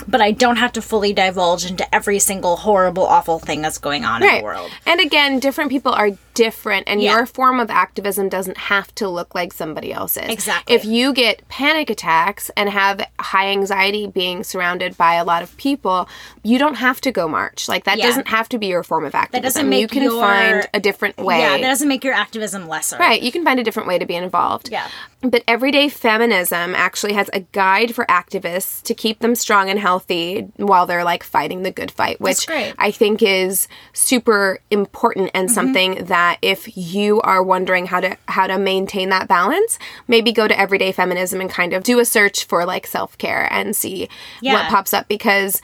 but 0.06 0.20
I 0.20 0.32
don't 0.32 0.56
have 0.56 0.72
to 0.72 0.82
fully 0.82 1.12
divulge 1.12 1.64
into 1.64 1.92
every 1.94 2.18
single 2.18 2.56
horrible 2.56 3.04
awful 3.04 3.38
thing 3.38 3.62
that's 3.62 3.78
going 3.78 4.04
on 4.04 4.22
in 4.22 4.36
the 4.36 4.42
world. 4.42 4.70
And 4.86 5.00
again, 5.00 5.38
different 5.38 5.70
people 5.70 5.92
are 5.92 6.10
different, 6.34 6.88
and 6.88 7.00
Yeah. 7.00 7.12
your 7.16 7.26
form 7.26 7.60
of 7.60 7.70
activism 7.70 8.28
doesn't 8.28 8.58
have 8.58 8.94
to 8.96 9.08
look 9.08 9.34
like 9.34 9.52
somebody 9.52 9.92
else's. 9.92 10.28
Exactly. 10.28 10.74
If 10.74 10.84
you 10.84 11.12
get 11.12 11.46
panic 11.48 11.90
attacks 11.90 12.50
and 12.56 12.68
have 12.68 13.00
high 13.20 13.48
anxiety 13.48 14.06
being 14.06 14.44
surrounded 14.44 14.96
by 14.98 15.14
a 15.14 15.24
lot 15.24 15.42
of 15.42 15.56
people, 15.56 16.08
you 16.42 16.58
don't 16.58 16.74
have 16.74 17.00
to 17.02 17.12
go 17.12 17.28
march. 17.28 17.68
Like 17.68 17.84
that 17.84 17.98
Yeah. 17.98 18.06
doesn't 18.06 18.28
have 18.28 18.48
to 18.50 18.58
be 18.58 18.66
your 18.66 18.82
form 18.82 19.04
of 19.04 19.14
activism. 19.14 19.42
That 19.42 19.46
doesn't 19.46 19.68
make 19.68 19.80
you 19.82 19.88
can 19.88 20.02
your- 20.02 20.20
find 20.20 20.68
a 20.74 20.80
different 20.80 21.16
way. 21.16 21.38
Yeah, 21.40 21.56
that 21.58 21.62
doesn't 21.62 21.88
make 21.88 22.04
your 22.04 22.14
activism 22.14 22.68
lesser. 22.68 22.96
Right, 22.98 23.22
you 23.22 23.32
can 23.32 23.44
find 23.44 23.58
a 23.60 23.62
different 23.64 23.88
way 23.88 23.98
to 23.98 24.06
be 24.06 24.14
involved. 24.16 24.68
Yeah. 24.70 24.88
But 25.22 25.42
everyday 25.48 25.88
feminism 25.88 26.74
actually 26.74 27.14
has 27.14 27.30
a 27.32 27.40
guide 27.40 27.94
for 27.94 28.04
activists 28.06 28.82
to 28.82 28.94
keep 28.94 29.20
them 29.20 29.34
strong 29.34 29.70
and 29.70 29.78
healthy 29.78 30.48
while 30.56 30.84
they're 30.86 31.04
like 31.04 31.22
fighting 31.22 31.62
the 31.62 31.70
good 31.70 31.90
fight, 31.90 32.20
which. 32.20 32.46
Mm-hmm. 32.46 32.74
I 32.78 32.90
think 32.90 33.22
is 33.22 33.68
super 33.92 34.58
important 34.70 35.30
and 35.34 35.50
something 35.50 36.04
that 36.06 36.23
if 36.42 36.76
you 36.76 37.20
are 37.22 37.42
wondering 37.42 37.86
how 37.86 38.00
to 38.00 38.16
how 38.28 38.46
to 38.46 38.58
maintain 38.58 39.08
that 39.10 39.28
balance, 39.28 39.78
maybe 40.08 40.32
go 40.32 40.46
to 40.48 40.58
everyday 40.58 40.92
feminism 40.92 41.40
and 41.40 41.50
kind 41.50 41.72
of 41.72 41.82
do 41.82 41.98
a 41.98 42.04
search 42.04 42.44
for 42.44 42.64
like 42.64 42.86
self-care 42.86 43.48
and 43.52 43.74
see 43.76 44.08
what 44.42 44.68
pops 44.68 44.92
up 44.94 45.08
because 45.08 45.60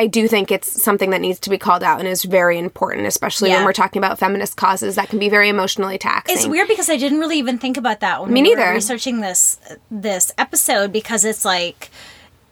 I 0.00 0.06
do 0.06 0.28
think 0.28 0.52
it's 0.52 0.80
something 0.80 1.10
that 1.10 1.20
needs 1.20 1.40
to 1.40 1.50
be 1.50 1.58
called 1.58 1.82
out 1.82 1.98
and 1.98 2.06
is 2.06 2.22
very 2.22 2.56
important, 2.56 3.08
especially 3.08 3.48
Yeah. 3.50 3.56
when 3.56 3.64
we're 3.64 3.72
talking 3.72 3.98
about 3.98 4.16
feminist 4.16 4.56
causes 4.56 4.94
that 4.94 5.08
can 5.08 5.18
be 5.18 5.28
very 5.28 5.48
emotionally 5.48 5.98
taxing. 5.98 6.36
It's 6.36 6.46
weird 6.46 6.68
because 6.68 6.88
I 6.88 6.96
didn't 6.96 7.18
really 7.18 7.38
even 7.38 7.58
think 7.58 7.76
about 7.76 7.98
that 8.00 8.22
when 8.22 8.32
Me 8.32 8.42
we 8.42 8.50
were 8.50 8.56
neither. 8.56 8.74
researching 8.74 9.20
this 9.22 9.58
this 9.90 10.30
episode 10.38 10.92
because 10.92 11.24
it's 11.24 11.44
like 11.44 11.90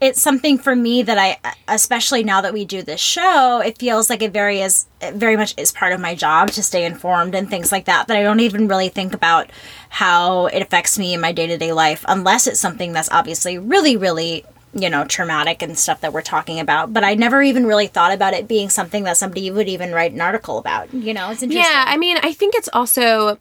it's 0.00 0.20
something 0.20 0.58
for 0.58 0.76
me 0.76 1.02
that 1.02 1.18
I 1.18 1.38
especially 1.68 2.22
now 2.22 2.40
that 2.42 2.52
we 2.52 2.64
do 2.64 2.82
this 2.82 3.00
show, 3.00 3.60
it 3.60 3.78
feels 3.78 4.10
like 4.10 4.22
it 4.22 4.32
very 4.32 4.60
is 4.60 4.86
it 5.00 5.14
very 5.14 5.36
much 5.36 5.54
is 5.56 5.72
part 5.72 5.92
of 5.92 6.00
my 6.00 6.14
job 6.14 6.50
to 6.52 6.62
stay 6.62 6.84
informed 6.84 7.34
and 7.34 7.48
things 7.48 7.72
like 7.72 7.86
that 7.86 8.08
that 8.08 8.16
I 8.16 8.22
don't 8.22 8.40
even 8.40 8.68
really 8.68 8.88
think 8.88 9.14
about 9.14 9.50
how 9.88 10.46
it 10.46 10.60
affects 10.60 10.98
me 10.98 11.14
in 11.14 11.20
my 11.20 11.32
day-to-day 11.32 11.72
life 11.72 12.04
unless 12.08 12.46
it's 12.46 12.60
something 12.60 12.92
that's 12.92 13.10
obviously 13.10 13.56
really 13.58 13.96
really 13.96 14.44
you 14.74 14.90
know 14.90 15.04
traumatic 15.04 15.62
and 15.62 15.78
stuff 15.78 16.02
that 16.02 16.12
we're 16.12 16.20
talking 16.20 16.60
about 16.60 16.92
but 16.92 17.02
i 17.02 17.14
never 17.14 17.42
even 17.42 17.64
really 17.64 17.86
thought 17.86 18.12
about 18.12 18.34
it 18.34 18.46
being 18.46 18.68
something 18.68 19.04
that 19.04 19.16
somebody 19.16 19.50
would 19.50 19.68
even 19.68 19.92
write 19.92 20.12
an 20.12 20.20
article 20.20 20.58
about 20.58 20.92
you 20.92 21.14
know? 21.14 21.30
It's 21.30 21.42
interesting. 21.42 21.72
Yeah, 21.72 21.84
I 21.86 21.96
mean, 21.96 22.18
I 22.22 22.32
think 22.32 22.54
it's 22.54 22.68
also 22.72 23.38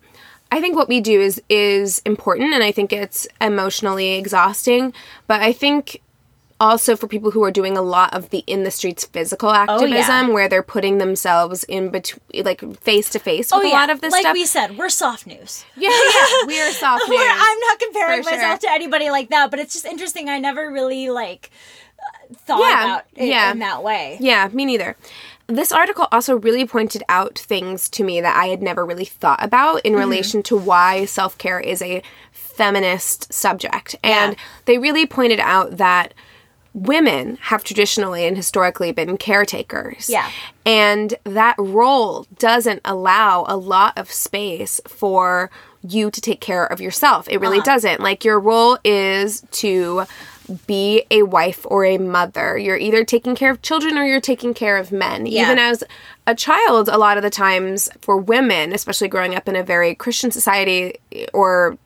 I 0.52 0.62
think 0.62 0.76
what 0.76 0.88
we 0.88 1.02
do 1.02 1.20
is 1.20 1.41
is 1.50 2.02
important 2.06 2.54
and 2.54 2.63
I 2.63 2.72
think 2.72 2.94
it's 2.94 3.28
emotionally 3.41 4.13
exhausting, 4.13 4.94
but 5.28 5.41
I 5.41 5.52
think 5.52 6.02
also 6.60 6.96
for 6.96 7.08
people 7.08 7.32
who 7.32 7.44
are 7.44 7.52
doing 7.52 7.78
a 7.78 7.82
lot 7.82 8.13
of 8.13 8.30
the 8.30 8.39
in 8.48 8.63
the 8.63 8.72
streets 8.72 9.06
physical 9.06 9.50
activism 9.52 10.32
where 10.32 10.48
they're 10.48 10.63
putting 10.63 11.00
themselves 11.00 11.63
in 11.65 11.89
between 11.89 12.46
like 12.46 12.62
face 12.80 13.10
to 13.10 13.20
face 13.20 13.52
with 13.54 13.65
a 13.65 13.70
lot 13.70 13.89
of 13.89 14.00
this 14.02 14.13
Oh, 14.13 14.15
like 14.15 14.22
stuff. 14.22 14.34
we 14.34 14.46
said, 14.46 14.78
we're 14.78 14.89
soft 14.89 15.28
news. 15.28 15.65
yeah, 15.78 15.89
yeah, 15.89 16.48
we 16.48 16.60
are 16.62 16.72
soft 16.72 17.04
news. 17.10 17.20
I'm 17.22 17.60
not 17.60 17.80
comparing 17.80 18.24
For 18.24 18.30
sure. 18.30 18.38
myself 18.39 18.60
to 18.62 18.72
anybody 18.72 19.10
like 19.10 19.30
that, 19.30 19.52
but 19.52 19.60
it's 19.60 19.74
just 19.74 19.86
interesting. 19.86 20.30
I 20.30 20.39
never 20.39 20.72
really 20.72 21.10
like 21.10 21.52
uh, 22.00 22.34
thought 22.36 22.60
Yeah, 22.62 22.84
about 22.86 23.04
it 23.15 23.28
yeah. 23.28 23.52
in 23.52 23.60
that 23.60 23.84
way. 23.84 24.18
Yeah, 24.22 24.48
me 24.54 24.63
neither. 24.65 24.96
This 25.48 25.72
article 25.72 26.08
also 26.12 26.38
really 26.38 26.65
pointed 26.65 27.04
out 27.10 27.38
things 27.38 27.88
to 27.89 28.04
me 28.04 28.20
that 28.22 28.36
I 28.36 28.48
had 28.48 28.63
never 28.63 28.84
really 28.86 29.06
thought 29.06 29.44
about 29.44 29.78
Mm-hmm. 29.80 29.88
in 29.88 29.96
relation 29.96 30.41
to 30.44 30.56
why 30.58 31.04
self 31.06 31.38
care 31.38 31.60
is 31.60 31.82
a 31.82 32.02
feminist 32.32 33.34
subject. 33.34 33.96
And 34.04 34.34
Yeah. 34.34 34.39
they 34.65 34.78
really 34.78 35.06
pointed 35.06 35.39
out 35.39 35.78
that 35.78 36.13
women 36.76 37.38
have 37.44 37.64
traditionally 37.64 38.26
and 38.28 38.36
historically 38.36 38.92
been 38.92 39.18
caretakers. 39.18 40.10
Yeah. 40.10 40.30
And 40.66 41.16
that 41.24 41.56
role 41.58 42.28
doesn't 42.38 42.82
allow 42.84 43.46
a 43.48 43.56
lot 43.56 43.98
of 43.98 44.12
space 44.12 44.82
for 44.86 45.50
you 45.88 46.12
to 46.12 46.20
take 46.20 46.42
care 46.42 46.66
of 46.66 46.82
yourself. 46.82 47.28
It 47.30 47.36
Uh-huh. 47.38 47.40
really 47.42 47.62
doesn't. 47.62 48.02
Like 48.02 48.26
your 48.26 48.40
role 48.42 48.78
is 48.84 49.42
to 49.52 50.04
be 50.68 51.04
a 51.10 51.24
wife 51.24 51.66
or 51.70 51.86
a 51.86 51.98
mother. 51.98 52.58
You're 52.58 52.78
either 52.78 53.04
taking 53.06 53.36
care 53.36 53.50
of 53.52 53.62
children 53.62 53.98
or 53.98 54.04
you're 54.04 54.20
taking 54.22 54.54
care 54.54 54.78
of 54.78 54.92
men. 54.92 55.26
Yeah. 55.26 55.44
Even 55.44 55.58
as 55.58 55.84
a 56.28 56.36
child, 56.36 56.90
a 56.90 56.98
lot 56.98 57.16
of 57.18 57.24
the 57.24 57.30
times 57.32 57.90
for 58.02 58.18
women, 58.18 58.74
especially 58.74 59.08
growing 59.08 59.34
up 59.34 59.48
in 59.48 59.56
a 59.56 59.64
very 59.64 59.96
Christian 59.96 60.30
society 60.30 60.96
or 61.34 61.78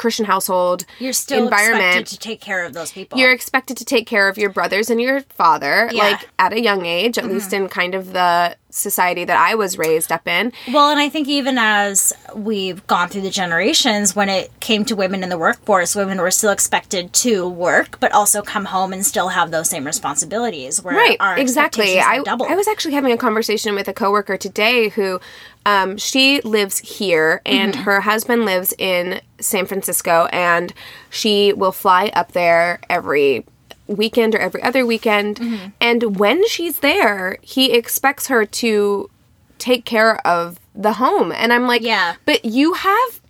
Christian 0.00 0.24
household 0.24 0.84
You're 0.98 1.12
still 1.12 1.44
environment, 1.44 1.82
expected 2.00 2.06
to 2.14 2.18
take 2.18 2.40
care 2.40 2.64
of 2.64 2.72
those 2.72 2.90
people. 2.92 3.18
you're 3.18 3.32
expected 3.32 3.76
to 3.76 3.84
take 3.84 4.06
care 4.06 4.28
of 4.28 4.36
your 4.38 4.50
brothers 4.50 4.90
and 4.90 5.00
your 5.00 5.20
father, 5.42 5.88
Yeah. 5.92 6.00
Mm-hmm. 6.02 6.12
like 6.12 6.28
at 6.38 6.52
a 6.52 6.60
young 6.60 6.86
age, 6.86 7.18
at 7.18 7.26
least 7.26 7.52
in 7.52 7.68
kind 7.68 7.94
of 7.94 8.12
the 8.12 8.56
society 8.72 9.24
that 9.24 9.36
I 9.36 9.56
was 9.56 9.76
raised 9.78 10.12
up 10.12 10.28
in. 10.28 10.52
Well, 10.72 10.90
and 10.90 11.00
I 11.00 11.08
think 11.08 11.26
even 11.28 11.58
as 11.58 12.12
we've 12.34 12.86
gone 12.86 13.08
through 13.08 13.22
the 13.22 13.30
generations, 13.30 14.14
when 14.14 14.28
it 14.28 14.48
came 14.60 14.84
to 14.84 14.94
women 14.94 15.24
in 15.24 15.28
the 15.28 15.36
workforce, 15.38 15.96
women 15.96 16.18
were 16.20 16.30
still 16.30 16.52
expected 16.52 17.12
to 17.14 17.48
work, 17.48 17.98
but 17.98 18.12
also 18.12 18.42
come 18.42 18.66
home 18.66 18.92
and 18.92 19.04
still 19.04 19.28
have 19.28 19.50
those 19.50 19.68
same 19.68 19.84
responsibilities. 19.84 20.80
Where 20.82 20.94
Right, 20.94 21.16
exactly. 21.38 21.98
I. 22.00 22.22
I 22.26 22.54
was 22.54 22.68
actually 22.68 22.94
having 22.94 23.12
a 23.12 23.16
conversation 23.16 23.74
with 23.74 23.88
a 23.88 23.92
coworker 23.92 24.36
today 24.36 24.88
who 24.90 25.20
um, 25.66 25.96
she 25.98 26.40
lives 26.40 26.78
here 26.78 27.42
and 27.44 27.74
Mm-hmm. 27.74 27.82
her 27.82 28.00
husband 28.00 28.44
lives 28.44 28.72
in 28.78 29.20
San 29.40 29.66
Francisco 29.66 30.26
and 30.32 30.72
she 31.10 31.52
will 31.52 31.72
fly 31.72 32.10
up 32.14 32.32
there 32.32 32.80
every 32.88 33.44
weekend 33.86 34.34
or 34.34 34.38
every 34.38 34.62
other 34.62 34.86
weekend. 34.86 35.36
Mm-hmm. 35.36 35.68
And 35.80 36.18
when 36.18 36.46
she's 36.48 36.78
there, 36.78 37.36
he 37.42 37.72
expects 37.72 38.28
her 38.28 38.46
to 38.46 39.10
take 39.58 39.84
care 39.84 40.24
of 40.26 40.58
the 40.74 40.94
home. 40.94 41.32
And 41.32 41.52
I'm 41.52 41.66
like, 41.66 41.82
Yeah. 41.82 42.14
but 42.24 42.44
you 42.44 42.74
have 42.74 43.20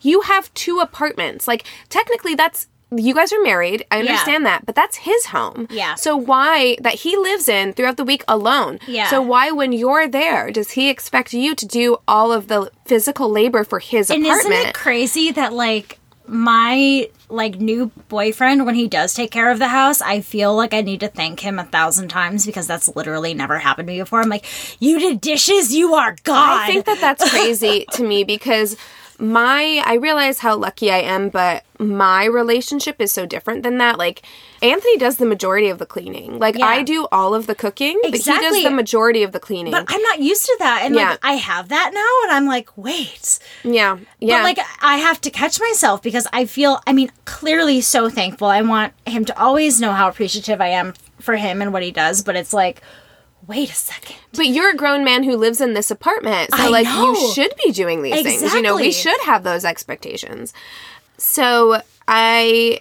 you 0.00 0.20
have 0.22 0.52
two 0.54 0.80
apartments. 0.80 1.48
Like 1.48 1.64
technically 1.88 2.34
that's 2.34 2.68
you 2.98 3.14
guys 3.14 3.32
are 3.32 3.42
married. 3.42 3.84
I 3.90 3.98
understand 4.00 4.44
that, 4.46 4.66
but 4.66 4.74
that's 4.74 4.98
his 4.98 5.26
home. 5.26 5.66
Yeah. 5.70 5.94
So 5.94 6.16
why 6.16 6.76
that 6.80 6.94
he 6.94 7.16
lives 7.16 7.48
in 7.48 7.72
throughout 7.72 7.96
the 7.96 8.04
week 8.04 8.24
alone? 8.28 8.78
Yeah. 8.86 9.06
So 9.08 9.20
why 9.22 9.50
when 9.50 9.72
you're 9.72 10.08
there 10.08 10.50
does 10.50 10.72
he 10.72 10.88
expect 10.90 11.32
you 11.32 11.54
to 11.54 11.66
do 11.66 11.98
all 12.06 12.32
of 12.32 12.48
the 12.48 12.70
physical 12.86 13.28
labor 13.30 13.64
for 13.64 13.78
his 13.78 14.10
And 14.10 14.24
apartment? 14.24 14.54
isn't 14.54 14.68
it 14.68 14.74
crazy 14.74 15.30
that 15.32 15.52
like 15.52 15.98
my 16.26 17.08
like 17.28 17.56
new 17.56 17.90
boyfriend 18.08 18.64
when 18.64 18.74
he 18.74 18.88
does 18.88 19.12
take 19.14 19.30
care 19.30 19.50
of 19.50 19.58
the 19.58 19.68
house, 19.68 20.00
I 20.00 20.20
feel 20.20 20.54
like 20.54 20.72
I 20.72 20.80
need 20.80 21.00
to 21.00 21.08
thank 21.08 21.40
him 21.40 21.58
a 21.58 21.64
thousand 21.64 22.08
times 22.08 22.46
because 22.46 22.66
that's 22.66 22.94
literally 22.96 23.34
never 23.34 23.58
happened 23.58 23.88
to 23.88 23.92
me 23.92 24.00
before. 24.00 24.20
I'm 24.20 24.28
like, 24.28 24.46
you 24.80 24.98
did 24.98 25.20
dishes, 25.20 25.74
you 25.74 25.94
are 25.94 26.16
God. 26.24 26.62
I 26.62 26.66
think 26.66 26.86
that 26.86 27.00
that's 27.00 27.28
crazy 27.30 27.84
to 27.92 28.04
me 28.04 28.24
because 28.24 28.76
my 29.18 29.82
I 29.84 29.94
realize 29.94 30.38
how 30.40 30.56
lucky 30.56 30.90
I 30.90 30.98
am, 30.98 31.28
but 31.28 31.64
my 31.78 32.24
relationship 32.24 33.00
is 33.00 33.12
so 33.12 33.26
different 33.26 33.62
than 33.62 33.78
that. 33.78 33.98
Like 33.98 34.22
Anthony 34.62 34.96
does 34.96 35.16
the 35.16 35.26
majority 35.26 35.68
of 35.68 35.78
the 35.78 35.86
cleaning. 35.86 36.38
Like 36.38 36.56
Yeah. 36.56 36.66
I 36.66 36.82
do 36.82 37.06
all 37.12 37.34
of 37.34 37.46
the 37.46 37.54
cooking, 37.54 37.98
but 38.02 38.12
he 38.14 38.18
does 38.18 38.62
the 38.62 38.70
majority 38.70 39.22
of 39.22 39.32
the 39.32 39.40
cleaning. 39.40 39.70
But 39.72 39.84
I'm 39.88 40.02
not 40.02 40.20
used 40.20 40.46
to 40.46 40.56
that. 40.60 40.82
And 40.84 40.94
Yeah. 40.94 41.10
like 41.10 41.18
I 41.22 41.32
have 41.34 41.68
that 41.68 41.90
now 41.94 42.28
and 42.28 42.36
I'm 42.36 42.46
like, 42.46 42.76
wait. 42.76 43.38
yeah, 43.62 43.98
yeah. 44.20 44.38
But 44.38 44.44
like 44.44 44.58
I 44.82 44.96
have 44.98 45.20
to 45.22 45.30
catch 45.30 45.60
myself 45.60 46.02
because 46.02 46.26
I 46.32 46.44
feel 46.46 46.80
I 46.86 46.92
mean, 46.92 47.10
clearly 47.24 47.80
so 47.80 48.08
thankful. 48.08 48.48
I 48.48 48.62
want 48.62 48.92
him 49.06 49.24
to 49.26 49.38
always 49.40 49.80
know 49.80 49.92
how 49.92 50.08
appreciative 50.08 50.60
I 50.60 50.68
am 50.68 50.94
for 51.20 51.36
him 51.36 51.62
and 51.62 51.72
what 51.72 51.82
he 51.82 51.90
does, 51.90 52.22
but 52.22 52.36
it's 52.36 52.52
like, 52.52 52.82
wait 53.46 53.70
a 53.70 53.74
second. 53.74 54.16
But 54.34 54.48
you're 54.48 54.70
a 54.70 54.76
grown 54.76 55.04
man 55.04 55.22
who 55.24 55.36
lives 55.36 55.60
in 55.60 55.74
this 55.74 55.90
apartment. 55.90 56.50
So 56.54 56.62
I 56.62 56.68
like 56.68 56.86
know. 56.86 57.12
you 57.12 57.32
should 57.32 57.54
be 57.64 57.72
doing 57.72 58.02
these 58.02 58.22
things. 58.22 58.42
You 58.54 58.62
know, 58.62 58.76
we 58.76 58.92
should 58.92 59.20
have 59.22 59.42
those 59.44 59.64
expectations. 59.64 60.52
So 61.18 61.80
I 62.08 62.80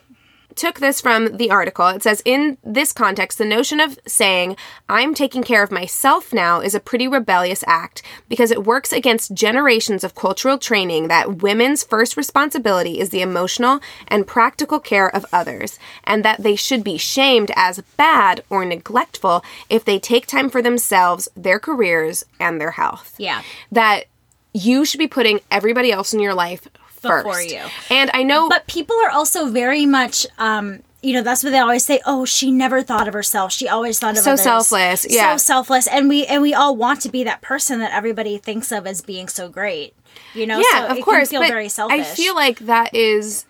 took 0.55 0.79
this 0.79 1.01
from 1.01 1.37
the 1.37 1.51
article. 1.51 1.87
It 1.87 2.03
says 2.03 2.21
in 2.25 2.57
this 2.63 2.93
context, 2.93 3.37
the 3.37 3.45
notion 3.45 3.79
of 3.79 3.99
saying 4.05 4.55
I'm 4.89 5.13
taking 5.13 5.43
care 5.43 5.63
of 5.63 5.71
myself 5.71 6.33
now 6.33 6.59
is 6.59 6.75
a 6.75 6.79
pretty 6.79 7.07
rebellious 7.07 7.63
act 7.67 8.01
because 8.29 8.51
it 8.51 8.65
works 8.65 8.91
against 8.91 9.33
generations 9.33 10.03
of 10.03 10.15
cultural 10.15 10.57
training 10.57 11.07
that 11.07 11.41
women's 11.41 11.83
first 11.83 12.17
responsibility 12.17 12.99
is 12.99 13.09
the 13.09 13.21
emotional 13.21 13.79
and 14.07 14.27
practical 14.27 14.79
care 14.79 15.13
of 15.13 15.25
others 15.31 15.79
and 16.03 16.23
that 16.23 16.43
they 16.43 16.55
should 16.55 16.83
be 16.83 16.97
shamed 16.97 17.51
as 17.55 17.81
bad 17.97 18.43
or 18.49 18.65
neglectful 18.65 19.43
if 19.69 19.85
they 19.85 19.99
take 19.99 20.27
time 20.27 20.49
for 20.49 20.61
themselves, 20.61 21.27
their 21.35 21.59
careers, 21.59 22.25
and 22.39 22.59
their 22.59 22.71
health. 22.71 23.15
Yeah. 23.17 23.41
That 23.71 24.05
you 24.53 24.85
should 24.85 24.99
be 24.99 25.07
putting 25.07 25.39
everybody 25.49 25.91
else 25.91 26.13
in 26.13 26.19
your 26.19 26.33
life 26.33 26.67
first. 27.09 27.25
Before 27.25 27.41
you. 27.41 27.61
And 27.89 28.09
I 28.13 28.23
know 28.23 28.49
But 28.49 28.67
people 28.67 28.95
are 29.05 29.09
also 29.11 29.47
very 29.47 29.85
much 29.85 30.25
um 30.37 30.79
you 31.05 31.11
know, 31.13 31.21
that's 31.21 31.43
what 31.43 31.49
they 31.51 31.59
always 31.59 31.85
say. 31.85 31.99
Oh, 32.05 32.23
she 32.23 32.49
never 32.49 32.81
thought 32.81 33.09
of 33.09 33.13
herself. 33.13 33.51
She 33.51 33.67
always 33.67 33.99
thought 33.99 34.11
of 34.17 34.23
So 34.23 34.31
others. 34.31 34.41
selfless, 34.41 35.05
yeah. 35.09 35.35
so 35.35 35.37
selfless, 35.37 35.85
and 35.85 36.07
we 36.07 36.25
and 36.25 36.41
we 36.41 36.53
all 36.53 36.77
want 36.77 37.01
to 37.01 37.09
be 37.09 37.25
that 37.25 37.41
person 37.41 37.79
that 37.79 37.91
everybody 37.91 38.37
thinks 38.37 38.71
of 38.71 38.87
as 38.87 39.01
being 39.01 39.27
so 39.27 39.49
great. 39.49 39.93
You 40.33 40.47
know, 40.47 40.59
yeah, 40.59 40.87
so 40.87 40.91
of 40.91 40.97
it 40.99 41.03
course. 41.03 41.27
can 41.29 41.39
feel 41.39 41.41
but 41.41 41.49
very 41.49 41.67
selfish. 41.67 41.99
I 41.99 42.03
feel 42.03 42.35
like 42.35 42.59
that 42.59 42.95
is 42.95 43.43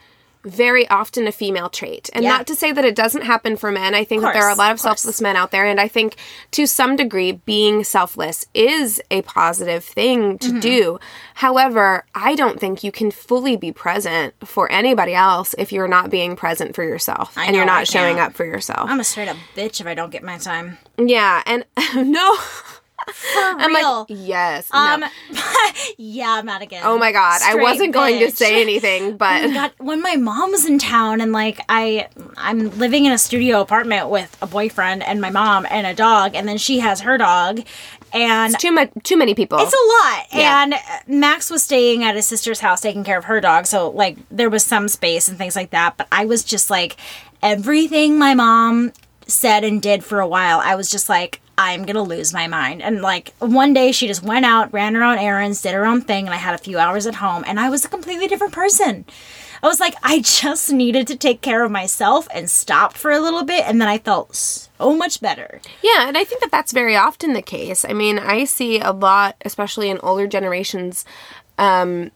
very 0.45 0.87
often 0.89 1.25
a 1.27 1.31
female 1.31 1.69
trait. 1.69 2.09
And 2.13 2.23
Yeah. 2.23 2.31
not 2.37 2.47
to 2.47 2.55
say 2.55 2.71
that 2.71 2.83
it 2.83 2.95
doesn't 2.95 3.21
happen 3.23 3.55
for 3.55 3.71
men. 3.71 3.95
I 3.95 4.03
think 4.03 4.21
that 4.23 4.33
there 4.33 4.43
are 4.43 4.49
a 4.51 4.55
lot 4.55 4.71
of 4.71 4.79
selfless 4.79 5.21
men 5.21 5.35
out 5.35 5.51
there. 5.51 5.65
And 5.65 5.79
I 5.79 5.87
think 5.87 6.15
to 6.51 6.65
some 6.67 6.95
degree, 6.95 7.31
being 7.31 7.83
selfless 7.83 8.45
is 8.53 9.01
a 9.09 9.21
positive 9.23 9.83
thing 9.85 10.37
Mm-hmm. 10.37 10.55
to 10.55 10.59
do. 10.59 10.99
However, 11.35 12.05
I 12.13 12.35
don't 12.35 12.59
think 12.59 12.83
you 12.83 12.91
can 12.91 13.09
fully 13.11 13.55
be 13.55 13.71
present 13.71 14.33
for 14.45 14.71
anybody 14.71 15.13
else 15.13 15.55
if 15.57 15.71
you're 15.71 15.87
not 15.87 16.09
being 16.09 16.35
present 16.35 16.75
for 16.75 16.83
yourself 16.83 17.37
and 17.37 17.55
you're 17.55 17.65
not 17.65 17.81
I 17.81 17.83
showing 17.85 18.19
up 18.19 18.33
for 18.33 18.45
yourself. 18.45 18.89
I'm 18.89 18.99
a 18.99 19.03
straight 19.03 19.27
up 19.29 19.37
bitch 19.55 19.81
if 19.81 19.87
I 19.87 19.93
don't 19.93 20.11
get 20.11 20.23
my 20.23 20.37
time. 20.37 20.77
yeah. 20.97 21.41
And 21.45 21.65
no. 21.95 22.37
For 23.07 23.39
I'm 23.39 23.75
real. 23.75 23.99
like, 23.99 24.07
yes. 24.09 24.67
um, 24.71 25.01
no. 25.01 25.07
yeah, 25.97 26.39
again. 26.61 26.81
Oh 26.85 26.97
my 26.97 27.11
God. 27.11 27.41
I 27.43 27.55
wasn't 27.55 27.93
going 27.93 28.19
to 28.19 28.31
say 28.31 28.61
anything, 28.61 29.17
but. 29.17 29.33
Oh 29.43 29.49
my 29.49 29.71
when 29.77 30.01
my 30.01 30.15
mom 30.15 30.51
was 30.51 30.65
in 30.65 30.79
town 30.79 31.19
and 31.21 31.31
like 31.31 31.59
I 31.67 32.07
I'm 32.37 32.69
living 32.77 33.05
in 33.05 33.11
a 33.11 33.17
studio 33.17 33.61
apartment 33.61 34.09
with 34.09 34.35
a 34.41 34.47
boyfriend 34.47 35.03
and 35.03 35.19
my 35.21 35.29
mom 35.29 35.65
and 35.69 35.85
a 35.85 35.93
dog 35.93 36.35
and 36.35 36.47
then 36.47 36.57
she 36.57 36.79
has 36.79 37.01
her 37.01 37.17
dog 37.17 37.61
and 38.13 38.57
too 38.59 38.71
much 38.71 38.91
too 39.03 39.17
many 39.17 39.35
people 39.35 39.59
it's 39.59 39.73
a 39.73 40.09
lot. 40.09 40.25
Yeah. 40.31 40.63
And 40.63 40.75
Max 41.07 41.49
was 41.49 41.63
staying 41.63 42.03
at 42.03 42.15
his 42.15 42.25
sister's 42.25 42.59
house 42.59 42.81
taking 42.81 43.03
care 43.03 43.17
of 43.17 43.25
her 43.25 43.41
dog, 43.41 43.65
so 43.65 43.89
like 43.89 44.17
there 44.29 44.49
was 44.49 44.63
some 44.63 44.87
space 44.87 45.27
and 45.27 45.37
things 45.37 45.55
like 45.55 45.71
that. 45.71 45.97
But 45.97 46.07
I 46.11 46.25
was 46.25 46.43
just 46.43 46.69
like 46.69 46.97
everything 47.41 48.17
my 48.17 48.33
mom 48.33 48.93
said 49.27 49.63
and 49.63 49.81
did 49.81 50.03
for 50.03 50.19
a 50.19 50.27
while, 50.27 50.59
I 50.59 50.75
was 50.75 50.89
just 50.89 51.09
like, 51.09 51.41
I'm 51.57 51.85
gonna 51.85 52.03
lose 52.03 52.33
my 52.33 52.47
mind. 52.47 52.81
And 52.81 53.01
like 53.01 53.33
one 53.39 53.73
day 53.73 53.91
she 53.91 54.07
just 54.07 54.23
went 54.23 54.45
out, 54.45 54.73
ran 54.73 54.95
her 54.95 55.03
own 55.03 55.17
errands, 55.17 55.61
did 55.61 55.73
her 55.73 55.85
own 55.85 56.01
thing, 56.01 56.25
and 56.25 56.33
I 56.33 56.37
had 56.37 56.55
a 56.55 56.57
few 56.63 56.79
hours 56.79 57.05
at 57.07 57.15
home 57.15 57.43
and 57.47 57.59
I 57.59 57.69
was 57.69 57.85
a 57.85 57.89
completely 57.89 58.27
different 58.27 58.53
person. 58.53 59.05
I 59.61 59.67
was 59.67 59.79
like, 59.79 59.95
I 60.03 60.19
just 60.19 60.73
needed 60.73 61.07
to 61.07 61.15
take 61.15 61.41
care 61.41 61.63
of 61.63 61.71
myself 61.71 62.27
and 62.33 62.49
stopped 62.49 62.97
for 62.97 63.11
a 63.11 63.19
little 63.21 63.45
bit, 63.45 63.63
and 63.65 63.79
then 63.79 63.87
I 63.87 63.97
felt 63.97 64.35
so 64.35 64.93
much 64.93 65.21
better. 65.21 65.61
yeah 65.81 66.07
and 66.09 66.17
i 66.17 66.23
think 66.25 66.41
that 66.41 66.51
that's 66.51 66.73
very 66.73 66.97
often 66.97 67.31
the 67.31 67.41
case 67.41 67.85
i 67.85 67.93
mean 67.93 68.19
i 68.19 68.43
see 68.43 68.79
a 68.81 68.91
lot 68.91 69.37
especially 69.45 69.89
in 69.89 69.97
older 70.03 70.27
generations 70.27 71.05
um 71.57 72.11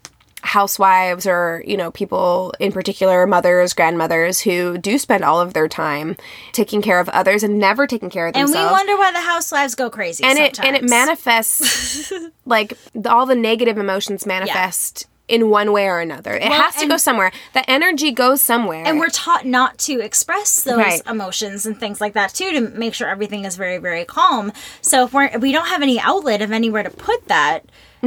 housewives 0.48 1.28
or 1.28 1.62
you 1.68 1.76
know 1.78 1.92
people 1.92 2.54
in 2.60 2.72
particular 2.72 3.28
mothers 3.28 3.74
grandmothers 3.74 4.40
who 4.42 4.78
do 4.78 4.98
spend 4.98 5.24
all 5.24 5.42
of 5.42 5.54
their 5.54 5.68
time 5.68 6.16
taking 6.54 6.82
care 6.82 7.00
of 7.00 7.10
others 7.10 7.44
and 7.44 7.60
never 7.60 7.86
taking 7.86 8.10
care 8.10 8.28
of 8.28 8.34
themselves 8.34 8.56
And 8.56 8.66
we 8.66 8.72
wonder 8.72 8.98
why 8.98 9.12
the 9.12 9.20
housewives 9.20 9.76
go 9.76 9.90
crazy. 9.90 10.24
and 10.24 10.40
it 10.40 10.60
and 10.64 10.76
it 10.76 10.84
manifests 10.90 12.12
like 12.46 12.74
the, 12.94 13.12
all 13.12 13.26
the 13.26 13.36
negative 13.36 13.78
emotions 13.78 14.26
manifest 14.26 15.06
in 15.28 15.50
one 15.50 15.74
way 15.74 15.88
or 15.88 16.00
another. 16.00 16.34
It 16.36 16.48
Well, 16.50 16.62
has 16.62 16.76
to 16.78 16.88
go 16.88 16.96
somewhere. 16.96 17.34
The 17.54 17.70
energy 17.70 18.12
goes 18.14 18.42
somewhere. 18.42 18.86
And 18.86 18.98
we're 18.98 19.10
taught 19.10 19.46
not 19.46 19.78
to 19.80 20.00
express 20.00 20.64
those 20.64 20.78
Right. 20.78 21.02
emotions 21.06 21.66
and 21.66 21.78
things 21.78 22.00
like 22.00 22.14
that 22.14 22.34
too 22.34 22.50
to 22.54 22.62
make 22.62 22.94
sure 22.94 23.10
everything 23.10 23.44
is 23.44 23.58
very 23.58 23.78
very 23.78 24.06
calm. 24.06 24.54
So 24.82 25.04
if 25.04 25.14
we're 25.14 25.26
if 25.26 25.42
we 25.42 25.52
don't 25.52 25.68
have 25.68 25.82
any 25.82 26.00
outlet 26.00 26.42
of 26.42 26.54
anywhere 26.54 26.84
to 26.84 26.90
put 26.90 27.28
that 27.28 27.66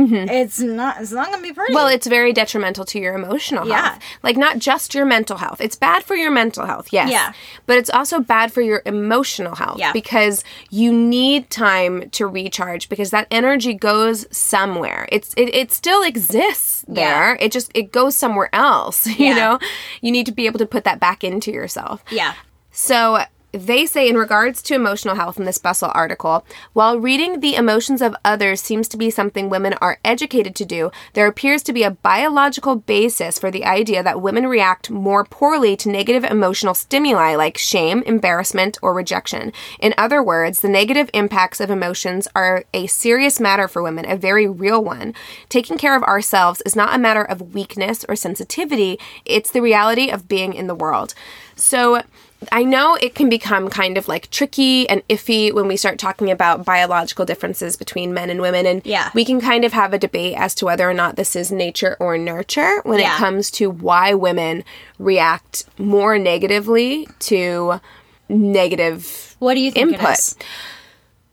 it's 0.09 0.61
not 0.61 1.01
it's 1.01 1.13
not 1.13 1.31
gonna 1.31 1.43
be 1.43 1.53
pretty 1.53 1.73
Mm-hmm. 1.73 1.75
Well, 1.75 1.89
it's 1.89 2.07
very 2.07 2.33
detrimental 2.33 2.85
to 2.87 2.99
your 2.99 3.15
emotional 3.15 3.67
Yeah. 3.69 3.91
health. 3.91 4.03
Like 4.23 4.37
not 4.37 4.59
just 4.59 4.95
your 4.95 5.05
mental 5.05 5.37
health. 5.37 5.61
It's 5.61 5.77
bad 5.77 6.03
for 6.05 6.15
your 6.17 6.31
mental 6.31 6.67
health, 6.67 6.89
yes. 6.93 7.11
Yeah. 7.11 7.33
But 7.67 7.79
it's 7.79 7.91
also 7.91 8.21
bad 8.21 8.53
for 8.53 8.61
your 8.63 8.83
emotional 8.87 9.55
health 9.57 9.79
Yeah. 9.79 9.93
because 9.93 10.43
you 10.71 10.93
need 10.93 11.51
time 11.51 12.09
to 12.11 12.27
recharge 12.27 12.89
because 12.89 13.11
that 13.11 13.27
energy 13.31 13.75
goes 13.75 14.27
somewhere. 14.37 15.09
It's 15.13 15.35
it, 15.37 15.55
it 15.55 15.73
still 15.73 16.03
exists 16.03 16.85
there. 16.89 17.37
It 17.41 17.53
just 17.53 17.71
it 17.75 17.93
goes 17.93 18.17
somewhere 18.17 18.49
else, 18.55 19.07
you 19.19 19.27
Yeah. 19.27 19.35
know? 19.35 19.59
You 20.01 20.11
need 20.13 20.27
to 20.27 20.33
be 20.33 20.47
able 20.47 20.59
to 20.59 20.67
put 20.67 20.85
that 20.85 20.99
back 21.01 21.23
into 21.25 21.51
yourself. 21.53 22.03
yeah 22.11 22.35
So 22.71 23.25
they 23.53 23.87
say 23.87 24.09
in 24.09 24.17
regards 24.17 24.63
to 24.63 24.75
emotional 24.75 25.17
health 25.17 25.39
in 25.39 25.45
this 25.45 25.59
Bustle 25.59 25.91
article, 25.95 26.45
while 26.73 26.99
reading 26.99 27.41
the 27.41 27.57
emotions 27.57 28.01
of 28.01 28.15
others 28.25 28.61
seems 28.61 28.89
to 28.89 28.97
be 28.97 29.11
something 29.11 29.49
women 29.49 29.75
are 29.81 29.99
educated 30.05 30.55
to 30.57 30.65
do, 30.65 30.91
there 31.15 31.27
appears 31.27 31.63
to 31.65 31.73
be 31.73 31.83
a 31.83 31.91
biological 31.91 32.77
basis 32.77 33.39
for 33.39 33.51
the 33.51 33.65
idea 33.65 34.03
that 34.03 34.21
women 34.21 34.47
react 34.47 34.91
more 34.91 35.25
poorly 35.25 35.77
to 35.77 35.89
negative 35.89 36.25
emotional 36.25 36.75
stimuli 36.75 37.35
like 37.35 37.59
shame, 37.59 38.03
embarrassment, 38.07 38.79
or 38.83 38.95
rejection. 38.95 39.53
In 39.81 39.95
other 39.99 40.23
words, 40.23 40.61
the 40.61 40.69
negative 40.69 41.11
impacts 41.13 41.61
of 41.61 41.71
emotions 41.71 42.29
are 42.35 42.65
a 42.73 42.87
serious 42.87 43.41
matter 43.41 43.69
for 43.69 43.83
women, 43.83 44.09
a 44.09 44.17
very 44.17 44.47
real 44.47 44.83
one. 44.83 45.15
Taking 45.49 45.77
care 45.77 45.97
of 45.97 46.03
ourselves 46.05 46.63
is 46.65 46.77
not 46.77 46.95
a 46.95 46.99
matter 46.99 47.25
of 47.25 47.55
weakness 47.55 48.05
or 48.09 48.17
sensitivity, 48.17 48.99
it's 49.25 49.51
the 49.51 49.63
reality 49.63 50.09
of 50.11 50.29
being 50.29 50.55
in 50.55 50.67
the 50.67 50.75
world. 50.75 51.15
So, 51.57 52.03
I 52.51 52.63
know 52.65 52.95
it 52.95 53.15
can 53.15 53.29
become 53.29 53.69
kind 53.69 53.99
of 53.99 54.09
like 54.09 54.31
tricky 54.31 54.89
and 54.89 55.07
iffy 55.09 55.53
when 55.53 55.69
we 55.69 55.77
start 55.77 55.99
talking 55.99 56.31
about 56.31 56.65
biological 56.65 57.27
differences 57.27 57.77
between 57.77 58.15
men 58.15 58.31
and 58.31 58.41
women. 58.41 58.65
And 58.67 58.81
Yeah. 58.85 59.11
we 59.15 59.25
can 59.27 59.41
kind 59.41 59.65
of 59.65 59.73
have 59.75 59.93
a 59.93 59.99
debate 59.99 60.37
as 60.39 60.55
to 60.57 60.65
whether 60.65 60.89
or 60.89 60.95
not 60.95 61.17
this 61.17 61.37
is 61.37 61.53
nature 61.53 61.97
or 62.01 62.17
nurture 62.17 62.81
when 62.85 62.99
Yeah. 62.99 63.15
it 63.15 63.19
comes 63.19 63.51
to 63.53 63.69
why 63.69 64.15
women 64.15 64.65
react 64.99 65.65
more 65.79 66.19
negatively 66.19 67.07
to 67.21 67.81
negative 68.29 69.37
what 69.39 69.55
do 69.55 69.61
you 69.61 69.71
think 69.71 69.93
Input. 69.93 70.35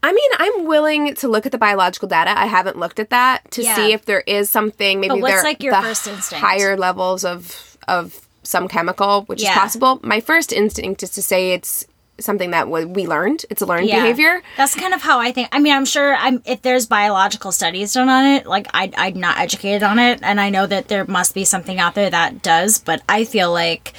I 0.04 0.14
mean, 0.14 0.32
I'm 0.38 0.66
willing 0.66 1.16
to 1.16 1.28
look 1.28 1.46
at 1.46 1.52
the 1.52 1.58
biological 1.58 2.08
data. 2.08 2.38
I 2.38 2.46
haven't 2.46 2.78
looked 2.78 3.00
at 3.00 3.10
that 3.10 3.50
to 3.52 3.64
Yeah. 3.64 3.76
see 3.76 3.94
if 3.94 4.06
there 4.06 4.22
is 4.22 4.50
something. 4.50 5.00
Maybe 5.00 5.10
But 5.10 5.22
what's, 5.22 5.34
there 5.36 5.44
like, 5.44 5.64
your 5.64 5.74
the 5.76 5.82
first 5.82 6.08
instinct? 6.08 6.44
higher 6.44 6.76
levels 6.78 7.24
of 7.26 7.78
of 7.88 8.27
some 8.48 8.68
chemical, 8.68 9.24
which 9.24 9.42
Yeah. 9.44 9.52
is 9.52 9.58
possible. 9.58 10.00
My 10.04 10.20
first 10.20 10.52
instinct 10.54 11.04
is 11.04 11.10
to 11.12 11.22
say 11.22 11.52
it's 11.52 11.86
something 12.20 12.50
that 12.50 12.68
we 12.70 13.06
learned. 13.06 13.46
It's 13.52 13.62
a 13.62 13.66
learned 13.68 13.88
behavior. 13.90 14.42
That's 14.58 14.74
kind 14.74 14.94
of 14.94 15.02
how 15.04 15.20
I 15.20 15.32
think. 15.32 15.50
I 15.52 15.60
mean, 15.60 15.74
I'm 15.74 15.86
sure 15.86 16.16
I'm 16.16 16.42
if 16.46 16.64
there's 16.64 16.88
biological 16.88 17.52
studies 17.52 17.94
done 17.94 18.10
on 18.10 18.26
it, 18.26 18.48
like 18.48 18.68
I 18.74 18.92
I'm 18.98 19.20
not 19.20 19.38
educated 19.38 19.84
on 19.84 20.00
it 20.00 20.20
and 20.24 20.42
I 20.42 20.50
know 20.50 20.66
that 20.66 20.88
there 20.88 21.06
must 21.06 21.36
be 21.36 21.46
something 21.46 21.80
out 21.80 21.94
there 21.94 22.10
that 22.10 22.42
does, 22.42 22.80
but 22.80 23.02
I 23.08 23.24
feel 23.26 23.52
like 23.52 23.94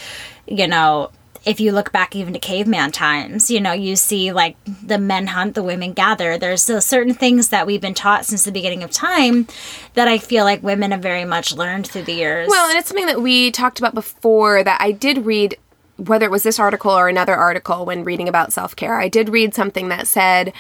you 0.46 0.66
know, 0.66 1.10
if 1.44 1.60
you 1.60 1.72
look 1.72 1.92
back 1.92 2.14
even 2.14 2.32
to 2.32 2.38
caveman 2.38 2.92
times, 2.92 3.50
you 3.50 3.60
know, 3.60 3.72
you 3.72 3.96
see 3.96 4.32
like 4.32 4.56
the 4.64 4.98
men 4.98 5.28
hunt, 5.28 5.54
the 5.54 5.62
women 5.62 5.92
gather. 5.92 6.38
There's 6.38 6.62
certain 6.62 7.14
things 7.14 7.48
that 7.48 7.66
we've 7.66 7.80
been 7.80 7.94
taught 7.94 8.26
since 8.26 8.44
the 8.44 8.52
beginning 8.52 8.82
of 8.82 8.90
time 8.90 9.46
that 9.94 10.08
I 10.08 10.18
feel 10.18 10.44
like 10.44 10.62
women 10.62 10.90
have 10.90 11.02
very 11.02 11.24
much 11.24 11.54
learned 11.54 11.86
through 11.86 12.02
the 12.02 12.12
years. 12.12 12.48
Well, 12.48 12.68
and 12.68 12.78
it's 12.78 12.88
something 12.88 13.06
that 13.06 13.22
we 13.22 13.50
talked 13.50 13.78
about 13.78 13.94
before 13.94 14.62
that 14.62 14.80
I 14.80 14.92
did 14.92 15.24
read 15.24 15.56
whether 15.98 16.26
it 16.26 16.30
was 16.30 16.44
this 16.44 16.60
article 16.60 16.92
or 16.92 17.08
another 17.08 17.34
article 17.34 17.84
when 17.84 18.04
reading 18.04 18.28
about 18.28 18.52
self 18.52 18.76
care, 18.76 19.00
I 19.00 19.08
did 19.08 19.28
read 19.28 19.52
something 19.52 19.88
that 19.88 20.06
said 20.06 20.52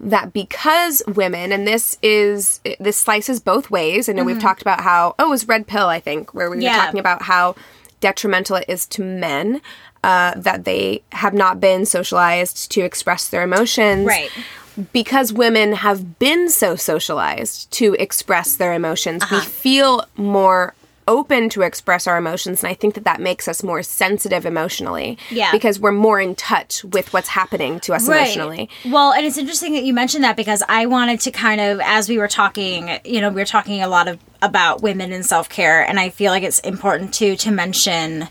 that 0.00 0.32
because 0.32 1.02
women, 1.06 1.52
and 1.52 1.66
this 1.66 1.98
is, 2.02 2.60
this 2.80 2.96
slices 2.96 3.40
both 3.40 3.70
ways. 3.70 4.08
I 4.08 4.12
know 4.12 4.24
we've 4.24 4.36
mm-hmm. 4.36 4.42
talked 4.42 4.62
about 4.62 4.80
how, 4.80 5.14
oh, 5.18 5.26
it 5.26 5.30
was 5.30 5.48
Red 5.48 5.66
Pill, 5.66 5.86
I 5.86 6.00
think, 6.00 6.34
where 6.34 6.50
we 6.50 6.62
Yeah. 6.62 6.76
were 6.76 6.84
talking 6.84 7.00
about 7.00 7.22
how 7.22 7.54
detrimental 8.00 8.56
it 8.56 8.66
is 8.68 8.86
to 8.86 9.02
men. 9.02 9.62
Uh, 10.10 10.32
that 10.48 10.64
they 10.64 11.02
have 11.12 11.32
not 11.44 11.54
been 11.60 11.86
socialized 11.86 12.70
to 12.74 12.80
express 12.90 13.22
their 13.28 13.42
emotions 13.50 14.04
Right. 14.06 14.30
because 14.92 15.32
women 15.32 15.72
have 15.86 16.00
been 16.18 16.50
so 16.50 16.76
socialized 16.76 17.70
to 17.78 17.86
express 18.06 18.48
their 18.60 18.72
emotions, 18.74 19.22
Uh-huh. 19.22 19.36
we 19.36 19.40
feel 19.46 19.92
more 20.16 20.74
open 21.06 21.48
to 21.50 21.60
express 21.70 22.06
our 22.06 22.16
emotions 22.24 22.62
and 22.62 22.70
i 22.70 22.74
think 22.80 22.94
that 22.94 23.04
that 23.04 23.20
makes 23.20 23.46
us 23.52 23.62
more 23.62 23.82
sensitive 23.82 24.46
emotionally 24.46 25.18
Yeah. 25.30 25.52
because 25.52 25.78
we're 25.78 25.92
more 26.08 26.18
in 26.18 26.34
touch 26.34 26.82
with 26.96 27.06
what's 27.12 27.28
happening 27.40 27.78
to 27.80 27.92
us 27.96 28.08
emotionally 28.08 28.64
Well, 28.86 29.12
and 29.12 29.22
it's 29.26 29.36
interesting 29.36 29.74
that 29.74 29.84
you 29.84 29.92
mentioned 30.02 30.24
that 30.24 30.34
because 30.36 30.62
I 30.80 30.86
wanted 30.86 31.18
to 31.26 31.30
kind 31.30 31.60
of, 31.68 31.78
as 31.96 32.08
we 32.08 32.16
were 32.22 32.32
talking, 32.42 32.78
you 33.04 33.20
know, 33.20 33.28
we 33.36 33.40
were 33.42 33.52
talking 33.58 33.82
a 33.82 33.88
lot 33.96 34.06
of 34.08 34.18
about 34.40 34.82
women 34.88 35.12
and 35.12 35.24
self 35.34 35.46
care, 35.58 35.78
and 35.88 35.96
I 36.00 36.08
feel 36.18 36.30
like 36.34 36.42
it's 36.50 36.60
important 36.60 37.08
too 37.20 37.32
to 37.44 37.50
mention 37.50 38.28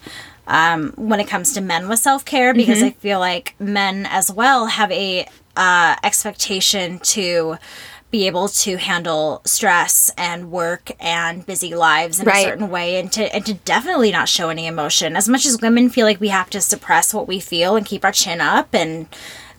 um, 0.47 0.93
when 0.97 1.19
it 1.19 1.27
comes 1.27 1.53
to 1.53 1.61
men 1.61 1.87
with 1.89 1.99
self 1.99 2.25
care 2.25 2.53
because 2.53 2.77
Mm-hmm. 2.79 2.87
I 2.87 2.91
feel 2.91 3.19
like 3.19 3.55
men 3.59 4.05
as 4.09 4.31
well 4.31 4.67
have 4.67 4.91
a 4.91 5.27
uh, 5.55 5.95
expectation 6.03 6.99
to 6.99 7.57
be 8.11 8.27
able 8.27 8.47
to 8.47 8.77
handle 8.77 9.41
stress 9.43 10.11
and 10.17 10.51
work 10.51 10.91
and 10.99 11.43
busy 11.47 11.73
lives 11.73 12.19
in 12.19 12.27
Right. 12.27 12.45
a 12.45 12.49
certain 12.49 12.69
way 12.69 12.99
and 12.99 13.11
to 13.13 13.33
and 13.35 13.43
to 13.47 13.55
definitely 13.55 14.11
not 14.11 14.29
show 14.29 14.49
any 14.49 14.67
emotion 14.67 15.15
as 15.15 15.27
much 15.27 15.47
as 15.47 15.59
women 15.61 15.89
feel 15.89 16.05
like 16.05 16.19
we 16.19 16.27
have 16.27 16.49
to 16.51 16.61
suppress 16.61 17.11
what 17.13 17.27
we 17.27 17.39
feel 17.39 17.75
and 17.75 17.85
keep 17.87 18.05
our 18.05 18.11
chin 18.11 18.39
up 18.39 18.75
and 18.75 19.07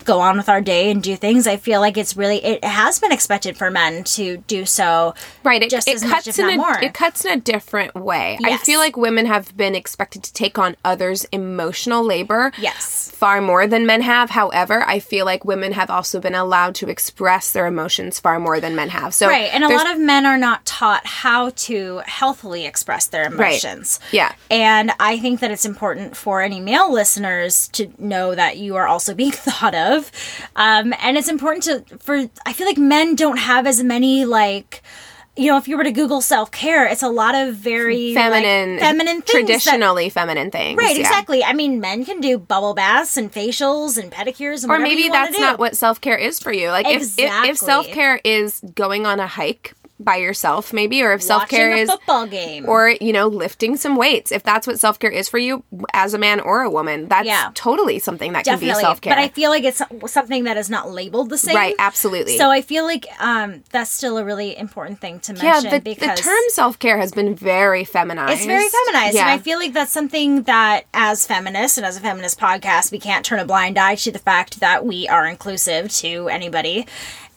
go 0.05 0.21
on 0.21 0.37
with 0.37 0.49
our 0.49 0.61
day 0.61 0.91
and 0.91 1.03
do 1.03 1.17
things 1.17 1.47
i 1.47 1.57
feel 1.57 1.81
like 1.81 1.97
it's 1.97 2.17
really 2.17 2.45
it 2.45 2.63
has 2.65 2.99
been 2.99 3.13
expected 3.13 3.57
for 3.57 3.71
men 3.71 4.05
to 4.05 4.39
do 4.47 4.65
so 4.65 5.15
right 5.43 5.63
it, 5.63 5.71
just 5.71 5.89
it 5.89 5.97
as 5.97 6.03
much, 6.03 6.13
cuts 6.13 6.27
if 6.29 6.39
in 6.39 6.47
not 6.47 6.55
a, 6.55 6.57
more. 6.57 6.83
it 6.83 6.95
cuts 6.95 7.25
in 7.25 7.33
a 7.33 7.41
different 7.41 7.95
way. 7.95 8.39
I 8.45 8.57
feel 8.59 8.79
like 8.79 8.97
women 8.97 9.27
have 9.27 9.57
been 9.57 9.75
expected 9.75 10.23
to 10.25 10.33
take 10.33 10.59
on 10.59 10.77
others 10.85 11.25
emotional 11.27 12.05
labor 12.05 12.53
yes. 12.59 13.11
far 13.11 13.41
more 13.41 13.67
than 13.67 13.87
men 13.87 14.03
have. 14.03 14.31
However 14.31 14.85
i 14.87 14.99
feel 14.99 15.25
like 15.25 15.45
women 15.45 15.73
have 15.73 15.91
also 15.91 16.21
been 16.21 16.35
allowed 16.35 16.75
to 16.77 16.89
express 16.89 17.53
their 17.53 17.67
emotions 17.67 18.21
far 18.21 18.39
more 18.39 18.61
than 18.61 18.75
men 18.75 18.89
have. 18.91 19.15
So 19.15 19.29
right 19.29 19.51
and 19.53 19.65
a 19.65 19.69
lot 19.69 19.91
of 19.91 19.99
men 19.99 20.27
are 20.27 20.39
not 20.39 20.65
taught 20.65 21.07
how 21.07 21.51
to 21.51 22.03
healthily 22.07 22.67
express 22.67 23.07
their 23.07 23.25
emotions. 23.25 24.01
Right. 24.05 24.13
yeah. 24.13 24.35
And 24.51 24.93
I 25.01 25.19
think 25.19 25.41
that 25.41 25.51
it's 25.51 25.65
important 25.65 26.17
for 26.17 26.41
any 26.41 26.61
male 26.61 26.93
listeners 26.93 27.69
to 27.69 27.91
know 27.99 28.35
that 28.35 28.57
you 28.59 28.77
are 28.77 28.87
also 28.87 29.15
being 29.15 29.33
thought 29.49 29.75
of. 29.75 29.94
Um, 30.57 30.95
and 31.01 31.17
it's 31.17 31.29
important 31.29 31.65
to, 31.65 31.99
for, 31.99 32.29
I 32.47 32.53
feel 32.53 32.67
like 32.67 32.79
men 32.79 33.15
don't 33.15 33.39
have 33.39 33.67
as 33.67 33.83
many, 33.83 34.25
like, 34.25 34.83
you 35.37 35.49
know, 35.51 35.57
if 35.57 35.67
you 35.67 35.77
were 35.77 35.85
to 35.85 35.91
Google 35.91 36.21
self 36.21 36.51
care, 36.53 36.87
it's 36.87 37.03
a 37.03 37.09
lot 37.09 37.35
of 37.35 37.57
very 37.57 38.15
like, 38.15 38.23
feminine 38.23 38.79
feminine 38.79 39.23
things. 39.23 39.47
that- 39.49 39.63
traditionally 39.63 40.09
feminine 40.09 40.51
things 40.51 40.79
right, 40.79 40.95
yeah. 40.95 41.01
exactly. 41.01 41.43
I 41.43 41.53
mean, 41.53 41.81
men 41.81 42.05
can 42.05 42.21
do 42.21 42.39
bubble 42.39 42.75
baths 42.75 43.17
and 43.17 43.33
facials 43.33 44.01
and 44.01 44.13
pedicures 44.13 44.63
and 44.63 44.71
or 44.71 44.79
maybe 44.79 45.09
that's 45.09 45.39
not 45.39 45.59
what 45.59 45.77
self-care 45.77 46.17
is 46.17 46.39
for 46.39 46.53
you 46.53 46.69
like 46.69 46.87
if, 46.87 47.19
if, 47.19 47.45
if 47.51 47.59
self-care 47.59 48.21
is 48.25 48.61
going 48.75 49.07
on 49.07 49.19
a 49.19 49.27
hike 49.27 49.75
by 50.01 50.17
yourself 50.17 50.73
maybe 50.73 51.03
or 51.03 51.13
if 51.13 51.23
self-care 51.23 51.71
is 51.73 51.89
football 51.89 52.27
game. 52.27 52.69
or 52.69 52.91
you 53.01 53.13
know 53.13 53.29
lifting 53.29 53.77
some 53.77 53.95
weights. 53.97 54.33
If 54.33 54.43
that's 54.43 54.67
what 54.67 54.81
self-care 54.81 55.11
is 55.11 55.29
for 55.29 55.39
you 55.39 55.63
as 55.93 56.15
a 56.15 56.19
man 56.19 56.41
or 56.41 56.63
a 56.63 56.71
woman 56.71 57.09
that's 57.09 57.27
Yeah. 57.27 57.51
totally 57.55 58.01
something 58.01 58.33
that 58.33 58.45
can 58.45 58.59
be 58.59 58.75
self-care. 58.75 59.13
But 59.15 59.21
I 59.21 59.29
feel 59.29 59.51
like 59.51 59.63
it's 59.65 59.81
something 60.07 60.45
that 60.45 60.57
is 60.57 60.69
not 60.69 60.91
labeled 60.91 61.31
the 61.31 61.39
same. 61.39 61.55
right 61.55 61.77
absolutely. 61.79 62.37
So 62.39 62.51
I 62.51 62.61
feel 62.61 62.85
like 62.85 63.07
um, 63.21 63.63
that's 63.71 63.91
still 63.91 64.19
a 64.19 64.25
really 64.25 64.57
important 64.59 65.01
thing 65.01 65.21
to 65.21 65.33
mention 65.33 65.71
the, 65.71 65.79
the 65.79 65.95
because 65.95 66.21
term 66.21 66.43
self-care 66.49 66.99
has 66.99 67.13
been 67.13 67.35
very 67.35 67.85
feminized. 67.85 68.33
It's 68.39 68.47
very 68.47 68.69
feminized, 68.69 69.15
yeah 69.15 69.23
and 69.23 69.31
I 69.31 69.39
feel 69.39 69.59
like 69.59 69.73
that's 69.73 69.93
something 69.93 70.43
that, 70.43 70.87
as 70.93 71.25
feminists 71.27 71.79
and 71.79 71.87
as 71.87 71.97
a 71.97 72.01
feminist 72.01 72.39
podcast, 72.41 72.91
we 72.91 72.99
can't 72.99 73.25
turn 73.25 73.39
a 73.39 73.45
blind 73.45 73.79
eye 73.79 73.95
to 73.97 74.11
the 74.11 74.19
fact 74.19 74.61
that 74.61 74.85
we 74.85 75.07
are 75.09 75.27
inclusive 75.27 75.91
to 75.93 76.29
anybody, 76.29 76.87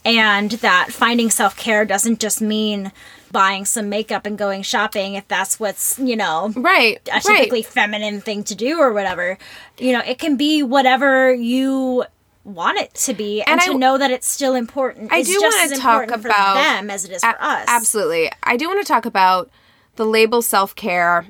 and 0.08 0.52
that 0.52 0.92
finding 0.92 1.30
self 1.30 1.56
care 1.58 1.86
doesn't 1.86 2.20
just 2.20 2.42
mean 2.42 2.92
buying 3.32 3.66
some 3.66 3.90
makeup 3.90 4.26
and 4.26 4.38
going 4.38 4.62
shopping 4.62 5.16
if 5.16 5.28
that's 5.28 5.60
what's 5.60 6.00
you 6.00 6.16
know 6.16 6.52
right 6.56 7.02
a 7.10 7.16
right 7.16 7.22
typically 7.24 7.62
feminine 7.62 8.22
thing 8.22 8.44
to 8.46 8.56
do 8.56 8.80
or 8.80 8.94
whatever. 8.94 9.38
You 9.78 9.94
know, 9.94 10.02
it 10.06 10.18
can 10.18 10.38
be 10.38 10.64
whatever 10.64 11.34
you 11.34 12.06
want 12.46 12.78
it 12.80 12.94
to 12.94 13.14
be, 13.14 13.42
and, 13.42 13.60
And 13.60 13.62
to 13.62 13.72
I- 13.72 13.74
know 13.74 13.98
that 13.98 14.10
it's 14.10 14.28
still 14.28 14.56
important. 14.56 15.12
I 15.12 15.22
do 15.22 15.34
just 15.40 15.70
wanna 15.70 15.76
talk 15.82 16.12
about- 16.12 16.56
them 16.56 16.90
as 16.90 17.04
it 17.04 17.12
is 17.12 17.22
A- 17.24 17.34
for 17.34 17.44
us. 17.44 17.66
Absolutely. 17.68 18.32
I 18.44 18.56
do 18.56 18.68
want 18.70 18.80
to 18.80 18.88
talk 18.88 19.06
about 19.06 19.50
the 19.98 20.06
label 20.06 20.42
self 20.42 20.74
care 20.74 21.26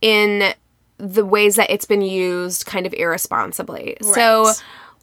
in 0.00 0.54
the 0.96 1.24
ways 1.24 1.56
that 1.56 1.68
it's 1.70 1.84
been 1.84 2.00
used 2.00 2.64
kind 2.64 2.86
of 2.86 2.94
irresponsibly. 2.94 3.96
So 4.14 4.52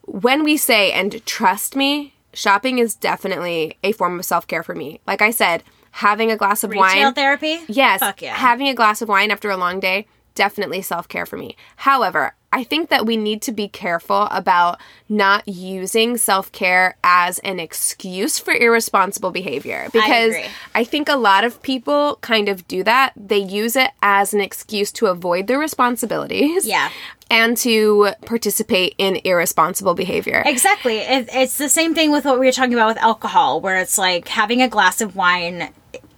when 0.05 0.43
we 0.43 0.57
say, 0.57 0.91
and 0.93 1.23
trust 1.27 1.75
me, 1.75 2.15
shopping 2.33 2.79
is 2.79 2.95
definitely 2.95 3.77
a 3.83 3.91
form 3.91 4.19
of 4.19 4.25
self 4.25 4.47
care 4.47 4.63
for 4.63 4.75
me. 4.75 4.99
Like 5.07 5.21
I 5.21 5.31
said, 5.31 5.63
having 5.91 6.31
a 6.31 6.37
glass 6.37 6.63
of 6.63 6.71
Retail 6.71 7.05
wine. 7.05 7.13
therapy. 7.13 7.59
Yes. 7.67 7.99
Fuck 7.99 8.21
yeah. 8.21 8.35
Having 8.35 8.69
a 8.69 8.73
glass 8.73 9.01
of 9.01 9.09
wine 9.09 9.31
after 9.31 9.49
a 9.49 9.57
long 9.57 9.79
day, 9.79 10.07
definitely 10.35 10.81
self 10.81 11.07
care 11.07 11.25
for 11.25 11.37
me. 11.37 11.55
However, 11.77 12.35
I 12.53 12.65
think 12.65 12.89
that 12.89 13.05
we 13.05 13.15
need 13.15 13.41
to 13.43 13.53
be 13.53 13.69
careful 13.69 14.23
about 14.23 14.79
not 15.07 15.47
using 15.47 16.17
self 16.17 16.51
care 16.51 16.97
as 17.03 17.39
an 17.39 17.59
excuse 17.59 18.39
for 18.39 18.53
irresponsible 18.53 19.31
behavior 19.31 19.87
because 19.93 20.35
agree. 20.35 20.45
I 20.75 20.83
think 20.83 21.07
a 21.07 21.15
lot 21.15 21.43
of 21.45 21.61
people 21.61 22.17
kind 22.21 22.49
of 22.49 22.67
do 22.67 22.83
that. 22.83 23.13
They 23.15 23.37
use 23.37 23.75
it 23.75 23.91
as 24.01 24.33
an 24.33 24.41
excuse 24.41 24.91
to 24.93 25.07
avoid 25.07 25.47
their 25.47 25.59
responsibilities. 25.59 26.67
Yeah. 26.67 26.89
And 27.31 27.55
to 27.57 28.11
participate 28.25 28.93
in 28.97 29.21
irresponsible 29.23 29.93
behavior. 29.93 30.43
Exactly. 30.45 30.97
It, 30.97 31.29
it's 31.31 31.57
the 31.57 31.69
same 31.69 31.95
thing 31.95 32.11
with 32.11 32.25
what 32.25 32.39
we 32.39 32.45
were 32.45 32.51
talking 32.51 32.73
about 32.73 32.89
with 32.89 32.97
alcohol, 32.97 33.61
where 33.61 33.77
it's 33.77 33.97
like 33.97 34.27
having 34.27 34.61
a 34.61 34.67
glass 34.67 34.99
of 34.99 35.15
wine 35.15 35.69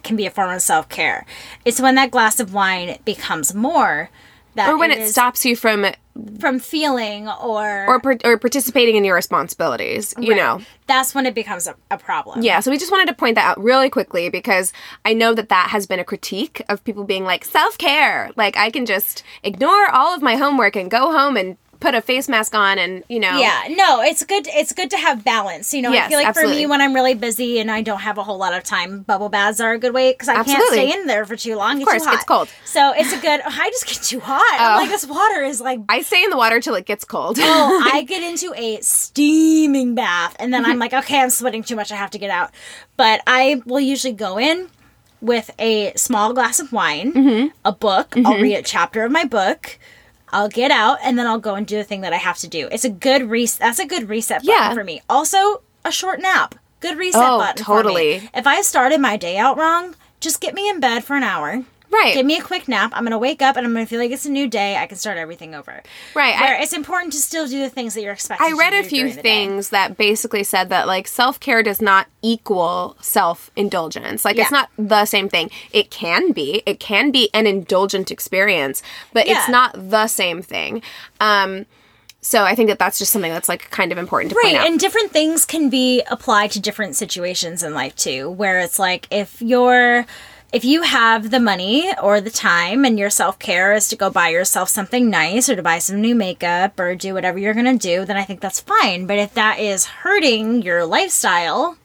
can 0.02 0.16
be 0.16 0.26
a 0.26 0.30
form 0.30 0.50
of 0.50 0.60
self 0.60 0.88
care. 0.88 1.24
It's 1.64 1.80
when 1.80 1.94
that 1.94 2.10
glass 2.10 2.40
of 2.40 2.52
wine 2.52 2.98
becomes 3.04 3.54
more 3.54 4.10
that 4.54 4.68
or 4.68 4.78
when 4.78 4.90
it 4.90 4.98
is 4.98 5.12
stops 5.12 5.44
you 5.44 5.56
from 5.56 5.86
from 6.38 6.58
feeling 6.60 7.28
or 7.28 7.86
or 7.88 8.00
or 8.24 8.38
participating 8.38 8.94
in 8.96 9.04
your 9.04 9.14
responsibilities, 9.16 10.14
you 10.18 10.30
Right. 10.32 10.36
know. 10.36 10.60
that's 10.86 11.14
when 11.14 11.26
it 11.26 11.34
becomes 11.34 11.66
a, 11.66 11.74
a 11.90 11.98
problem. 11.98 12.42
Yeah, 12.42 12.60
so 12.60 12.70
we 12.70 12.78
just 12.78 12.92
wanted 12.92 13.06
to 13.08 13.14
point 13.14 13.34
that 13.34 13.44
out 13.46 13.62
really 13.62 13.90
quickly 13.90 14.28
because 14.28 14.72
I 15.04 15.12
know 15.12 15.34
that 15.34 15.48
that 15.48 15.70
has 15.70 15.86
been 15.86 15.98
a 15.98 16.04
critique 16.04 16.62
of 16.68 16.84
people 16.84 17.04
being 17.04 17.24
like 17.24 17.44
self 17.44 17.78
care. 17.78 18.30
Like 18.36 18.56
I 18.56 18.70
can 18.70 18.86
just 18.86 19.24
ignore 19.42 19.90
all 19.90 20.14
of 20.14 20.22
my 20.22 20.36
homework 20.36 20.76
and 20.76 20.90
go 20.90 21.10
home 21.10 21.36
and 21.36 21.56
put 21.84 21.94
a 21.94 22.00
face 22.00 22.28
mask 22.28 22.54
on 22.54 22.78
and 22.78 23.04
you 23.08 23.20
know. 23.20 23.36
Yeah, 23.38 23.62
no, 23.70 24.00
it's 24.00 24.24
good. 24.24 24.46
It's 24.48 24.72
good 24.72 24.88
to 24.90 24.96
have 24.96 25.22
balance. 25.22 25.74
You 25.74 25.82
know, 25.82 25.92
I 25.92 26.08
feel 26.08 26.18
like 26.18 26.34
for 26.34 26.46
me, 26.48 26.64
when 26.66 26.80
I'm 26.80 26.94
really 26.94 27.14
busy 27.14 27.58
and 27.60 27.70
I 27.70 27.82
don't 27.82 28.00
have 28.00 28.16
a 28.16 28.22
whole 28.24 28.38
lot 28.38 28.54
of 28.54 28.64
time, 28.64 29.02
bubble 29.02 29.28
baths 29.28 29.60
are 29.60 29.72
a 29.74 29.78
good 29.78 29.92
way 29.92 30.12
because 30.12 30.28
I 30.28 30.42
can't 30.42 30.72
stay 30.72 30.92
in 30.92 31.06
there 31.06 31.24
for 31.26 31.36
too 31.36 31.56
long. 31.56 31.80
Of 31.82 31.86
course, 31.86 32.04
too 32.04 32.10
it's 32.12 32.24
cold. 32.24 32.48
So 32.64 32.92
it's 32.96 33.12
a 33.12 33.18
good. 33.20 33.40
I 33.46 33.70
just 33.70 33.86
get 33.86 34.02
too 34.02 34.20
hot. 34.20 34.56
I'm 34.58 34.80
like 34.82 34.88
this 34.90 35.06
water 35.06 35.42
is 35.44 35.60
like. 35.60 35.80
I 35.88 36.00
stay 36.02 36.24
in 36.24 36.30
the 36.30 36.36
water 36.38 36.60
till 36.60 36.74
it 36.74 36.86
gets 36.86 37.04
cold. 37.04 37.36
Oh, 37.40 37.90
I 37.92 38.02
get 38.02 38.22
into 38.22 38.52
a 38.56 38.80
steaming 38.80 39.94
bath, 39.94 40.34
and 40.38 40.52
then 40.52 40.64
I'm 40.64 40.78
like, 40.78 40.92
okay, 40.94 41.20
I'm 41.20 41.30
sweating 41.30 41.62
too 41.62 41.76
much. 41.76 41.92
I 41.92 41.96
have 41.96 42.10
to 42.12 42.18
get 42.18 42.30
out. 42.30 42.50
But 42.96 43.20
I 43.26 43.62
will 43.66 43.80
usually 43.80 44.14
go 44.14 44.38
in 44.38 44.68
with 45.20 45.50
a 45.58 45.92
small 45.96 46.32
glass 46.34 46.60
of 46.60 46.72
wine, 46.72 47.12
Mm-hmm. 47.12 47.46
a 47.64 47.72
book. 47.72 48.14
I'll 48.24 48.40
read 48.40 48.56
a 48.56 48.62
chapter 48.62 49.04
of 49.04 49.12
my 49.12 49.24
book. 49.24 49.78
I'll 50.34 50.48
get 50.48 50.70
out, 50.70 50.98
and 51.02 51.18
then 51.18 51.26
I'll 51.26 51.38
go 51.38 51.54
and 51.54 51.66
do 51.66 51.76
the 51.76 51.84
thing 51.84 52.00
that 52.02 52.12
I 52.12 52.16
have 52.18 52.36
to 52.38 52.48
do. 52.48 52.68
It's 52.72 52.84
a 52.84 52.90
good 52.90 53.30
reset. 53.30 53.60
That's 53.60 53.78
a 53.78 53.86
good 53.86 54.08
reset 54.08 54.40
button 54.42 54.50
Yeah. 54.54 54.74
for 54.74 54.84
me. 54.84 55.00
Also, 55.08 55.62
a 55.84 55.92
short 55.92 56.20
nap. 56.20 56.56
Good 56.80 56.98
reset 56.98 57.22
Oh, 57.24 57.38
button. 57.38 57.64
for 57.64 57.70
me. 57.70 57.76
totally. 57.82 58.30
If 58.34 58.46
I 58.46 58.60
started 58.60 59.00
my 59.00 59.16
day 59.16 59.38
out 59.38 59.56
wrong, 59.56 59.94
just 60.20 60.40
get 60.40 60.52
me 60.54 60.68
in 60.68 60.80
bed 60.80 61.04
for 61.04 61.14
an 61.16 61.22
hour. 61.22 61.62
Right. 61.94 62.14
Give 62.14 62.26
me 62.26 62.36
a 62.36 62.42
quick 62.42 62.68
nap. 62.68 62.92
I'm 62.94 63.04
gonna 63.04 63.18
wake 63.18 63.40
up 63.42 63.56
and 63.56 63.64
I'm 63.66 63.72
gonna 63.72 63.86
feel 63.86 63.98
like 64.00 64.10
it's 64.10 64.26
a 64.26 64.30
new 64.30 64.46
day. 64.48 64.76
I 64.76 64.86
can 64.86 64.98
start 64.98 65.16
everything 65.18 65.54
over. 65.54 65.82
Right, 66.14 66.34
I- 66.38 66.62
it's 66.62 66.72
important 66.72 67.12
to 67.14 67.18
still 67.18 67.46
do 67.48 67.60
the 67.60 67.70
things 67.70 67.94
that 67.94 68.02
you're 68.02 68.12
expected. 68.12 68.44
I 68.44 68.52
read 68.52 68.70
to 68.70 68.78
a 68.80 68.82
few 68.82 69.10
things 69.10 69.70
that 69.70 69.96
basically 69.96 70.44
said 70.44 70.68
that 70.70 70.86
like 70.86 71.08
self 71.08 71.40
care 71.40 71.62
does 71.62 71.80
not 71.80 72.06
equal 72.22 72.96
self 73.00 73.50
indulgence. 73.56 74.24
Like 74.24 74.36
it's 74.38 74.50
not 74.50 74.70
the 74.78 75.06
same 75.06 75.28
thing. 75.28 75.50
It 75.72 75.90
can 75.90 76.32
be. 76.32 76.62
It 76.66 76.80
can 76.80 77.10
be 77.10 77.30
an 77.32 77.46
indulgent 77.46 78.10
experience, 78.10 78.82
but 79.12 79.26
it's 79.26 79.48
not 79.48 79.72
the 79.90 80.06
same 80.06 80.42
thing. 80.42 80.82
Um, 81.20 81.66
so 82.20 82.42
I 82.42 82.54
think 82.54 82.70
that 82.70 82.78
that's 82.78 82.98
just 82.98 83.12
something 83.12 83.30
that's 83.30 83.50
like 83.50 83.70
kind 83.70 83.92
of 83.92 83.98
important 83.98 84.30
to 84.32 84.36
Right, 84.36 84.44
point 84.52 84.56
out. 84.56 84.66
and 84.66 84.80
different 84.80 85.10
things 85.12 85.44
can 85.44 85.68
be 85.68 86.02
applied 86.10 86.50
to 86.52 86.60
different 86.60 86.96
situations 86.96 87.62
in 87.62 87.74
life 87.74 87.94
too. 87.96 88.30
Where 88.30 88.60
it's 88.60 88.78
like 88.78 89.06
if 89.10 89.42
you're 89.42 90.06
if 90.54 90.64
you 90.64 90.82
have 90.82 91.30
the 91.30 91.40
money 91.40 91.92
or 92.02 92.20
the 92.20 92.30
time 92.30 92.84
and 92.84 92.98
your 92.98 93.10
self 93.10 93.38
care 93.38 93.74
is 93.74 93.88
to 93.88 93.96
go 93.96 94.08
buy 94.10 94.28
yourself 94.28 94.68
something 94.68 95.10
nice 95.10 95.48
or 95.48 95.56
to 95.56 95.62
buy 95.62 95.78
some 95.78 96.00
new 96.00 96.14
makeup 96.14 96.78
or 96.78 96.94
do 96.94 97.12
whatever 97.14 97.38
you're 97.38 97.54
going 97.54 97.78
to 97.78 97.88
do, 97.88 98.04
then 98.04 98.16
I 98.16 98.24
think 98.24 98.40
that's 98.40 98.60
fine. 98.60 99.06
But 99.06 99.18
if 99.18 99.34
that 99.34 99.58
is 99.58 99.84
hurting 99.86 100.62
your 100.62 100.86
lifestyle, 100.86 101.76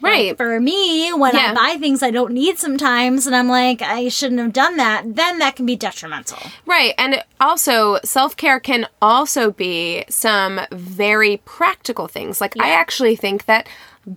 Right. 0.00 0.28
like 0.28 0.36
for 0.36 0.60
me, 0.60 1.12
when 1.14 1.34
Yeah. 1.34 1.52
I 1.52 1.54
buy 1.54 1.80
things 1.80 2.02
I 2.02 2.10
don't 2.10 2.32
need 2.32 2.58
sometimes 2.58 3.26
and 3.26 3.34
I'm 3.34 3.48
like, 3.48 3.80
I 3.80 4.08
shouldn't 4.08 4.40
have 4.40 4.52
done 4.52 4.76
that, 4.76 5.14
then 5.16 5.38
that 5.38 5.56
can 5.56 5.64
be 5.64 5.76
detrimental. 5.76 6.38
Right. 6.66 6.94
And 6.98 7.22
also, 7.40 7.98
self 8.04 8.36
care 8.36 8.60
can 8.60 8.86
also 9.00 9.50
be 9.52 10.04
some 10.10 10.60
very 10.72 11.38
practical 11.46 12.06
things. 12.06 12.40
Like, 12.40 12.54
I 12.60 12.70
actually 12.70 13.16
think 13.16 13.46
that 13.46 13.66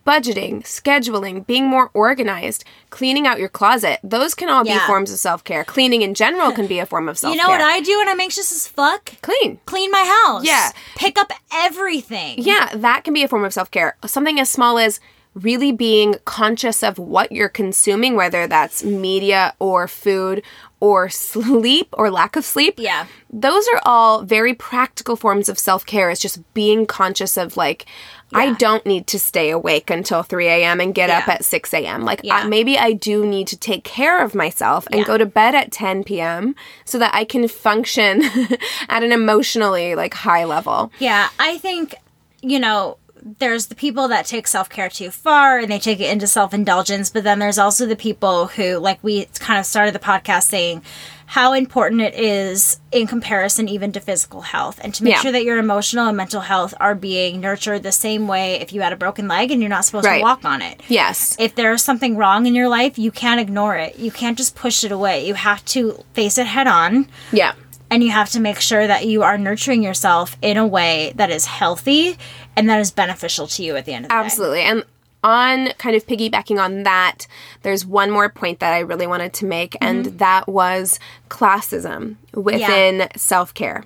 budgeting, 0.05 0.63
scheduling, 0.63 1.45
being 1.45 1.65
more 1.67 1.89
organized, 1.93 2.63
cleaning 2.89 3.27
out 3.27 3.39
your 3.39 3.49
closet, 3.49 3.99
those 4.03 4.33
can 4.33 4.49
all 4.49 4.63
be 4.63 4.77
forms 4.79 5.11
of 5.11 5.19
self 5.19 5.43
care. 5.43 5.63
Cleaning 5.63 6.01
in 6.01 6.13
general 6.13 6.51
can 6.51 6.67
be 6.67 6.79
a 6.79 6.85
form 6.85 7.09
of 7.09 7.17
self 7.17 7.33
care. 7.35 7.41
You 7.41 7.47
know 7.47 7.51
what 7.51 7.61
I 7.61 7.81
do 7.81 7.97
when 7.97 8.09
I'm 8.09 8.19
anxious 8.19 8.51
as 8.51 8.67
fuck? 8.67 9.13
Clean. 9.21 9.59
Clean 9.65 9.91
my 9.91 10.21
house. 10.23 10.45
Yeah. 10.45 10.71
Pick 10.95 11.17
up 11.17 11.31
everything. 11.53 12.35
Yeah, 12.39 12.69
that 12.75 13.03
can 13.03 13.13
be 13.13 13.23
a 13.23 13.27
form 13.27 13.43
of 13.45 13.53
self 13.53 13.71
care. 13.71 13.95
Something 14.05 14.39
as 14.39 14.49
small 14.49 14.77
as 14.77 14.99
really 15.43 15.71
being 15.71 16.15
conscious 16.25 16.83
of 16.83 16.97
what 16.99 17.31
you're 17.31 17.49
consuming, 17.49 18.15
whether 18.15 18.47
that's 18.47 18.83
media 18.83 19.53
or 19.59 19.87
food 19.87 20.41
or 20.79 21.09
sleep 21.09 21.87
or 21.93 22.11
lack 22.11 22.35
of 22.35 22.45
sleep. 22.45 22.75
Yeah. 22.77 23.07
Those 23.31 23.67
are 23.73 23.81
all 23.83 24.21
very 24.23 24.53
practical 24.53 25.15
forms 25.15 25.49
of 25.49 25.57
self 25.57 25.85
care. 25.85 26.09
It's 26.09 26.21
just 26.21 26.41
being 26.53 26.85
conscious 26.85 27.35
of, 27.37 27.57
like, 27.57 27.85
I 28.33 28.53
don't 28.53 28.85
need 28.85 29.07
to 29.07 29.19
stay 29.19 29.49
awake 29.51 29.89
until 29.89 30.21
3 30.21 30.47
a.m. 30.47 30.81
and 30.81 30.93
get 30.93 31.09
up 31.09 31.27
at 31.29 31.45
6 31.45 31.73
a.m. 31.73 32.03
Like, 32.03 32.21
Yeah. 32.23 32.41
uh, 32.41 32.47
maybe 32.47 32.77
I 32.77 32.91
do 32.91 33.25
need 33.25 33.47
to 33.47 33.57
take 33.57 33.83
care 33.85 34.21
of 34.23 34.35
myself 34.35 34.85
and 34.91 34.99
Yeah. 34.99 35.05
go 35.07 35.17
to 35.17 35.25
bed 35.25 35.55
at 35.55 35.71
10 35.71 36.03
p.m. 36.03 36.53
so 36.85 36.99
that 36.99 37.15
I 37.15 37.23
can 37.23 37.47
function 37.47 38.23
at 38.89 39.01
an 39.03 39.11
emotionally, 39.11 39.95
like, 39.95 40.13
high 40.13 40.43
level. 40.43 40.91
Yeah, 40.99 41.29
I 41.39 41.57
think, 41.57 41.95
you 42.41 42.59
know, 42.59 42.97
there's 43.21 43.67
the 43.67 43.75
people 43.75 44.07
that 44.09 44.25
take 44.25 44.47
self 44.47 44.69
care 44.69 44.89
too 44.89 45.11
far 45.11 45.59
and 45.59 45.71
they 45.71 45.79
take 45.79 45.99
it 45.99 46.11
into 46.11 46.27
self 46.27 46.53
indulgence, 46.53 47.09
but 47.09 47.23
then 47.23 47.39
there's 47.39 47.57
also 47.57 47.85
the 47.85 47.95
people 47.95 48.47
who, 48.47 48.77
like 48.77 48.99
we 49.03 49.25
kind 49.39 49.59
of 49.59 49.65
started 49.65 49.93
the 49.95 49.99
podcast 49.99 50.43
saying, 50.43 50.81
how 51.29 51.51
important 51.51 51.99
it 52.01 52.15
is 52.15 52.79
in 52.93 53.05
comparison 53.05 53.67
even 53.67 53.91
to 53.91 53.99
physical 53.99 54.39
health 54.41 54.79
and 54.81 54.93
to 54.93 55.03
make 55.03 55.15
Yeah. 55.15 55.19
sure 55.21 55.31
that 55.33 55.43
your 55.43 55.57
emotional 55.57 56.07
and 56.07 56.15
mental 56.15 56.39
health 56.39 56.73
are 56.79 56.95
being 56.95 57.41
nurtured 57.41 57.83
the 57.83 57.91
same 57.91 58.29
way 58.29 58.55
if 58.61 58.71
you 58.71 58.79
had 58.81 58.93
a 58.93 58.95
broken 58.95 59.27
leg 59.27 59.51
and 59.51 59.61
you're 59.61 59.67
not 59.69 59.83
supposed 59.83 60.05
Right. 60.05 60.19
to 60.19 60.23
walk 60.23 60.45
on 60.45 60.61
it. 60.61 60.79
Yes. 60.87 61.35
If 61.37 61.53
there's 61.55 61.83
something 61.83 62.15
wrong 62.15 62.45
in 62.45 62.55
your 62.55 62.69
life, 62.69 62.97
you 62.97 63.11
can't 63.11 63.41
ignore 63.41 63.75
it. 63.75 63.99
You 63.99 64.09
can't 64.09 64.37
just 64.37 64.55
push 64.55 64.85
it 64.85 64.91
away. 64.93 65.27
You 65.27 65.33
have 65.33 65.65
to 65.65 66.01
face 66.13 66.37
it 66.37 66.47
head 66.47 66.65
on 66.67 67.09
Yeah. 67.33 67.51
and 67.91 68.01
you 68.05 68.11
have 68.11 68.29
to 68.29 68.39
make 68.39 68.61
sure 68.61 68.87
that 68.87 69.05
you 69.05 69.21
are 69.23 69.37
nurturing 69.37 69.83
yourself 69.83 70.37
in 70.41 70.55
a 70.55 70.65
way 70.65 71.11
that 71.17 71.29
is 71.29 71.45
healthy 71.45 72.17
and 72.57 72.69
that 72.69 72.79
is 72.79 72.91
beneficial 72.91 73.47
to 73.47 73.63
you 73.63 73.75
at 73.75 73.85
the 73.85 73.93
end 73.93 74.05
of 74.05 74.09
the 74.09 74.13
day. 74.15 74.19
Absolutely. 74.19 74.61
And 74.61 74.83
on 75.23 75.69
kind 75.77 75.95
of 75.95 76.05
piggybacking 76.05 76.61
on 76.61 76.83
that, 76.83 77.27
there's 77.63 77.85
one 77.85 78.11
more 78.11 78.29
point 78.29 78.59
that 78.59 78.73
I 78.73 78.79
really 78.79 79.07
wanted 79.07 79.33
to 79.33 79.45
make, 79.45 79.71
mm-hmm. 79.71 79.85
and 79.85 80.05
that 80.19 80.47
was 80.47 80.99
classism 81.29 82.15
within 82.33 83.07
self 83.15 83.53
care. 83.53 83.83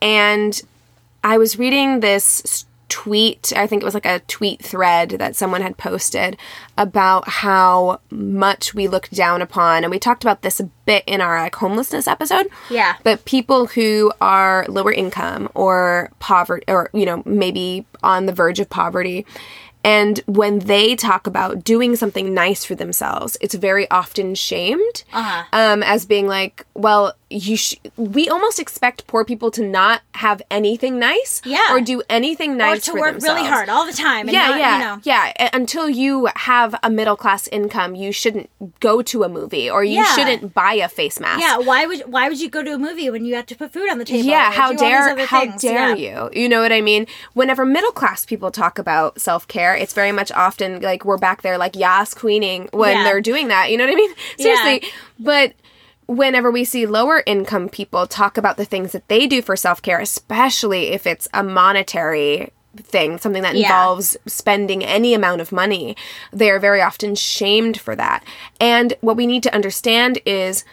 And 0.00 0.60
I 1.24 1.38
was 1.38 1.58
reading 1.58 2.00
this 2.00 2.64
tweet, 2.92 3.54
I 3.56 3.66
think 3.66 3.80
it 3.82 3.84
was 3.86 3.94
like 3.94 4.04
a 4.04 4.20
tweet 4.28 4.62
thread 4.62 5.10
that 5.18 5.34
someone 5.34 5.62
had 5.62 5.78
posted 5.78 6.36
about 6.76 7.26
how 7.26 8.00
much 8.10 8.74
we 8.74 8.86
look 8.86 9.08
down 9.08 9.40
upon. 9.40 9.82
And 9.82 9.90
we 9.90 9.98
talked 9.98 10.22
about 10.24 10.42
this 10.42 10.60
a 10.60 10.64
bit 10.84 11.02
in 11.06 11.22
our 11.22 11.40
like 11.40 11.54
homelessness 11.54 12.06
episode. 12.06 12.48
Yeah. 12.68 12.96
But 13.02 13.24
people 13.24 13.66
who 13.68 14.12
are 14.20 14.66
lower 14.68 14.92
income 14.92 15.48
or 15.54 16.10
poverty, 16.18 16.64
or, 16.68 16.90
you 16.92 17.06
know, 17.06 17.22
maybe 17.24 17.86
on 18.02 18.26
the 18.26 18.32
verge 18.32 18.60
of 18.60 18.68
poverty, 18.68 19.24
and 19.84 20.20
when 20.26 20.60
they 20.60 20.94
talk 20.94 21.26
about 21.26 21.64
doing 21.64 21.96
something 21.96 22.32
nice 22.32 22.64
for 22.64 22.76
themselves, 22.76 23.36
it's 23.40 23.54
very 23.54 23.90
often 23.90 24.36
shamed 24.36 25.02
Uh-huh. 25.12 25.42
um, 25.52 25.82
as 25.82 26.06
being 26.06 26.28
like, 26.28 26.64
well, 26.74 27.14
you. 27.30 27.56
Sh- 27.56 27.76
we 27.96 28.28
almost 28.28 28.58
expect 28.58 29.06
poor 29.06 29.24
people 29.24 29.50
to 29.52 29.62
not 29.66 30.02
have 30.14 30.40
anything 30.50 30.98
nice, 30.98 31.40
Yeah. 31.44 31.58
or 31.70 31.80
do 31.80 32.02
anything 32.08 32.56
nice, 32.56 32.88
Or 32.88 32.92
to 32.92 33.00
work 33.00 33.12
themselves. 33.12 33.40
really 33.40 33.48
hard 33.50 33.68
all 33.68 33.86
the 33.86 33.92
time. 33.92 34.28
And 34.28 34.32
Yeah, 34.32 34.48
not, 34.48 34.58
yeah, 34.58 34.78
You 34.78 34.84
know, 34.84 35.00
yeah. 35.04 35.48
Until 35.52 35.88
you 35.88 36.28
have 36.36 36.74
a 36.82 36.90
middle 36.90 37.16
class 37.16 37.46
income, 37.48 37.94
you 37.94 38.12
shouldn't 38.12 38.48
go 38.80 39.02
to 39.02 39.22
a 39.24 39.28
movie 39.28 39.68
or 39.70 39.82
you 39.84 39.96
Yeah. 39.96 40.14
shouldn't 40.14 40.54
buy 40.54 40.74
a 40.74 40.88
face 40.88 41.20
mask. 41.20 41.40
yeah. 41.40 41.58
Why 41.58 41.86
would 41.86 42.00
why 42.06 42.28
would 42.28 42.40
you 42.40 42.48
go 42.50 42.62
to 42.62 42.72
a 42.74 42.78
movie 42.78 43.08
when 43.10 43.24
you 43.24 43.34
have 43.34 43.46
to 43.46 43.54
put 43.56 43.72
food 43.72 43.90
on 43.90 43.98
the 43.98 44.04
table? 44.04 44.28
Yeah, 44.28 44.50
how 44.52 44.72
do 44.72 44.84
all 44.84 44.90
these 44.90 45.16
dare 45.16 45.26
how 45.26 45.40
things? 45.40 45.62
dare 45.62 45.94
Yeah. 45.96 46.28
you? 46.32 46.40
You 46.42 46.48
know 46.48 46.60
what 46.62 46.72
I 46.72 46.80
mean? 46.80 47.06
Whenever 47.34 47.64
middle 47.64 47.92
class 47.92 48.24
people 48.24 48.50
talk 48.50 48.78
about 48.78 49.20
self 49.20 49.46
care, 49.48 49.74
it's 49.74 49.92
very 49.94 50.12
much 50.12 50.30
often 50.32 50.80
like 50.80 51.04
we're 51.04 51.18
back 51.18 51.42
there 51.42 51.56
like 51.58 51.76
yas 51.76 52.14
queening 52.14 52.68
when 52.72 52.96
Yeah. 52.96 53.04
they're 53.04 53.20
doing 53.20 53.48
that. 53.48 53.70
You 53.70 53.76
know 53.78 53.84
what 53.84 53.92
I 53.92 53.96
mean? 53.96 54.14
Seriously, 54.38 54.82
but. 55.18 55.52
Whenever 56.16 56.50
we 56.50 56.64
see 56.64 56.84
lower 56.86 57.22
income 57.26 57.68
people 57.68 58.06
talk 58.06 58.36
about 58.36 58.56
the 58.56 58.64
things 58.64 58.92
that 58.92 59.08
they 59.08 59.26
do 59.26 59.40
for 59.42 59.56
self 59.56 59.80
care, 59.82 59.98
especially 60.00 60.88
if 60.88 61.06
it's 61.06 61.28
a 61.32 61.42
monetary 61.42 62.50
thing, 62.76 63.18
something 63.18 63.42
that 63.42 63.54
Yeah. 63.54 63.66
involves 63.66 64.16
spending 64.26 64.84
any 64.84 65.14
amount 65.14 65.40
of 65.40 65.52
money, 65.52 65.96
they 66.32 66.50
are 66.50 66.58
very 66.58 66.80
often 66.80 67.14
shamed 67.14 67.80
for 67.80 67.94
that. 67.96 68.24
And 68.60 68.94
what 69.00 69.16
we 69.16 69.26
need 69.26 69.42
to 69.44 69.54
understand 69.54 70.18
is 70.24 70.64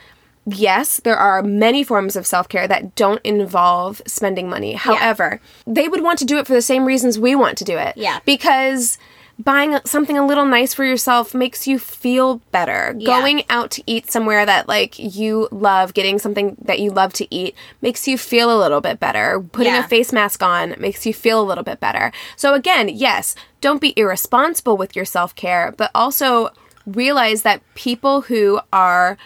yes, 0.45 0.99
there 1.03 1.17
are 1.17 1.41
many 1.43 1.83
forms 1.83 2.15
of 2.15 2.25
self 2.25 2.49
care 2.49 2.67
that 2.67 2.95
don't 2.95 3.21
involve 3.23 4.01
spending 4.07 4.49
money. 4.49 4.73
However, 4.73 5.39
they 5.67 5.87
would 5.87 6.01
want 6.01 6.19
to 6.19 6.25
do 6.25 6.37
it 6.37 6.47
for 6.47 6.53
the 6.53 6.61
same 6.61 6.85
reasons 6.85 7.19
we 7.19 7.35
want 7.35 7.57
to 7.59 7.63
do 7.63 7.77
it. 7.77 7.95
Yeah. 7.97 8.19
Because 8.25 8.97
buying 9.39 9.79
something 9.85 10.17
a 10.17 10.25
little 10.27 10.45
nice 10.45 10.73
for 10.73 10.83
yourself 10.83 11.33
makes 11.33 11.65
you 11.65 11.79
feel 11.79 12.37
better. 12.51 12.93
Yeah. 12.97 13.05
Going 13.05 13.43
out 13.49 13.71
to 13.71 13.83
eat 13.87 14.11
somewhere 14.11 14.45
that 14.45 14.67
like 14.67 14.99
you 14.99 15.47
love, 15.51 15.93
getting 15.93 16.19
something 16.19 16.57
that 16.61 16.79
you 16.79 16.91
love 16.91 17.13
to 17.13 17.33
eat 17.33 17.55
makes 17.81 18.07
you 18.07 18.17
feel 18.17 18.55
a 18.55 18.59
little 18.59 18.81
bit 18.81 18.99
better. 18.99 19.39
Putting 19.39 19.73
Yeah. 19.73 19.85
a 19.85 19.87
face 19.87 20.11
mask 20.11 20.43
on 20.43 20.75
makes 20.77 21.05
you 21.05 21.13
feel 21.13 21.41
a 21.41 21.47
little 21.47 21.63
bit 21.63 21.79
better. 21.79 22.11
So 22.35 22.53
again, 22.53 22.89
yes, 22.89 23.33
don't 23.61 23.79
be 23.81 23.93
irresponsible 23.97 24.75
with 24.75 24.95
your 24.95 25.05
self-care, 25.05 25.73
but 25.77 25.89
also 25.95 26.49
realize 26.85 27.43
that 27.43 27.61
people 27.75 28.21
who 28.21 28.59
are 28.73 29.17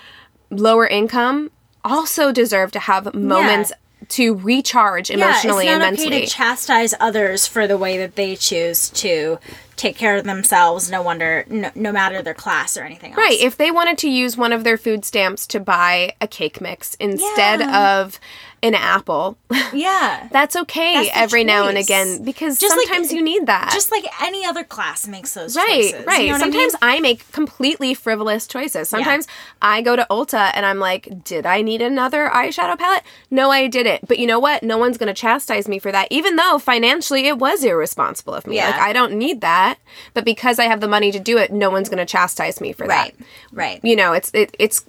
lower 0.52 0.86
income 0.86 1.50
also 1.84 2.32
deserve 2.32 2.72
to 2.72 2.80
have 2.80 3.14
moments 3.14 3.74
to 4.10 4.36
recharge 4.36 5.10
emotionally 5.10 5.66
yeah, 5.66 5.74
it's 5.76 5.80
not 5.80 5.88
and 5.88 5.98
mentally. 5.98 6.18
okay 6.18 6.26
to 6.26 6.32
chastise 6.32 6.94
others 7.00 7.48
for 7.48 7.68
the 7.68 7.78
way 7.78 7.98
that 7.98 8.16
they 8.16 8.36
choose 8.36 8.90
to 8.92 9.40
take 9.76 9.96
care 9.98 10.16
of 10.18 10.24
themselves. 10.24 10.90
No 10.92 11.02
wonder, 11.02 11.46
no, 11.50 11.72
no 11.76 11.92
matter 11.92 12.22
their 12.22 12.34
class 12.34 12.78
or 12.78 12.84
anything 12.84 13.12
else. 13.12 13.18
Right. 13.18 13.40
If 13.40 13.58
they 13.58 13.72
wanted 13.72 13.98
to 14.00 14.10
use 14.10 14.38
one 14.38 14.54
of 14.54 14.64
their 14.64 14.78
food 14.78 15.04
stamps 15.04 15.48
to 15.48 15.60
buy 15.60 16.14
a 16.22 16.28
cake 16.28 16.62
mix 16.62 16.96
instead 16.96 17.60
Yeah. 17.60 18.00
of 18.02 18.20
an 18.64 18.74
apple, 18.74 19.38
Yeah. 19.74 20.28
that's 20.32 20.56
okay 20.56 20.94
That's 21.06 21.10
every 21.18 21.44
now 21.44 21.68
and 21.68 21.78
again 21.78 22.24
because 22.24 22.58
Just 22.60 22.76
like- 22.76 22.88
sometimes 22.88 23.12
you 23.14 23.22
need 23.22 23.46
that. 23.46 23.70
Just 23.74 23.92
like 23.92 24.06
any 24.22 24.46
other 24.46 24.64
class 24.64 25.06
makes 25.08 25.34
those 25.34 25.56
Right, 25.56 25.92
choices. 25.92 26.06
right. 26.06 26.22
You 26.22 26.28
know 26.28 26.34
what 26.40 26.42
I 26.42 26.50
mean? 26.50 26.70
Sometimes 26.72 26.76
I, 26.82 27.00
make 27.02 27.30
completely 27.34 27.94
frivolous 27.94 28.48
choices. 28.48 28.88
Sometimes 28.90 29.28
I 29.62 29.82
go 29.82 29.96
to 29.98 30.08
Ulta 30.10 30.52
and 30.56 30.66
I'm 30.66 30.80
like, 30.80 31.24
did 31.26 31.46
I 31.46 31.62
need 31.62 31.82
another 31.82 32.30
eyeshadow 32.34 32.78
palette? 32.80 33.04
No, 33.30 33.52
I 33.52 33.68
didn't. 33.68 34.08
But 34.08 34.18
you 34.18 34.28
know 34.28 34.40
what? 34.40 34.64
No 34.64 34.78
one's 34.78 34.98
going 34.98 35.14
to 35.14 35.14
chastise 35.14 35.68
me 35.68 35.78
for 35.78 35.92
that, 35.92 36.08
even 36.10 36.38
though 36.38 36.58
financially 36.58 37.28
it 37.28 37.38
was 37.38 37.64
irresponsible 37.64 38.34
of 38.34 38.48
me. 38.48 38.56
Yeah. 38.56 38.70
Like, 38.72 38.80
I 38.80 38.94
don't 38.94 39.14
need 39.14 39.42
that. 39.42 39.78
But 40.14 40.24
because 40.24 40.58
I 40.58 40.66
have 40.66 40.80
the 40.80 40.88
money 40.88 41.12
to 41.12 41.20
do 41.20 41.38
it, 41.38 41.52
no 41.52 41.70
one's 41.70 41.90
going 41.90 41.98
to 41.98 42.06
chastise 42.06 42.62
me 42.62 42.72
for 42.72 42.88
that. 42.88 42.94
Right. 43.04 43.18
that. 43.18 43.26
Right. 43.52 43.80
You 43.84 43.98
know, 43.98 44.14
it's 44.14 44.32
it, 44.34 44.56
it's 44.58 44.86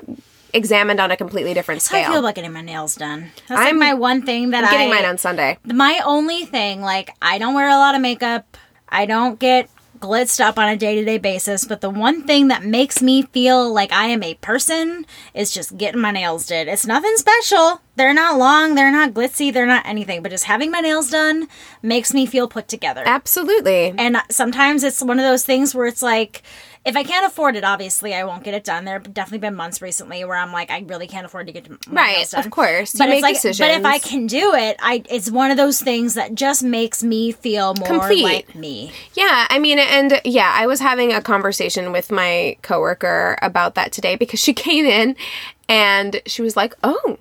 examined 0.55 1.01
on 1.01 1.11
a 1.11 1.17
completely 1.17 1.53
different 1.53 1.83
how 1.87 1.99
I 1.99 2.01
scale. 2.03 2.11
feel 2.13 2.21
about 2.21 2.35
getting 2.37 2.53
my 2.53 2.63
nails 2.63 2.95
done. 2.95 3.31
That's 3.49 3.61
I'm- 3.61 3.77
like 3.79 3.89
my 3.89 3.95
one 3.95 4.23
thing 4.23 4.51
that 4.51 4.65
I'm 4.65 4.71
getting 4.71 4.91
I 4.93 4.95
mine 4.95 5.05
on 5.05 5.19
Sunday. 5.19 5.59
my 5.65 6.01
only 6.07 6.45
thing 6.47 6.81
like 6.81 7.11
i 7.21 7.37
don't 7.39 7.55
wear 7.55 7.69
a 7.69 7.75
lot 7.75 7.95
of 7.95 8.01
makeup 8.01 8.57
i 8.89 9.05
don't 9.07 9.39
get 9.39 9.69
blitzed 9.99 10.41
up 10.41 10.59
on 10.59 10.69
a 10.69 10.77
day-to-day 10.77 11.19
basis 11.19 11.65
but 11.65 11.81
the 11.81 11.89
one 11.91 12.23
thing 12.25 12.49
that 12.49 12.63
makes 12.65 13.01
me 13.03 13.23
feel 13.23 13.73
like 13.73 13.91
i 13.93 14.07
am 14.07 14.23
a 14.23 14.35
person 14.35 15.07
is 15.33 15.51
just 15.51 15.77
getting 15.79 16.01
my 16.01 16.11
nails 16.11 16.47
did 16.47 16.69
it's 16.69 16.87
nothing 16.87 17.15
special 17.17 17.81
they're 17.97 18.15
not 18.15 18.39
long, 18.39 18.75
they're 18.75 18.91
not 18.93 19.13
glitzy, 19.15 19.53
they're 19.53 19.67
not 19.67 19.87
anything, 19.87 20.23
but 20.23 20.31
just 20.31 20.45
having 20.45 20.71
my 20.71 20.81
nails 20.81 21.11
done 21.11 21.49
makes 21.83 22.13
me 22.13 22.27
feel 22.27 22.49
put 22.49 22.69
together. 22.69 23.03
Absolutely. 23.07 23.95
And 23.97 24.17
sometimes 24.31 24.83
it's 24.83 25.03
one 25.03 25.19
of 25.19 25.25
those 25.25 25.45
things 25.45 25.75
where 25.75 25.87
it's 25.87 26.03
like, 26.03 26.43
if 26.85 26.97
I 26.97 27.03
can't 27.03 27.25
afford 27.25 27.57
it, 27.57 27.65
obviously 27.65 28.13
I 28.15 28.25
won't 28.25 28.45
get 28.45 28.53
it 28.53 28.63
done. 28.63 28.85
There 28.85 28.95
have 28.99 29.15
definitely 29.15 29.39
been 29.39 29.55
months 29.55 29.81
recently 29.81 30.23
where 30.25 30.37
I'm 30.37 30.53
like, 30.53 30.71
I 30.71 30.81
really 30.87 31.07
can't 31.07 31.25
afford 31.25 31.47
to 31.47 31.53
get 31.55 31.71
my 31.71 32.03
Right, 32.03 32.17
nails 32.19 32.33
done. 32.33 32.45
of 32.45 32.51
course. 32.51 32.93
You 32.95 32.99
But 32.99 33.09
make 33.09 33.15
it's 33.17 33.23
like, 33.23 33.35
decisions. 33.37 33.59
but 33.67 33.71
if 33.71 33.87
I 33.87 33.99
can 33.99 34.27
do 34.27 34.53
it, 34.55 34.77
I 34.83 35.03
it's 35.09 35.31
one 35.31 35.51
of 35.51 35.57
those 35.57 35.81
things 35.81 36.13
that 36.15 36.35
just 36.35 36.63
makes 36.63 37.03
me 37.03 37.33
feel 37.33 37.75
more 37.75 37.89
Complete. 37.89 38.23
like 38.23 38.55
me. 38.55 38.93
Yeah, 39.15 39.47
I 39.49 39.59
mean, 39.59 39.79
and 39.79 40.21
yeah, 40.27 40.53
I 40.55 40.67
was 40.67 40.81
having 40.81 41.11
a 41.11 41.23
conversation 41.23 41.91
with 41.91 42.11
my 42.13 42.59
coworker 42.61 43.39
about 43.41 43.77
that 43.77 43.91
today 43.91 44.17
because 44.17 44.41
she 44.41 44.53
came 44.67 44.85
in 44.85 45.17
and 45.71 46.21
she 46.27 46.43
was 46.43 46.55
like, 46.55 46.75
"Oh, 46.85 47.17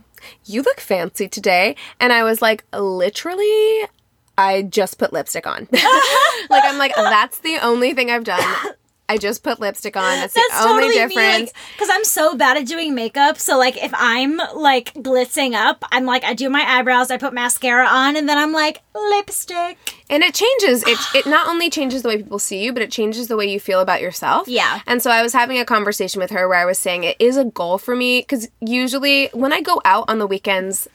you 0.45 0.61
look 0.61 0.80
fancy 0.80 1.28
today," 1.28 1.76
and 1.99 2.13
I 2.13 2.24
was 2.24 2.41
like, 2.41 2.65
"Literally." 2.74 3.88
I 4.36 4.63
just 4.63 4.97
put 4.97 5.13
lipstick 5.13 5.45
on. 5.45 5.67
like 5.71 6.63
I'm 6.65 6.80
like 6.80 6.95
that's 6.95 7.38
the 7.39 7.59
only 7.61 7.93
thing 7.93 8.09
I've 8.09 8.24
done. 8.24 8.41
I 9.10 9.18
just 9.18 9.43
put 9.43 9.60
lipstick 9.60 9.97
on. 9.97 10.04
That's, 10.04 10.34
That's 10.34 10.64
the 10.64 10.70
only 10.70 10.84
totally 10.84 11.16
difference. 11.16 11.54
Because 11.74 11.89
I'm 11.91 12.06
so 12.06 12.36
bad 12.36 12.58
at 12.58 12.66
doing 12.66 12.95
makeup. 12.95 13.38
So 13.38 13.58
like, 13.58 13.82
if 13.84 13.91
I'm 13.95 14.38
like 14.56 14.93
glitzing 14.93 15.54
up, 15.54 15.84
I'm 15.91 16.06
like, 16.06 16.24
I 16.24 16.34
do 16.34 16.49
my 16.49 16.62
eyebrows, 16.62 17.12
I 17.12 17.18
put 17.18 17.34
mascara 17.34 17.86
on, 17.86 18.16
and 18.16 18.30
then 18.30 18.38
I'm 18.38 18.54
like 18.54 18.82
lipstick. 18.95 19.78
And 20.10 20.24
it 20.24 20.34
changes. 20.34 20.84
It 20.88 20.97
it 21.16 21.26
not 21.26 21.47
only 21.47 21.70
changes 21.70 22.01
the 22.01 22.10
way 22.10 22.18
people 22.18 22.39
see 22.39 22.64
you, 22.64 22.72
but 22.72 22.82
it 22.82 22.91
changes 22.91 23.28
the 23.28 23.36
way 23.36 23.45
you 23.45 23.60
feel 23.60 23.82
about 23.82 24.01
yourself. 24.01 24.47
Yeah. 24.47 24.80
And 24.88 25.01
so 25.01 25.12
I 25.12 25.22
was 25.22 25.34
having 25.34 25.60
a 25.60 25.66
conversation 25.66 26.22
with 26.22 26.32
her 26.32 26.47
where 26.47 26.60
I 26.60 26.66
was 26.66 26.80
saying 26.80 27.04
it 27.04 27.18
is 27.20 27.36
a 27.36 27.45
goal 27.45 27.78
for 27.78 27.95
me 27.95 28.22
because 28.22 28.47
usually 28.62 29.30
when 29.34 29.51
I 29.51 29.62
go 29.62 29.82
out 29.84 30.06
on 30.08 30.20
the 30.20 30.28
weekends, 30.28 30.88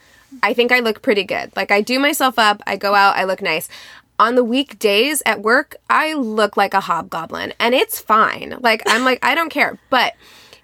I 0.43 0.53
think 0.53 0.71
I 0.71 0.79
look 0.79 1.01
pretty 1.01 1.23
good. 1.23 1.51
Like 1.55 1.71
I 1.71 1.81
do 1.81 1.99
myself 1.99 2.37
up, 2.37 2.61
I 2.67 2.75
go 2.75 2.95
out, 2.95 3.15
I 3.15 3.23
look 3.23 3.41
nice. 3.41 3.67
On 4.19 4.35
the 4.35 4.43
weekdays 4.43 5.23
at 5.25 5.41
work, 5.41 5.77
I 5.89 6.13
look 6.13 6.57
like 6.57 6.73
a 6.73 6.81
hobgoblin, 6.81 7.53
and 7.59 7.73
it's 7.73 7.99
fine. 7.99 8.57
Like 8.59 8.83
I'm 8.85 9.03
like 9.05 9.19
I 9.25 9.33
don't 9.35 9.49
care, 9.49 9.79
but. 9.89 10.13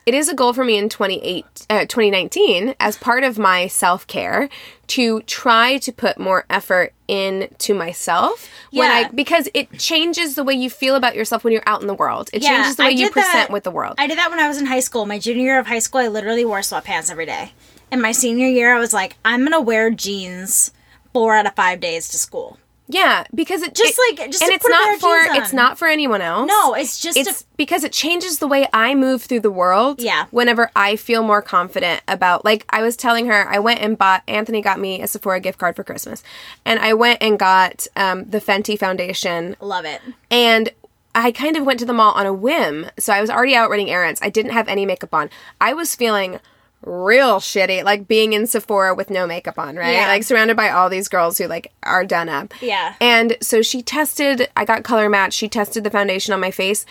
It 0.08 0.14
is 0.14 0.30
a 0.30 0.36
goal 0.36 0.54
for 0.54 0.64
me 0.64 0.78
in 0.78 0.88
28, 0.88 1.66
uh, 1.68 1.80
2019 1.88 2.76
as 2.80 2.96
part 2.96 3.24
of 3.24 3.40
my 3.40 3.66
self 3.66 4.06
care 4.06 4.50
to 4.86 5.22
try 5.22 5.80
to 5.80 5.92
put 5.92 6.20
more 6.20 6.46
effort 6.48 6.94
into 7.08 7.74
myself 7.74 8.48
when 8.70 8.88
Yeah. 8.92 9.08
I 9.08 9.12
because 9.12 9.50
it 9.56 9.80
changes 9.80 10.36
the 10.36 10.44
way 10.44 10.54
you 10.54 10.70
feel 10.70 10.94
about 10.96 11.16
yourself 11.16 11.44
when 11.44 11.54
you're 11.54 11.64
out 11.66 11.82
in 11.82 11.88
the 11.88 11.96
world. 11.96 12.30
It 12.34 12.44
Yeah, 12.44 12.50
changes 12.50 12.76
the 12.76 12.84
way 12.84 12.92
you 12.92 12.98
did 13.08 13.14
that- 13.16 13.32
present 13.32 13.50
with 13.50 13.64
the 13.64 13.72
world. 13.72 13.96
I 13.98 14.06
did 14.06 14.20
that 14.20 14.30
when 14.30 14.40
I 14.40 14.48
was 14.48 14.60
in 14.60 14.68
high 14.68 14.80
school. 14.80 15.08
My 15.08 15.18
junior 15.18 15.42
year 15.44 15.60
of 15.60 15.66
high 15.66 15.80
school, 15.80 16.02
I 16.02 16.08
literally 16.08 16.46
wore 16.46 16.60
sweatpants 16.60 17.10
every 17.10 17.26
day. 17.26 17.54
And 17.90 18.00
my 18.00 18.12
senior 18.12 18.48
year, 18.48 18.76
I 18.76 18.80
was 18.80 18.94
like, 18.94 19.16
I'm 19.26 19.44
gonna 19.44 19.60
wear 19.60 19.90
jeans 19.90 20.70
four 21.14 21.36
out 21.36 21.48
of 21.48 21.56
five 21.56 21.80
days 21.80 22.10
to 22.10 22.20
school. 22.20 22.60
Yeah, 22.88 23.24
because 23.34 23.62
it 23.64 23.74
Just 23.74 23.98
it- 23.98 24.20
like- 24.20 24.30
just 24.32 24.44
and 24.44 24.52
it's 24.52 24.64
put 24.64 24.72
a 24.72 24.76
pair 24.78 24.92
not 24.94 25.00
for 25.02 25.42
it's 25.42 25.54
not 25.54 25.78
for 25.78 25.88
anyone 25.88 26.22
else. 26.22 26.48
No, 26.48 26.74
it's 26.74 27.00
just 27.00 27.18
it's 27.18 27.42
a- 27.42 27.46
because 27.58 27.84
it 27.84 27.92
changes 27.92 28.40
the 28.40 28.48
way 28.48 28.68
I 28.74 28.94
move 28.96 29.24
through 29.24 29.40
the 29.40 29.52
world. 29.52 30.02
Yeah. 30.02 30.26
Whenever 30.32 30.70
I 30.76 30.96
feel 30.96 31.24
more 31.24 31.42
confident 31.42 32.02
about, 32.08 32.44
like, 32.46 32.66
I 32.70 32.82
was 32.82 32.96
telling 32.96 33.28
her, 33.28 33.48
I 33.48 33.60
went 33.60 33.80
and 33.82 33.98
bought, 33.98 34.24
Anthony 34.28 34.62
got 34.62 34.80
me 34.80 35.02
a 35.02 35.08
Sephora 35.08 35.40
gift 35.40 35.58
card 35.58 35.76
for 35.76 35.84
Christmas. 35.84 36.22
And 36.66 36.80
I 36.80 36.94
went 36.94 37.22
and 37.22 37.40
got 37.40 37.88
um, 37.96 38.30
the 38.30 38.40
Fenty 38.42 38.78
foundation 38.78 39.56
love 39.60 39.86
it. 39.86 40.02
and 40.30 40.70
I 41.18 41.32
kind 41.32 41.56
of 41.56 41.66
went 41.66 41.80
to 41.80 41.86
the 41.86 41.94
mall 41.94 42.12
on 42.14 42.26
a 42.26 42.34
whim. 42.34 42.88
So 43.00 43.14
I 43.14 43.22
was 43.22 43.30
already 43.30 43.56
out 43.56 43.70
running 43.70 43.90
errands. 43.90 44.20
I 44.22 44.30
didn't 44.30 44.52
have 44.52 44.68
any 44.68 44.86
makeup 44.86 45.14
on. 45.14 45.30
I 45.62 45.74
was 45.74 45.96
feeling 45.96 46.40
real 46.86 47.40
shitty, 47.40 47.84
like 47.84 48.08
being 48.08 48.34
in 48.34 48.48
Sephora 48.48 48.94
with 48.96 49.10
no 49.10 49.26
makeup 49.28 49.58
on, 49.60 49.76
right? 49.76 49.94
Yeah. 49.94 50.08
Like 50.08 50.24
surrounded 50.24 50.56
by 50.56 50.70
all 50.70 50.90
these 50.90 51.08
girls 51.08 51.38
who 51.38 51.48
like 51.48 51.72
are 51.84 52.06
done 52.06 52.30
up. 52.30 52.54
Yeah. 52.62 52.96
And 53.02 53.38
so 53.42 53.62
she 53.62 53.82
tested, 53.82 54.48
I 54.56 54.66
got 54.66 54.84
color 54.84 55.10
match. 55.10 55.34
She 55.34 55.50
tested 55.50 55.84
the 55.84 55.90
foundation 55.90 56.34
on 56.34 56.40
my 56.40 56.52
face 56.52 56.86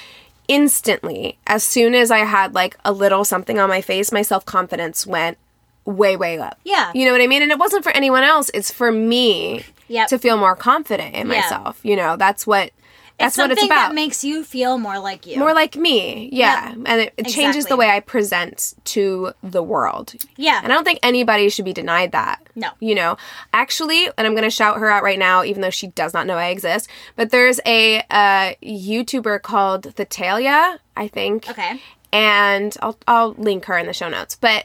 instantly. 0.49 1.39
As 1.47 1.63
soon 1.65 1.95
as 1.95 2.11
I 2.11 2.19
had 2.19 2.55
like 2.55 2.77
a 2.85 2.93
little 2.93 3.25
something 3.25 3.59
on 3.59 3.69
my 3.69 3.81
face, 3.81 4.13
my 4.13 4.23
self 4.23 4.45
confidence 4.45 5.07
went 5.07 5.39
way, 5.85 6.17
way 6.17 6.39
up. 6.39 6.59
Yeah. 6.65 6.91
You 6.95 7.05
know 7.07 7.13
what 7.13 7.21
I 7.21 7.27
mean? 7.27 7.43
And 7.43 7.53
it 7.53 7.59
wasn't 7.59 7.85
for 7.85 7.93
anyone 7.93 8.23
else, 8.25 8.51
it's 8.55 8.71
for 8.71 8.91
me 8.91 9.65
Yep. 9.89 10.09
to 10.09 10.19
feel 10.19 10.39
more 10.39 10.57
confident 10.57 11.15
in 11.15 11.29
Yeah. 11.29 11.41
myself. 11.41 11.81
You 11.83 11.97
know, 11.97 12.17
that's 12.17 12.47
what. 12.47 12.71
That's 13.19 13.39
what 13.39 13.51
it's 13.53 13.63
about 13.63 13.89
that 13.91 13.95
makes 13.95 14.25
you 14.25 14.43
feel 14.45 14.77
more 14.77 14.99
like 14.99 15.25
you. 15.27 15.39
more 15.39 15.55
like 15.55 15.77
me 15.77 16.29
yeah 16.33 16.71
Yep. 16.71 16.79
and 16.87 17.01
it, 17.03 17.15
it 17.17 17.27
changes 17.29 17.67
the 17.67 17.77
way 17.77 17.89
i 17.89 18.01
present 18.01 18.75
to 18.87 19.33
the 19.43 19.63
world 19.63 20.15
Yeah. 20.37 20.61
and 20.63 20.73
i 20.73 20.75
don't 20.75 20.85
think 20.85 20.99
anybody 21.03 21.49
should 21.49 21.65
be 21.65 21.73
denied 21.73 22.11
that 22.13 22.43
No. 22.57 22.71
you 22.81 22.95
know 22.95 23.17
actually 23.53 24.07
and 24.19 24.27
i'm 24.27 24.33
going 24.33 24.43
to 24.43 24.51
shout 24.51 24.79
her 24.79 24.91
out 24.91 25.03
right 25.05 25.19
now 25.19 25.45
even 25.45 25.63
though 25.63 25.71
she 25.71 25.87
does 25.89 26.13
not 26.13 26.27
know 26.27 26.37
i 26.37 26.49
exist 26.49 26.89
but 27.15 27.31
there's 27.31 27.61
a 27.65 28.01
uh, 28.11 28.55
youtuber 28.63 29.41
called 29.41 29.95
Thetalia, 29.95 30.79
i 30.97 31.07
think 31.09 31.49
Okay. 31.49 31.81
and 32.13 32.77
I'll, 32.83 32.99
I'll 33.07 33.33
link 33.35 33.65
her 33.67 33.79
in 33.79 33.87
the 33.87 33.93
show 33.93 34.09
notes 34.09 34.35
but 34.35 34.65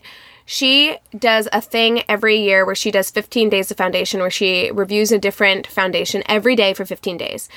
she 0.52 0.97
does 1.16 1.47
a 1.54 1.62
thing 1.62 2.02
every 2.10 2.38
year 2.38 2.66
where 2.66 2.74
she 2.74 2.89
does 2.89 3.12
15 3.12 3.50
days 3.50 3.70
of 3.70 3.78
foundation 3.78 4.20
where 4.20 4.32
she 4.32 4.72
reviews 4.72 5.12
a 5.12 5.20
different 5.20 5.68
foundation 5.68 6.24
every 6.28 6.56
day 6.56 6.74
for 6.74 6.86
15 6.86 7.18
days. 7.18 7.50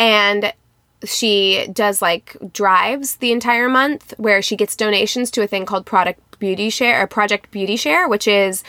And 0.00 0.52
she 1.04 1.68
does 1.72 2.02
like 2.02 2.36
drives 2.52 3.18
the 3.18 3.30
entire 3.30 3.68
month 3.68 4.14
where 4.16 4.42
she 4.42 4.56
gets 4.56 4.74
donations 4.74 5.30
to 5.30 5.42
a 5.42 5.46
thing 5.46 5.64
called 5.64 5.86
product 5.86 6.40
beauty 6.40 6.70
share 6.70 7.00
or 7.00 7.06
project 7.06 7.52
beauty 7.52 7.76
share 7.76 8.08
which 8.08 8.26
is 8.26 8.64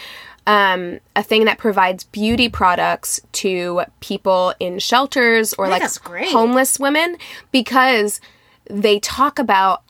um, 0.46 1.00
a 1.16 1.24
thing 1.24 1.46
that 1.46 1.58
provides 1.58 2.04
beauty 2.04 2.50
products 2.50 3.20
to 3.32 3.82
people 4.00 4.54
in 4.60 4.78
shelters 4.78 5.54
or 5.54 5.68
like 5.68 5.84
homeless 6.30 6.80
women 6.80 7.18
because 7.52 8.22
they 8.70 9.00
talk 9.00 9.40
about 9.40 9.82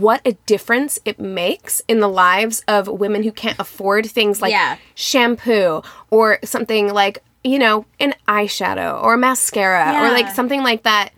what 0.00 0.20
a 0.24 0.32
difference 0.46 0.98
it 1.04 1.18
makes 1.20 1.80
in 1.88 2.00
the 2.00 2.08
lives 2.08 2.62
of 2.68 2.86
women 2.88 3.22
who 3.22 3.32
can't 3.32 3.58
afford 3.58 4.06
things 4.06 4.40
like 4.40 4.52
Yeah. 4.52 4.76
shampoo 4.94 5.82
or 6.10 6.38
something 6.44 6.92
like 6.92 7.22
you 7.44 7.58
know 7.58 7.84
an 8.00 8.14
eyeshadow 8.28 9.02
or 9.02 9.16
mascara 9.16 9.92
or 10.00 10.10
like 10.12 10.30
something 10.30 10.62
like 10.62 10.82
that 10.84 11.10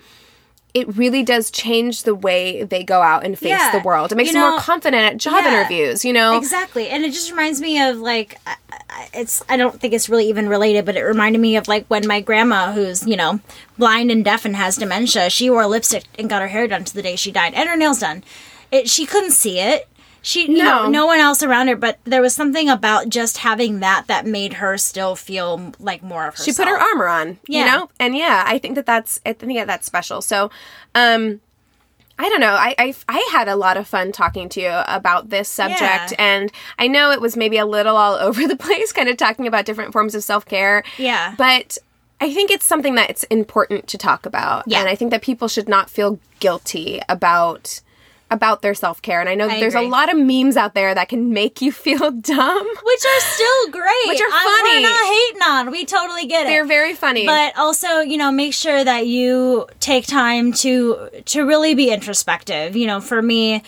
it 0.73 0.97
really 0.97 1.23
does 1.23 1.53
change 1.53 2.03
the 2.03 2.15
way 2.17 2.65
they 2.65 2.83
go 2.83 3.01
out 3.01 3.25
and 3.25 3.39
face 3.39 3.51
Yeah. 3.51 3.71
the 3.71 3.79
world 3.87 4.11
it 4.11 4.17
makes 4.17 4.29
You 4.33 4.41
them 4.41 4.51
more 4.53 4.61
confident 4.61 5.03
at 5.05 5.17
job 5.19 5.45
yeah. 5.45 5.61
interviews 5.61 6.05
you 6.05 6.13
know 6.13 6.37
Exactly. 6.37 6.89
And 6.89 7.05
it 7.05 7.13
just 7.13 7.31
reminds 7.31 7.61
me 7.61 7.81
of 7.81 7.99
like 7.99 8.39
it's 9.13 9.43
I 9.49 9.57
don't 9.57 9.79
think 9.81 9.93
it's 9.93 10.09
really 10.09 10.29
even 10.29 10.49
related, 10.49 10.85
but 10.85 10.97
it 10.97 11.03
reminded 11.03 11.41
me 11.41 11.57
of 11.57 11.69
like 11.69 11.85
when 11.89 12.07
my 12.07 12.21
grandma 12.21 12.73
who's, 12.73 13.05
you 13.07 13.17
know, 13.17 13.41
blind 13.79 14.11
and 14.11 14.25
deaf 14.25 14.45
and 14.45 14.55
has 14.57 14.77
dementia, 14.77 15.31
she 15.31 15.51
wore 15.51 15.67
lipstick 15.67 16.05
and 16.19 16.29
got 16.31 16.43
her 16.43 16.49
hair 16.49 16.67
done 16.69 16.85
to 16.85 16.95
the 16.95 17.03
day 17.03 17.17
she 17.17 17.31
died 17.33 17.55
and 17.55 17.69
her 17.69 17.77
nails 17.77 17.99
done. 18.01 18.23
It 18.75 18.89
she 18.89 19.07
couldn't 19.07 19.33
see 19.33 19.59
it. 19.61 19.89
She 20.27 20.49
know, 20.49 20.85
No. 20.85 20.89
no 20.89 21.07
one 21.07 21.19
else 21.19 21.43
around 21.43 21.69
her, 21.69 21.77
but 21.77 21.99
there 22.05 22.23
was 22.23 22.35
something 22.35 22.69
about 22.71 23.11
just 23.11 23.37
having 23.39 23.81
that 23.81 24.07
that 24.07 24.25
made 24.27 24.55
her 24.55 24.79
still 24.79 25.17
feel 25.17 25.73
like 25.79 26.03
more 26.03 26.27
of 26.27 26.35
herself. 26.35 26.47
she 26.47 26.53
put 26.55 26.67
her 26.67 26.79
armor 26.79 27.07
on 27.09 27.39
you 27.47 27.63
know 27.65 27.91
and 28.01 28.17
yeah 28.17 28.43
i 28.47 28.57
think 28.59 28.75
that 28.77 28.87
that's 28.87 29.21
i 29.27 29.35
think 29.35 29.55
that 29.59 29.67
that's 29.67 29.87
special 29.87 30.23
so 30.23 30.51
um 30.95 31.41
I 32.17 32.29
don't 32.29 32.39
know. 32.41 32.55
I, 32.55 32.77
I 32.79 32.95
I 33.09 33.29
had 33.33 33.49
a 33.49 33.57
lot 33.57 33.77
of 33.77 33.89
fun 33.89 34.13
talking 34.13 34.49
to 34.51 34.61
you 34.61 34.71
about 34.87 35.31
this 35.31 35.49
subject, 35.49 36.13
Yeah. 36.13 36.17
and 36.17 36.53
I 36.79 36.87
know 36.87 37.11
it 37.11 37.21
was 37.21 37.37
maybe 37.37 37.59
a 37.59 37.67
little 37.67 37.97
all 37.97 38.15
over 38.29 38.47
the 38.47 38.55
place, 38.57 38.93
kind 38.93 39.09
of 39.09 39.17
talking 39.17 39.49
about 39.49 39.65
different 39.65 39.93
forms 39.93 40.15
of 40.15 40.23
self 40.23 40.47
care. 40.47 40.85
Yeah. 40.97 41.35
but 41.37 41.77
I 42.21 42.33
think 42.33 42.53
it's 42.53 42.65
something 42.65 42.95
that 42.95 43.11
it's 43.11 43.25
important 43.25 43.89
to 43.89 43.99
talk 43.99 44.27
about, 44.27 44.63
Yeah. 44.69 44.79
and 44.79 44.89
I 44.89 44.95
think 44.95 45.11
that 45.11 45.23
people 45.23 45.49
should 45.49 45.69
not 45.69 45.91
feel 45.91 46.21
guilty 46.39 47.01
about 47.09 47.81
about 48.31 48.63
their 48.63 48.75
self 48.75 49.01
care. 49.03 49.21
And 49.21 49.29
I 49.29 49.35
know 49.35 49.47
that 49.47 49.57
I 49.57 49.61
there's 49.61 49.75
a 49.75 49.81
lot 49.83 50.11
of 50.13 50.19
memes 50.19 50.57
out 50.57 50.75
there 50.75 50.95
that 50.95 51.09
can 51.09 51.33
make 51.33 51.61
you 51.61 51.71
feel 51.87 52.11
dumb. 52.11 52.67
Which 52.67 53.05
are 53.05 53.21
still 53.21 53.71
great. 53.71 54.09
Which 54.09 54.21
are 54.21 54.31
funny. 54.31 54.71
we're 54.71 54.81
not 54.83 55.15
hating 55.15 55.43
on. 55.43 55.71
We 55.71 55.85
totally 55.85 56.27
get 56.27 56.47
it. 56.47 56.49
They're 56.49 56.65
very 56.67 56.95
funny. 56.95 57.27
but 57.27 57.57
also 57.57 58.01
you 58.01 58.17
know 58.17 58.33
make 58.33 58.55
sure 58.55 58.83
that 58.83 59.07
you 59.07 59.67
take 59.81 60.07
time 60.07 60.53
to 60.53 61.09
to 61.27 61.43
really 61.43 61.75
be 61.75 61.91
introspective 61.91 62.77
you 62.77 62.87
know 62.87 63.01
for 63.01 63.21
me 63.23 63.63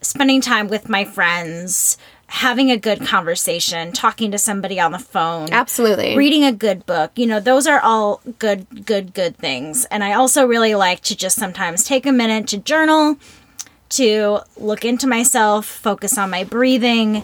spending 0.00 0.40
time 0.40 0.68
with 0.68 0.88
my 0.88 1.04
friends 1.04 1.98
having 2.26 2.70
a 2.70 2.76
good 2.76 3.04
conversation 3.04 3.90
talking 3.92 4.30
to 4.30 4.38
somebody 4.38 4.78
on 4.80 4.92
the 4.92 4.98
phone 4.98 5.48
Absolutely. 5.52 6.16
reading 6.16 6.44
a 6.44 6.52
good 6.52 6.86
book 6.86 7.10
you 7.16 7.26
know 7.26 7.40
those 7.40 7.66
are 7.66 7.80
all 7.80 8.20
good 8.38 8.86
good 8.86 9.12
good 9.14 9.36
things 9.36 9.84
and 9.86 10.04
i 10.04 10.12
also 10.12 10.46
really 10.46 10.74
like 10.74 11.00
to 11.00 11.16
just 11.16 11.36
sometimes 11.36 11.82
take 11.84 12.06
a 12.06 12.12
minute 12.12 12.46
to 12.46 12.56
journal 12.58 13.16
to 13.90 14.38
look 14.56 14.84
into 14.84 15.06
myself 15.06 15.66
focus 15.66 16.16
on 16.18 16.30
my 16.30 16.44
breathing 16.44 17.22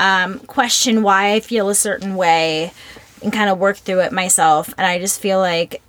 um, 0.00 0.38
question 0.40 1.02
why 1.02 1.32
i 1.32 1.40
feel 1.40 1.68
a 1.68 1.74
certain 1.74 2.16
way 2.16 2.72
and 3.22 3.32
kind 3.32 3.48
of 3.50 3.58
work 3.58 3.76
through 3.76 4.00
it 4.00 4.12
myself 4.12 4.72
and 4.78 4.86
i 4.86 4.98
just 4.98 5.20
feel 5.20 5.38
like 5.38 5.82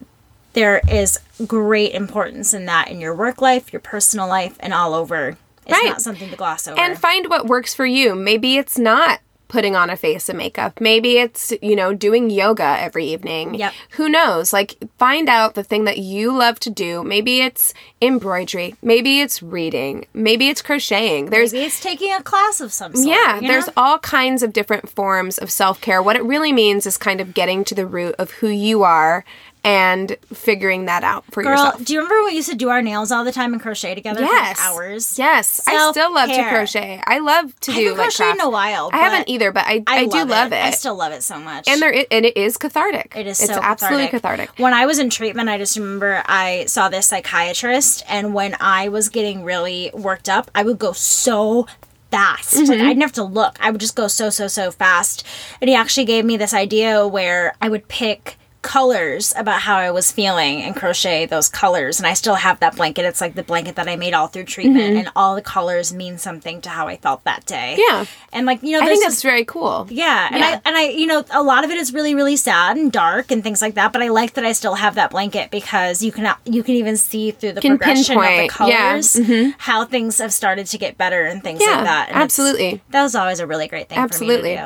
there 0.54 0.82
is 0.90 1.20
great 1.46 1.92
importance 1.94 2.54
in 2.54 2.66
that 2.66 2.90
in 2.90 3.00
your 3.00 3.14
work 3.16 3.42
life 3.42 3.72
your 3.72 3.80
personal 3.80 4.28
life 4.28 4.56
and 4.60 4.74
all 4.74 4.94
over 4.94 5.38
it's 5.66 5.72
Right. 5.74 5.90
not 5.90 6.02
something 6.02 6.30
to 6.30 6.36
gloss 6.38 6.68
over 6.68 6.80
and 6.80 6.98
find 6.98 7.30
what 7.30 7.46
works 7.46 7.76
for 7.76 7.86
you. 7.86 8.16
Maybe 8.16 8.56
it's 8.56 8.78
not 8.80 9.20
putting 9.48 9.76
on 9.76 9.90
a 9.90 9.98
face 9.98 10.30
of 10.30 10.36
makeup. 10.36 10.80
Maybe 10.82 11.18
it's, 11.18 11.54
you 11.62 11.76
know, 11.76 11.94
doing 11.94 12.30
yoga 12.30 12.78
every 12.80 13.06
evening. 13.06 13.56
Yep. 13.56 13.74
Who 13.92 14.10
knows? 14.10 14.54
Like, 14.54 14.78
find 14.98 15.30
out 15.30 15.56
the 15.56 15.64
thing 15.64 15.86
that 15.86 15.98
you 15.98 16.36
love 16.36 16.60
to 16.62 16.70
do. 16.70 17.04
Maybe 17.04 17.40
it's 17.40 17.74
embroidery. 18.02 18.76
Maybe 18.82 19.22
it's 19.22 19.42
reading. 19.42 20.06
Maybe 20.14 20.50
it's 20.50 20.62
crocheting. 20.62 21.28
There's, 21.28 21.54
Maybe 21.54 21.66
it's 21.66 21.80
taking 21.80 22.14
a 22.14 22.22
class 22.22 22.62
of 22.62 22.74
some 22.74 22.96
sort. 22.96 23.08
yeah, 23.08 23.40
there's 23.40 23.68
know? 23.68 23.74
all 23.78 24.00
kinds 24.00 24.44
of 24.44 24.54
different 24.54 24.90
forms 24.90 25.38
of 25.38 25.50
self 25.50 25.80
care. 25.82 26.02
What 26.02 26.16
it 26.16 26.24
really 26.24 26.52
means 26.52 26.86
is 26.86 26.98
kind 26.98 27.22
of 27.22 27.34
getting 27.34 27.64
to 27.66 27.76
the 27.76 27.86
root 27.86 28.16
of 28.18 28.32
who 28.32 28.48
you 28.48 28.84
are 28.84 29.24
and 29.64 30.16
figuring 30.34 30.86
that 30.86 31.04
out 31.04 31.26
for 31.32 31.44
Girl, 31.44 31.52
yourself. 31.52 31.84
do 31.84 31.94
you 31.94 32.00
remember 32.00 32.24
we 32.26 32.36
used 32.36 32.50
to 32.50 32.56
do 32.56 32.70
our 32.70 32.82
nails 32.82 33.12
all 33.12 33.24
the 33.26 33.32
time 33.34 33.52
and 33.54 33.62
crochet 33.62 33.96
together 33.96 34.22
Yes. 34.22 34.58
for 34.60 34.64
hours? 34.66 35.20
Yes, 35.20 35.62
I 35.68 35.92
still 35.92 36.14
love 36.14 36.30
to 36.30 36.44
crochet. 36.50 37.02
I 37.06 37.20
love 37.20 37.60
to 37.62 37.72
I 37.72 37.76
do 37.76 37.82
haven't 37.82 37.98
like 37.98 38.14
crocheted 38.16 38.36
in 38.36 38.42
a 38.42 38.50
while, 38.50 38.90
I 38.94 38.98
haven't 38.98 39.28
either, 39.30 39.52
but 39.52 39.66
I 39.66 39.84
I, 39.88 40.06
do 40.06 40.24
love 40.26 40.54
it. 40.54 40.64
I 40.64 40.72
still 40.72 40.96
love 40.96 41.12
it 41.12 41.22
so 41.24 41.38
much. 41.40 41.68
and 41.68 41.82
there 41.82 41.94
i- 41.94 42.08
and 42.12 42.26
it 42.26 42.38
is 42.38 42.58
cathartic. 42.58 43.14
It 43.16 43.28
is 43.28 43.42
It's 43.42 43.54
so 43.54 43.60
absolutely 43.62 44.08
cathartic. 44.08 44.52
When 44.58 44.74
I 44.74 44.86
was 44.86 45.00
in 45.00 45.10
treatment, 45.10 45.50
I 45.50 45.58
just 45.58 45.76
remember 45.78 46.24
I 46.28 46.66
saw 46.68 46.88
this 46.90 47.08
psychiatrist, 47.08 48.04
and 48.08 48.34
when 48.34 48.56
I 48.60 48.88
was 48.90 49.10
getting 49.10 49.44
really 49.44 49.92
worked 49.94 50.30
up, 50.30 50.50
I 50.56 50.64
would 50.64 50.80
go 50.80 50.94
so 50.94 51.68
fast. 52.12 52.56
Like 52.56 52.64
Mm-hmm. 52.70 52.72
I 52.86 52.88
didn't 52.88 53.02
have 53.02 53.12
to 53.14 53.24
look. 53.24 53.58
I 53.60 53.70
would 53.70 53.82
just 53.82 53.96
go 53.96 54.08
so 54.08 54.30
so 54.30 54.48
so 54.48 54.72
fast. 54.72 55.26
And 55.62 55.70
he 55.70 55.76
actually 55.76 56.06
gave 56.06 56.24
me 56.24 56.38
this 56.38 56.54
idea 56.54 57.06
where 57.06 57.54
I 57.62 57.68
would 57.70 57.88
pick 57.90 58.38
colors 58.62 59.34
about 59.38 59.62
how 59.62 59.78
I 59.78 59.92
was 59.92 60.12
feeling 60.12 60.62
and 60.62 60.76
crochet 60.76 61.26
those 61.26 61.48
colors. 61.50 62.00
And 62.00 62.08
I 62.08 62.14
still 62.14 62.36
have 62.36 62.60
that 62.60 62.76
blanket. 62.76 63.06
It's 63.06 63.22
like 63.22 63.36
the 63.36 63.44
blanket 63.44 63.76
that 63.76 63.88
I 63.88 63.96
made 63.96 64.14
all 64.14 64.28
through 64.28 64.44
treatment, 64.46 64.98
and 64.98 65.10
all 65.16 65.36
the 65.36 65.42
colors 65.42 65.94
mean 65.94 66.18
something 66.18 66.62
to 66.62 66.70
how 66.70 66.88
I 66.88 66.98
felt 66.98 67.24
that 67.24 67.46
day. 67.46 67.78
Mm-hmm. 67.80 67.96
Yeah. 67.96 68.06
And 68.34 68.46
like 68.46 68.62
you 68.64 68.72
know, 68.74 68.82
I 68.86 68.88
think 68.88 69.04
that's 69.04 69.22
very 69.22 69.46
cool. 69.46 69.88
yeah, 69.90 70.28
and 70.32 70.40
Yeah. 70.40 70.46
I 70.48 70.62
and 70.70 70.76
I 70.78 70.84
you 70.90 71.06
know 71.08 71.24
a 71.32 71.44
lot 71.44 71.64
of 71.64 71.70
it 71.72 71.78
is 71.78 71.94
really 71.94 72.14
really 72.16 72.36
sad 72.36 72.78
and 72.78 72.92
dark 72.92 73.32
and 73.32 73.42
things 73.44 73.62
like 73.62 73.76
that. 73.76 73.94
But 73.94 74.02
I 74.02 74.10
like 74.10 74.34
that 74.34 74.46
I 74.46 74.52
still 74.52 74.76
have 74.76 74.96
that 74.96 75.12
blanket 75.12 75.50
because 75.52 76.04
you 76.04 76.12
can 76.12 76.34
you 76.46 76.64
can 76.64 76.76
even 76.76 76.98
see 76.98 77.32
through 77.32 77.54
the 77.54 77.62
Can 77.62 77.78
progression 77.78 78.18
of 78.18 78.24
the 78.24 78.28
pinpoint, 78.28 78.70
yeah, 78.70 78.98
Mm-hmm. 78.98 79.42
colors 79.52 79.54
how 79.60 79.86
things 79.86 80.18
have 80.20 80.34
started 80.34 80.66
to 80.68 80.78
get 80.78 80.98
better 80.98 81.24
and 81.26 81.42
things 81.44 81.62
Yeah, 81.62 81.76
like 81.78 81.84
that. 81.86 82.10
And 82.10 82.18
absolutely. 82.18 82.82
that 82.90 83.04
was 83.04 83.16
always 83.16 83.40
a 83.40 83.48
really 83.48 83.68
great 83.68 83.90
thing. 83.90 83.96
For 83.98 84.02
me. 84.02 84.04
Absolutely. 84.06 84.60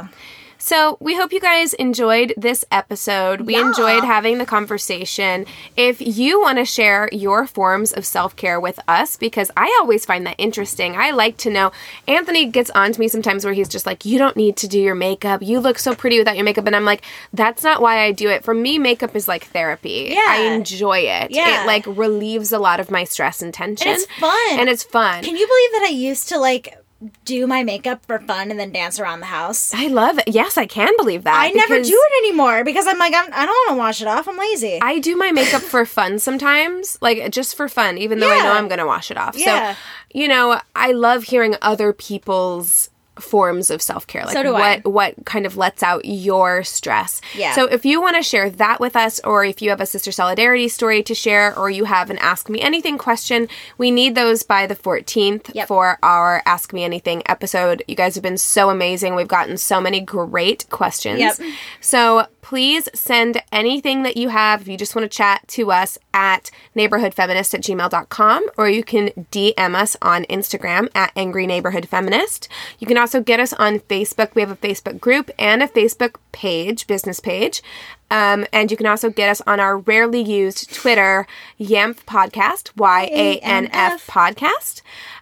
For 0.61 0.75
me 0.75 0.75
to 0.75 0.81
do. 0.81 0.91
So, 0.91 0.97
we 0.99 1.15
hope 1.15 1.33
you 1.33 1.39
guys 1.39 1.73
enjoyed 1.73 2.33
this 2.37 2.63
episode. 2.71 3.41
We 3.41 3.55
Yeah. 3.55 3.67
enjoyed 3.67 4.03
having 4.03 4.37
the 4.37 4.45
conversation. 4.45 5.45
If 5.75 5.97
you 6.01 6.41
want 6.41 6.57
to 6.57 6.65
share 6.65 7.09
your 7.11 7.45
forms 7.47 7.91
of 7.91 8.05
self 8.05 8.35
care 8.35 8.59
with 8.59 8.79
us, 8.87 9.17
because 9.17 9.51
I 9.57 9.75
always 9.81 10.05
find 10.05 10.25
that 10.27 10.35
interesting, 10.37 10.95
I 10.95 11.11
like 11.11 11.37
to 11.37 11.49
know. 11.49 11.71
Anthony 12.07 12.45
gets 12.45 12.69
on 12.71 12.91
to 12.93 12.99
me 12.99 13.07
sometimes 13.07 13.43
where 13.45 13.53
he's 13.53 13.69
just 13.69 13.85
like, 13.85 14.05
You 14.05 14.17
don't 14.17 14.37
need 14.37 14.55
to 14.57 14.67
do 14.67 14.79
your 14.79 14.95
makeup. 14.95 15.41
You 15.41 15.59
look 15.59 15.79
so 15.79 15.93
pretty 15.95 16.17
without 16.17 16.35
your 16.35 16.45
makeup. 16.45 16.67
And 16.67 16.75
I'm 16.75 16.85
like, 16.85 17.03
That's 17.33 17.63
not 17.63 17.81
why 17.81 17.99
I 18.03 18.11
do 18.11 18.29
it. 18.29 18.43
For 18.43 18.53
me, 18.53 18.77
makeup 18.79 19.15
is 19.15 19.27
like 19.27 19.45
therapy. 19.45 20.09
Yeah. 20.11 20.25
I 20.27 20.41
enjoy 20.53 20.99
it. 20.99 21.31
Yeah. 21.31 21.63
It 21.63 21.67
like 21.67 21.85
relieves 21.87 22.51
a 22.51 22.59
lot 22.59 22.79
of 22.79 22.91
my 22.91 23.03
stress 23.03 23.41
and 23.41 23.53
tension. 23.53 23.87
And 23.87 23.97
it's 23.97 24.11
fun. 24.19 24.59
And 24.59 24.69
it's 24.69 24.83
fun. 24.83 25.23
Can 25.23 25.35
you 25.35 25.47
believe 25.47 25.71
that 25.73 25.87
I 25.89 25.91
used 25.93 26.29
to 26.29 26.37
like 26.37 26.77
do 27.25 27.47
my 27.47 27.63
makeup 27.63 28.05
for 28.05 28.19
fun 28.19 28.51
and 28.51 28.59
then 28.59 28.71
dance 28.71 28.99
around 28.99 29.19
the 29.21 29.25
house? 29.27 29.73
I 29.73 29.87
love 29.87 30.19
it. 30.19 30.27
Yes, 30.27 30.57
I 30.57 30.65
can 30.65 30.93
believe 30.97 31.23
that. 31.23 31.35
I 31.35 31.49
never 31.49 31.81
do 31.81 31.89
it 31.89 32.25
anymore 32.25 32.63
because 32.63 32.87
I'm 32.87 32.97
like 32.97 33.13
I'm, 33.15 33.29
I 33.33 33.45
don't 33.45 33.49
want 33.49 33.69
to 33.69 33.75
wash 33.75 34.01
it 34.01 34.07
off. 34.07 34.27
I'm 34.27 34.37
lazy. 34.37 34.79
I 34.81 34.99
do 34.99 35.15
my 35.15 35.31
makeup 35.31 35.61
for 35.61 35.85
fun 35.85 36.19
sometimes, 36.19 36.97
like 37.01 37.31
just 37.31 37.55
for 37.55 37.67
fun, 37.67 37.97
even 37.97 38.19
though 38.19 38.31
I 38.31 38.43
know 38.43 38.53
I'm 38.53 38.67
going 38.67 38.79
to 38.79 38.85
wash 38.85 39.11
it 39.11 39.17
off. 39.17 39.37
Yeah. 39.37 39.73
So, 39.73 39.79
you 40.13 40.27
know, 40.27 40.59
I 40.75 40.91
love 40.91 41.23
hearing 41.23 41.55
other 41.61 41.93
people's 41.93 42.89
forms 43.23 43.69
of 43.69 43.81
self-care 43.81 44.23
like 44.25 44.33
So 44.33 44.43
do 44.43 44.53
what 44.53 44.61
I. 44.85 44.89
what 44.89 45.13
kind 45.25 45.45
of 45.45 45.57
lets 45.57 45.83
out 45.83 46.05
your 46.05 46.63
stress 46.63 47.21
Yeah. 47.35 47.53
so 47.53 47.65
if 47.65 47.85
you 47.85 48.01
want 48.01 48.15
to 48.17 48.23
share 48.23 48.49
that 48.49 48.79
with 48.79 48.95
us 48.95 49.19
or 49.21 49.45
if 49.45 49.61
you 49.61 49.69
have 49.69 49.81
a 49.81 49.85
sister 49.85 50.11
solidarity 50.11 50.67
story 50.67 51.03
to 51.03 51.15
share 51.15 51.57
or 51.57 51.69
you 51.69 51.85
have 51.85 52.09
an 52.09 52.17
ask 52.19 52.49
me 52.49 52.61
anything 52.61 52.97
question 52.97 53.47
we 53.77 53.91
need 53.91 54.15
those 54.15 54.43
by 54.43 54.65
the 54.67 54.75
14th 54.75 55.51
Yep. 55.53 55.67
for 55.67 55.97
our 56.03 56.41
ask 56.45 56.73
me 56.73 56.83
anything 56.83 57.21
episode 57.27 57.83
you 57.87 57.95
guys 57.95 58.15
have 58.15 58.23
been 58.23 58.37
so 58.37 58.69
amazing 58.69 59.15
we've 59.15 59.27
gotten 59.27 59.57
so 59.57 59.79
many 59.79 59.99
great 59.99 60.69
questions 60.69 61.19
Yep. 61.19 61.37
so 61.79 62.25
please 62.51 62.89
send 62.93 63.41
anything 63.53 64.03
that 64.03 64.17
you 64.17 64.27
have 64.27 64.59
if 64.59 64.67
you 64.67 64.75
just 64.75 64.93
want 64.93 65.09
to 65.09 65.17
chat 65.17 65.41
to 65.47 65.71
us 65.71 65.97
at 66.13 66.51
neighborhoodfeminist 66.75 67.53
at 67.53 67.61
gmail.com 67.61 68.45
or 68.57 68.67
you 68.67 68.83
can 68.83 69.07
DM 69.31 69.73
us 69.73 69.95
on 70.01 70.25
Instagram 70.25 70.89
at 70.93 71.13
angry 71.15 71.47
neighborhood 71.47 71.87
feminist. 71.87 72.49
You 72.77 72.87
can 72.87 72.97
also 72.97 73.21
get 73.21 73.39
us 73.39 73.53
on 73.53 73.79
Facebook. 73.79 74.35
We 74.35 74.41
have 74.41 74.51
a 74.51 74.57
Facebook 74.57 74.99
group 74.99 75.31
and 75.39 75.63
a 75.63 75.67
Facebook 75.69 76.15
page, 76.33 76.87
business 76.87 77.21
page. 77.21 77.63
Um, 78.09 78.45
and 78.51 78.69
you 78.69 78.75
can 78.75 78.85
also 78.85 79.09
get 79.09 79.29
us 79.29 79.41
on 79.47 79.61
our 79.61 79.77
rarely 79.77 80.21
used 80.21 80.75
Twitter, 80.75 81.25
YANF 81.57 82.03
Podcast, 82.03 82.75
Y 82.75 83.09
A 83.13 83.37
N 83.37 83.69
F 83.71 84.05
Podcast. 84.07 84.81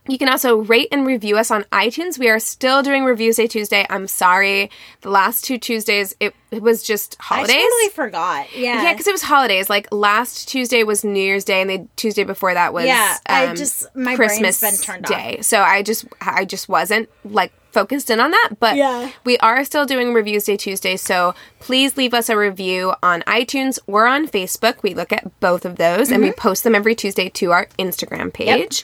You 0.09 0.17
can 0.17 0.27
also 0.27 0.57
rate 0.57 0.87
and 0.91 1.05
review 1.05 1.37
us 1.37 1.51
on 1.51 1.63
iTunes. 1.71 2.17
We 2.17 2.29
are 2.29 2.39
still 2.39 2.81
doing 2.81 3.03
Reviews 3.03 3.35
Day 3.35 3.45
Tuesday. 3.47 3.85
I'm 3.89 4.07
sorry. 4.07 4.71
The 5.01 5.09
last 5.11 5.43
two 5.45 5.57
Tuesdays, 5.59 6.15
it, 6.19 6.33
it 6.49 6.63
was 6.63 6.81
just 6.83 7.15
holidays. 7.19 7.55
I 7.55 7.61
totally 7.61 7.89
forgot. 7.89 8.47
Yeah. 8.57 8.81
Yeah, 8.83 8.93
because 8.93 9.05
it 9.07 9.11
was 9.11 9.21
holidays. 9.21 9.69
Like 9.69 9.87
last 9.91 10.49
Tuesday 10.49 10.83
was 10.83 11.03
New 11.03 11.19
Year's 11.21 11.43
Day, 11.43 11.61
and 11.61 11.69
the 11.69 11.87
Tuesday 11.95 12.23
before 12.23 12.53
that 12.55 12.73
was 12.73 12.85
Yeah, 12.85 13.17
I 13.27 13.47
um, 13.47 13.55
just- 13.55 13.85
my 13.95 14.15
brain's 14.15 14.39
Christmas 14.39 14.61
been 14.61 14.79
turned 14.81 15.05
off. 15.05 15.11
Day. 15.11 15.41
So 15.41 15.61
I 15.61 15.83
just 15.83 16.05
I 16.21 16.43
just 16.43 16.67
wasn't 16.67 17.07
like 17.23 17.53
focused 17.71 18.09
in 18.09 18.19
on 18.19 18.31
that. 18.31 18.49
But 18.59 18.75
Yeah. 18.75 19.11
we 19.23 19.37
are 19.39 19.63
still 19.63 19.85
doing 19.85 20.13
Reviews 20.13 20.45
Day 20.45 20.57
Tuesday. 20.57 20.97
So 20.97 21.35
please 21.59 21.97
leave 21.97 22.13
us 22.13 22.29
a 22.29 22.37
review 22.37 22.93
on 23.03 23.21
iTunes 23.23 23.79
or 23.87 24.07
on 24.07 24.27
Facebook. 24.27 24.81
We 24.83 24.93
look 24.93 25.11
at 25.13 25.39
both 25.39 25.65
of 25.65 25.75
those, 25.77 26.11
and 26.11 26.21
we 26.23 26.29
Mm-hmm. 26.29 26.39
post 26.39 26.63
them 26.63 26.75
every 26.75 26.95
Tuesday 26.95 27.29
to 27.29 27.51
our 27.51 27.67
Instagram 27.77 28.33
page. 28.33 28.83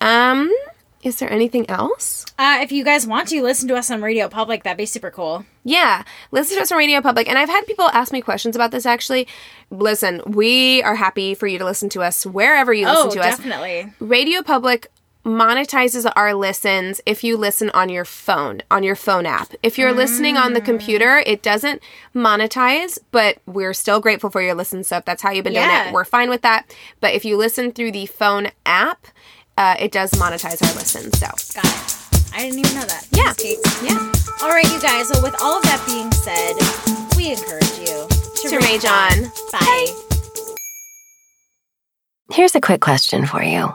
Um, 0.00 0.52
is 1.02 1.16
there 1.16 1.30
anything 1.32 1.68
else? 1.68 2.24
Uh, 2.38 2.58
if 2.62 2.70
you 2.70 2.84
guys 2.84 3.06
want 3.08 3.26
to 3.28 3.42
listen 3.42 3.66
to 3.68 3.74
us 3.74 3.90
on 3.90 4.02
Radio 4.02 4.28
Public, 4.28 4.62
that'd 4.62 4.76
be 4.78 4.86
super 4.86 5.10
cool. 5.10 5.44
Yeah, 5.64 6.04
listen 6.30 6.56
to 6.56 6.62
us 6.62 6.70
on 6.70 6.78
Radio 6.78 7.00
Public. 7.00 7.28
And 7.28 7.36
I've 7.38 7.48
had 7.48 7.66
people 7.66 7.86
ask 7.92 8.12
me 8.12 8.20
questions 8.20 8.54
about 8.54 8.70
this 8.70 8.86
actually. 8.86 9.26
Listen, 9.70 10.22
we 10.26 10.80
are 10.84 10.94
happy 10.94 11.34
for 11.34 11.48
you 11.48 11.58
to 11.58 11.64
listen 11.64 11.88
to 11.90 12.02
us 12.02 12.24
wherever 12.24 12.72
you 12.72 12.86
listen 12.86 13.08
oh, 13.08 13.10
to 13.14 13.20
us. 13.20 13.36
definitely. 13.36 13.92
Radio 13.98 14.42
Public 14.42 14.92
monetizes 15.24 16.10
our 16.16 16.34
listens 16.34 17.00
if 17.06 17.22
you 17.22 17.36
listen 17.36 17.70
on 17.70 17.88
your 17.88 18.04
phone, 18.04 18.60
on 18.70 18.82
your 18.82 18.96
phone 18.96 19.26
app. 19.26 19.52
If 19.62 19.78
you're 19.78 19.92
listening 19.92 20.36
on 20.36 20.52
the 20.52 20.60
computer, 20.60 21.22
it 21.24 21.42
doesn't 21.42 21.82
monetize, 22.14 22.98
but 23.10 23.38
we're 23.46 23.74
still 23.74 24.00
grateful 24.00 24.30
for 24.30 24.42
your 24.42 24.54
listen. 24.54 24.82
So 24.84 24.96
if 24.96 25.04
that's 25.04 25.22
how 25.22 25.30
you've 25.30 25.44
been 25.44 25.52
doing 25.54 25.68
it, 25.70 25.92
we're 25.92 26.04
fine 26.04 26.28
with 26.28 26.42
that. 26.42 26.74
But 27.00 27.14
if 27.14 27.24
you 27.24 27.36
listen 27.36 27.72
through 27.72 27.92
the 27.92 28.06
phone 28.06 28.48
app, 28.66 29.06
uh, 29.56 29.76
it 29.78 29.92
does 29.92 30.10
monetize 30.12 30.62
our 30.66 30.74
listens. 30.74 31.18
So 31.18 31.26
Got 31.60 31.66
it. 31.66 31.98
I 32.34 32.38
didn't 32.40 32.60
even 32.60 32.74
know 32.74 32.86
that. 32.86 33.06
Yeah. 33.12 33.32
Thanks, 33.32 33.82
yeah, 33.82 34.12
All 34.42 34.48
right, 34.48 34.64
you 34.72 34.80
guys. 34.80 35.08
So 35.08 35.22
with 35.22 35.36
all 35.42 35.58
of 35.58 35.62
that 35.64 35.82
being 35.86 36.10
said, 36.12 36.56
we 37.16 37.32
encourage 37.32 37.78
you 37.78 38.08
to, 38.08 38.48
to 38.48 38.58
rage 38.66 38.84
on. 38.84 39.30
Bye. 39.52 40.02
Here's 42.32 42.54
a 42.54 42.60
quick 42.60 42.80
question 42.80 43.26
for 43.26 43.42
you 43.42 43.74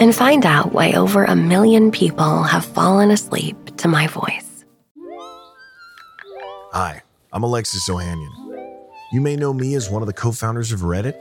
and 0.00 0.14
find 0.14 0.44
out 0.44 0.72
why 0.72 0.92
over 0.92 1.24
a 1.24 1.36
million 1.36 1.92
people 1.92 2.42
have 2.42 2.64
fallen 2.64 3.10
asleep 3.10 3.76
to 3.76 3.86
my 3.86 4.06
voice. 4.06 4.64
Hi, 6.72 7.02
I'm 7.32 7.42
Alexis 7.42 7.88
Ohanian. 7.88 8.30
You 9.12 9.20
may 9.20 9.36
know 9.36 9.52
me 9.52 9.74
as 9.74 9.90
one 9.90 10.02
of 10.02 10.06
the 10.06 10.12
co 10.12 10.32
founders 10.32 10.72
of 10.72 10.80
Reddit, 10.80 11.14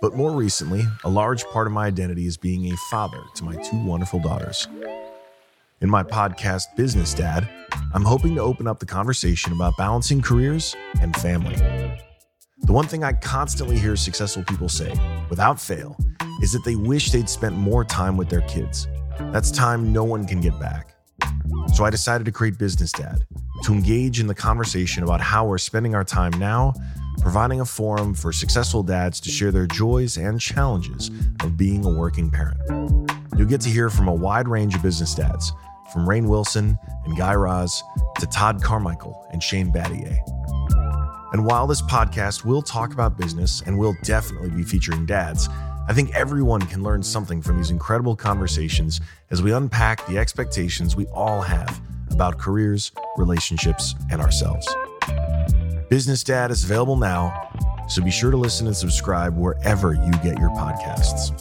but 0.00 0.14
more 0.14 0.32
recently, 0.32 0.84
a 1.04 1.08
large 1.08 1.44
part 1.46 1.66
of 1.66 1.72
my 1.72 1.86
identity 1.86 2.26
is 2.26 2.36
being 2.36 2.72
a 2.72 2.76
father 2.90 3.22
to 3.36 3.44
my 3.44 3.54
two 3.62 3.84
wonderful 3.84 4.20
daughters. 4.20 4.68
In 5.80 5.90
my 5.90 6.02
podcast, 6.02 6.74
Business 6.76 7.12
Dad, 7.12 7.48
I'm 7.92 8.04
hoping 8.04 8.34
to 8.36 8.40
open 8.40 8.66
up 8.66 8.78
the 8.80 8.86
conversation 8.86 9.52
about 9.52 9.76
balancing 9.76 10.22
careers 10.22 10.74
and 11.02 11.14
family. 11.16 11.56
The 12.58 12.72
one 12.72 12.86
thing 12.86 13.04
I 13.04 13.12
constantly 13.12 13.78
hear 13.78 13.96
successful 13.96 14.42
people 14.42 14.68
say, 14.68 14.92
without 15.28 15.60
fail, 15.60 15.96
is 16.42 16.52
that 16.52 16.64
they 16.64 16.74
wish 16.74 17.10
they'd 17.10 17.28
spent 17.28 17.54
more 17.54 17.84
time 17.84 18.16
with 18.16 18.30
their 18.30 18.40
kids. 18.42 18.88
That's 19.30 19.50
time 19.50 19.92
no 19.92 20.04
one 20.04 20.26
can 20.26 20.40
get 20.40 20.58
back. 20.58 20.94
So 21.74 21.84
I 21.84 21.90
decided 21.90 22.24
to 22.24 22.32
create 22.32 22.58
Business 22.58 22.92
Dad, 22.92 23.26
to 23.64 23.72
engage 23.72 24.20
in 24.20 24.26
the 24.26 24.34
conversation 24.34 25.02
about 25.02 25.20
how 25.20 25.46
we're 25.46 25.58
spending 25.58 25.94
our 25.94 26.02
time 26.02 26.32
now, 26.38 26.72
providing 27.20 27.60
a 27.60 27.64
forum 27.64 28.14
for 28.14 28.32
successful 28.32 28.82
dads 28.82 29.20
to 29.20 29.30
share 29.30 29.52
their 29.52 29.66
joys 29.66 30.16
and 30.16 30.40
challenges 30.40 31.10
of 31.42 31.56
being 31.56 31.84
a 31.84 31.90
working 31.90 32.30
parent. 32.30 32.58
You'll 33.36 33.48
get 33.48 33.60
to 33.62 33.68
hear 33.68 33.90
from 33.90 34.08
a 34.08 34.14
wide 34.14 34.48
range 34.48 34.74
of 34.74 34.82
business 34.82 35.14
dads, 35.14 35.52
from 35.92 36.06
Rainn 36.06 36.26
Wilson 36.26 36.78
and 37.04 37.16
Guy 37.16 37.34
Raz 37.34 37.82
to 38.18 38.26
Todd 38.26 38.62
Carmichael 38.62 39.28
and 39.32 39.42
Shane 39.42 39.70
Battier. 39.70 40.18
And 41.36 41.44
while 41.44 41.66
this 41.66 41.82
podcast 41.82 42.46
will 42.46 42.62
talk 42.62 42.94
about 42.94 43.18
business 43.18 43.60
and 43.66 43.78
will 43.78 43.94
definitely 44.02 44.48
be 44.48 44.62
featuring 44.62 45.04
dads, 45.04 45.50
I 45.86 45.92
think 45.92 46.14
everyone 46.14 46.62
can 46.62 46.82
learn 46.82 47.02
something 47.02 47.42
from 47.42 47.58
these 47.58 47.68
incredible 47.68 48.16
conversations 48.16 49.02
as 49.30 49.42
we 49.42 49.52
unpack 49.52 50.06
the 50.06 50.16
expectations 50.16 50.96
we 50.96 51.04
all 51.08 51.42
have 51.42 51.78
about 52.10 52.38
careers, 52.38 52.90
relationships, 53.18 53.94
and 54.10 54.22
ourselves. 54.22 54.66
Business 55.90 56.24
Dad 56.24 56.50
is 56.50 56.64
available 56.64 56.96
now, 56.96 57.50
so 57.86 58.02
be 58.02 58.10
sure 58.10 58.30
to 58.30 58.38
listen 58.38 58.66
and 58.66 58.74
subscribe 58.74 59.36
wherever 59.36 59.92
you 59.92 60.12
get 60.22 60.38
your 60.38 60.48
podcasts. 60.52 61.34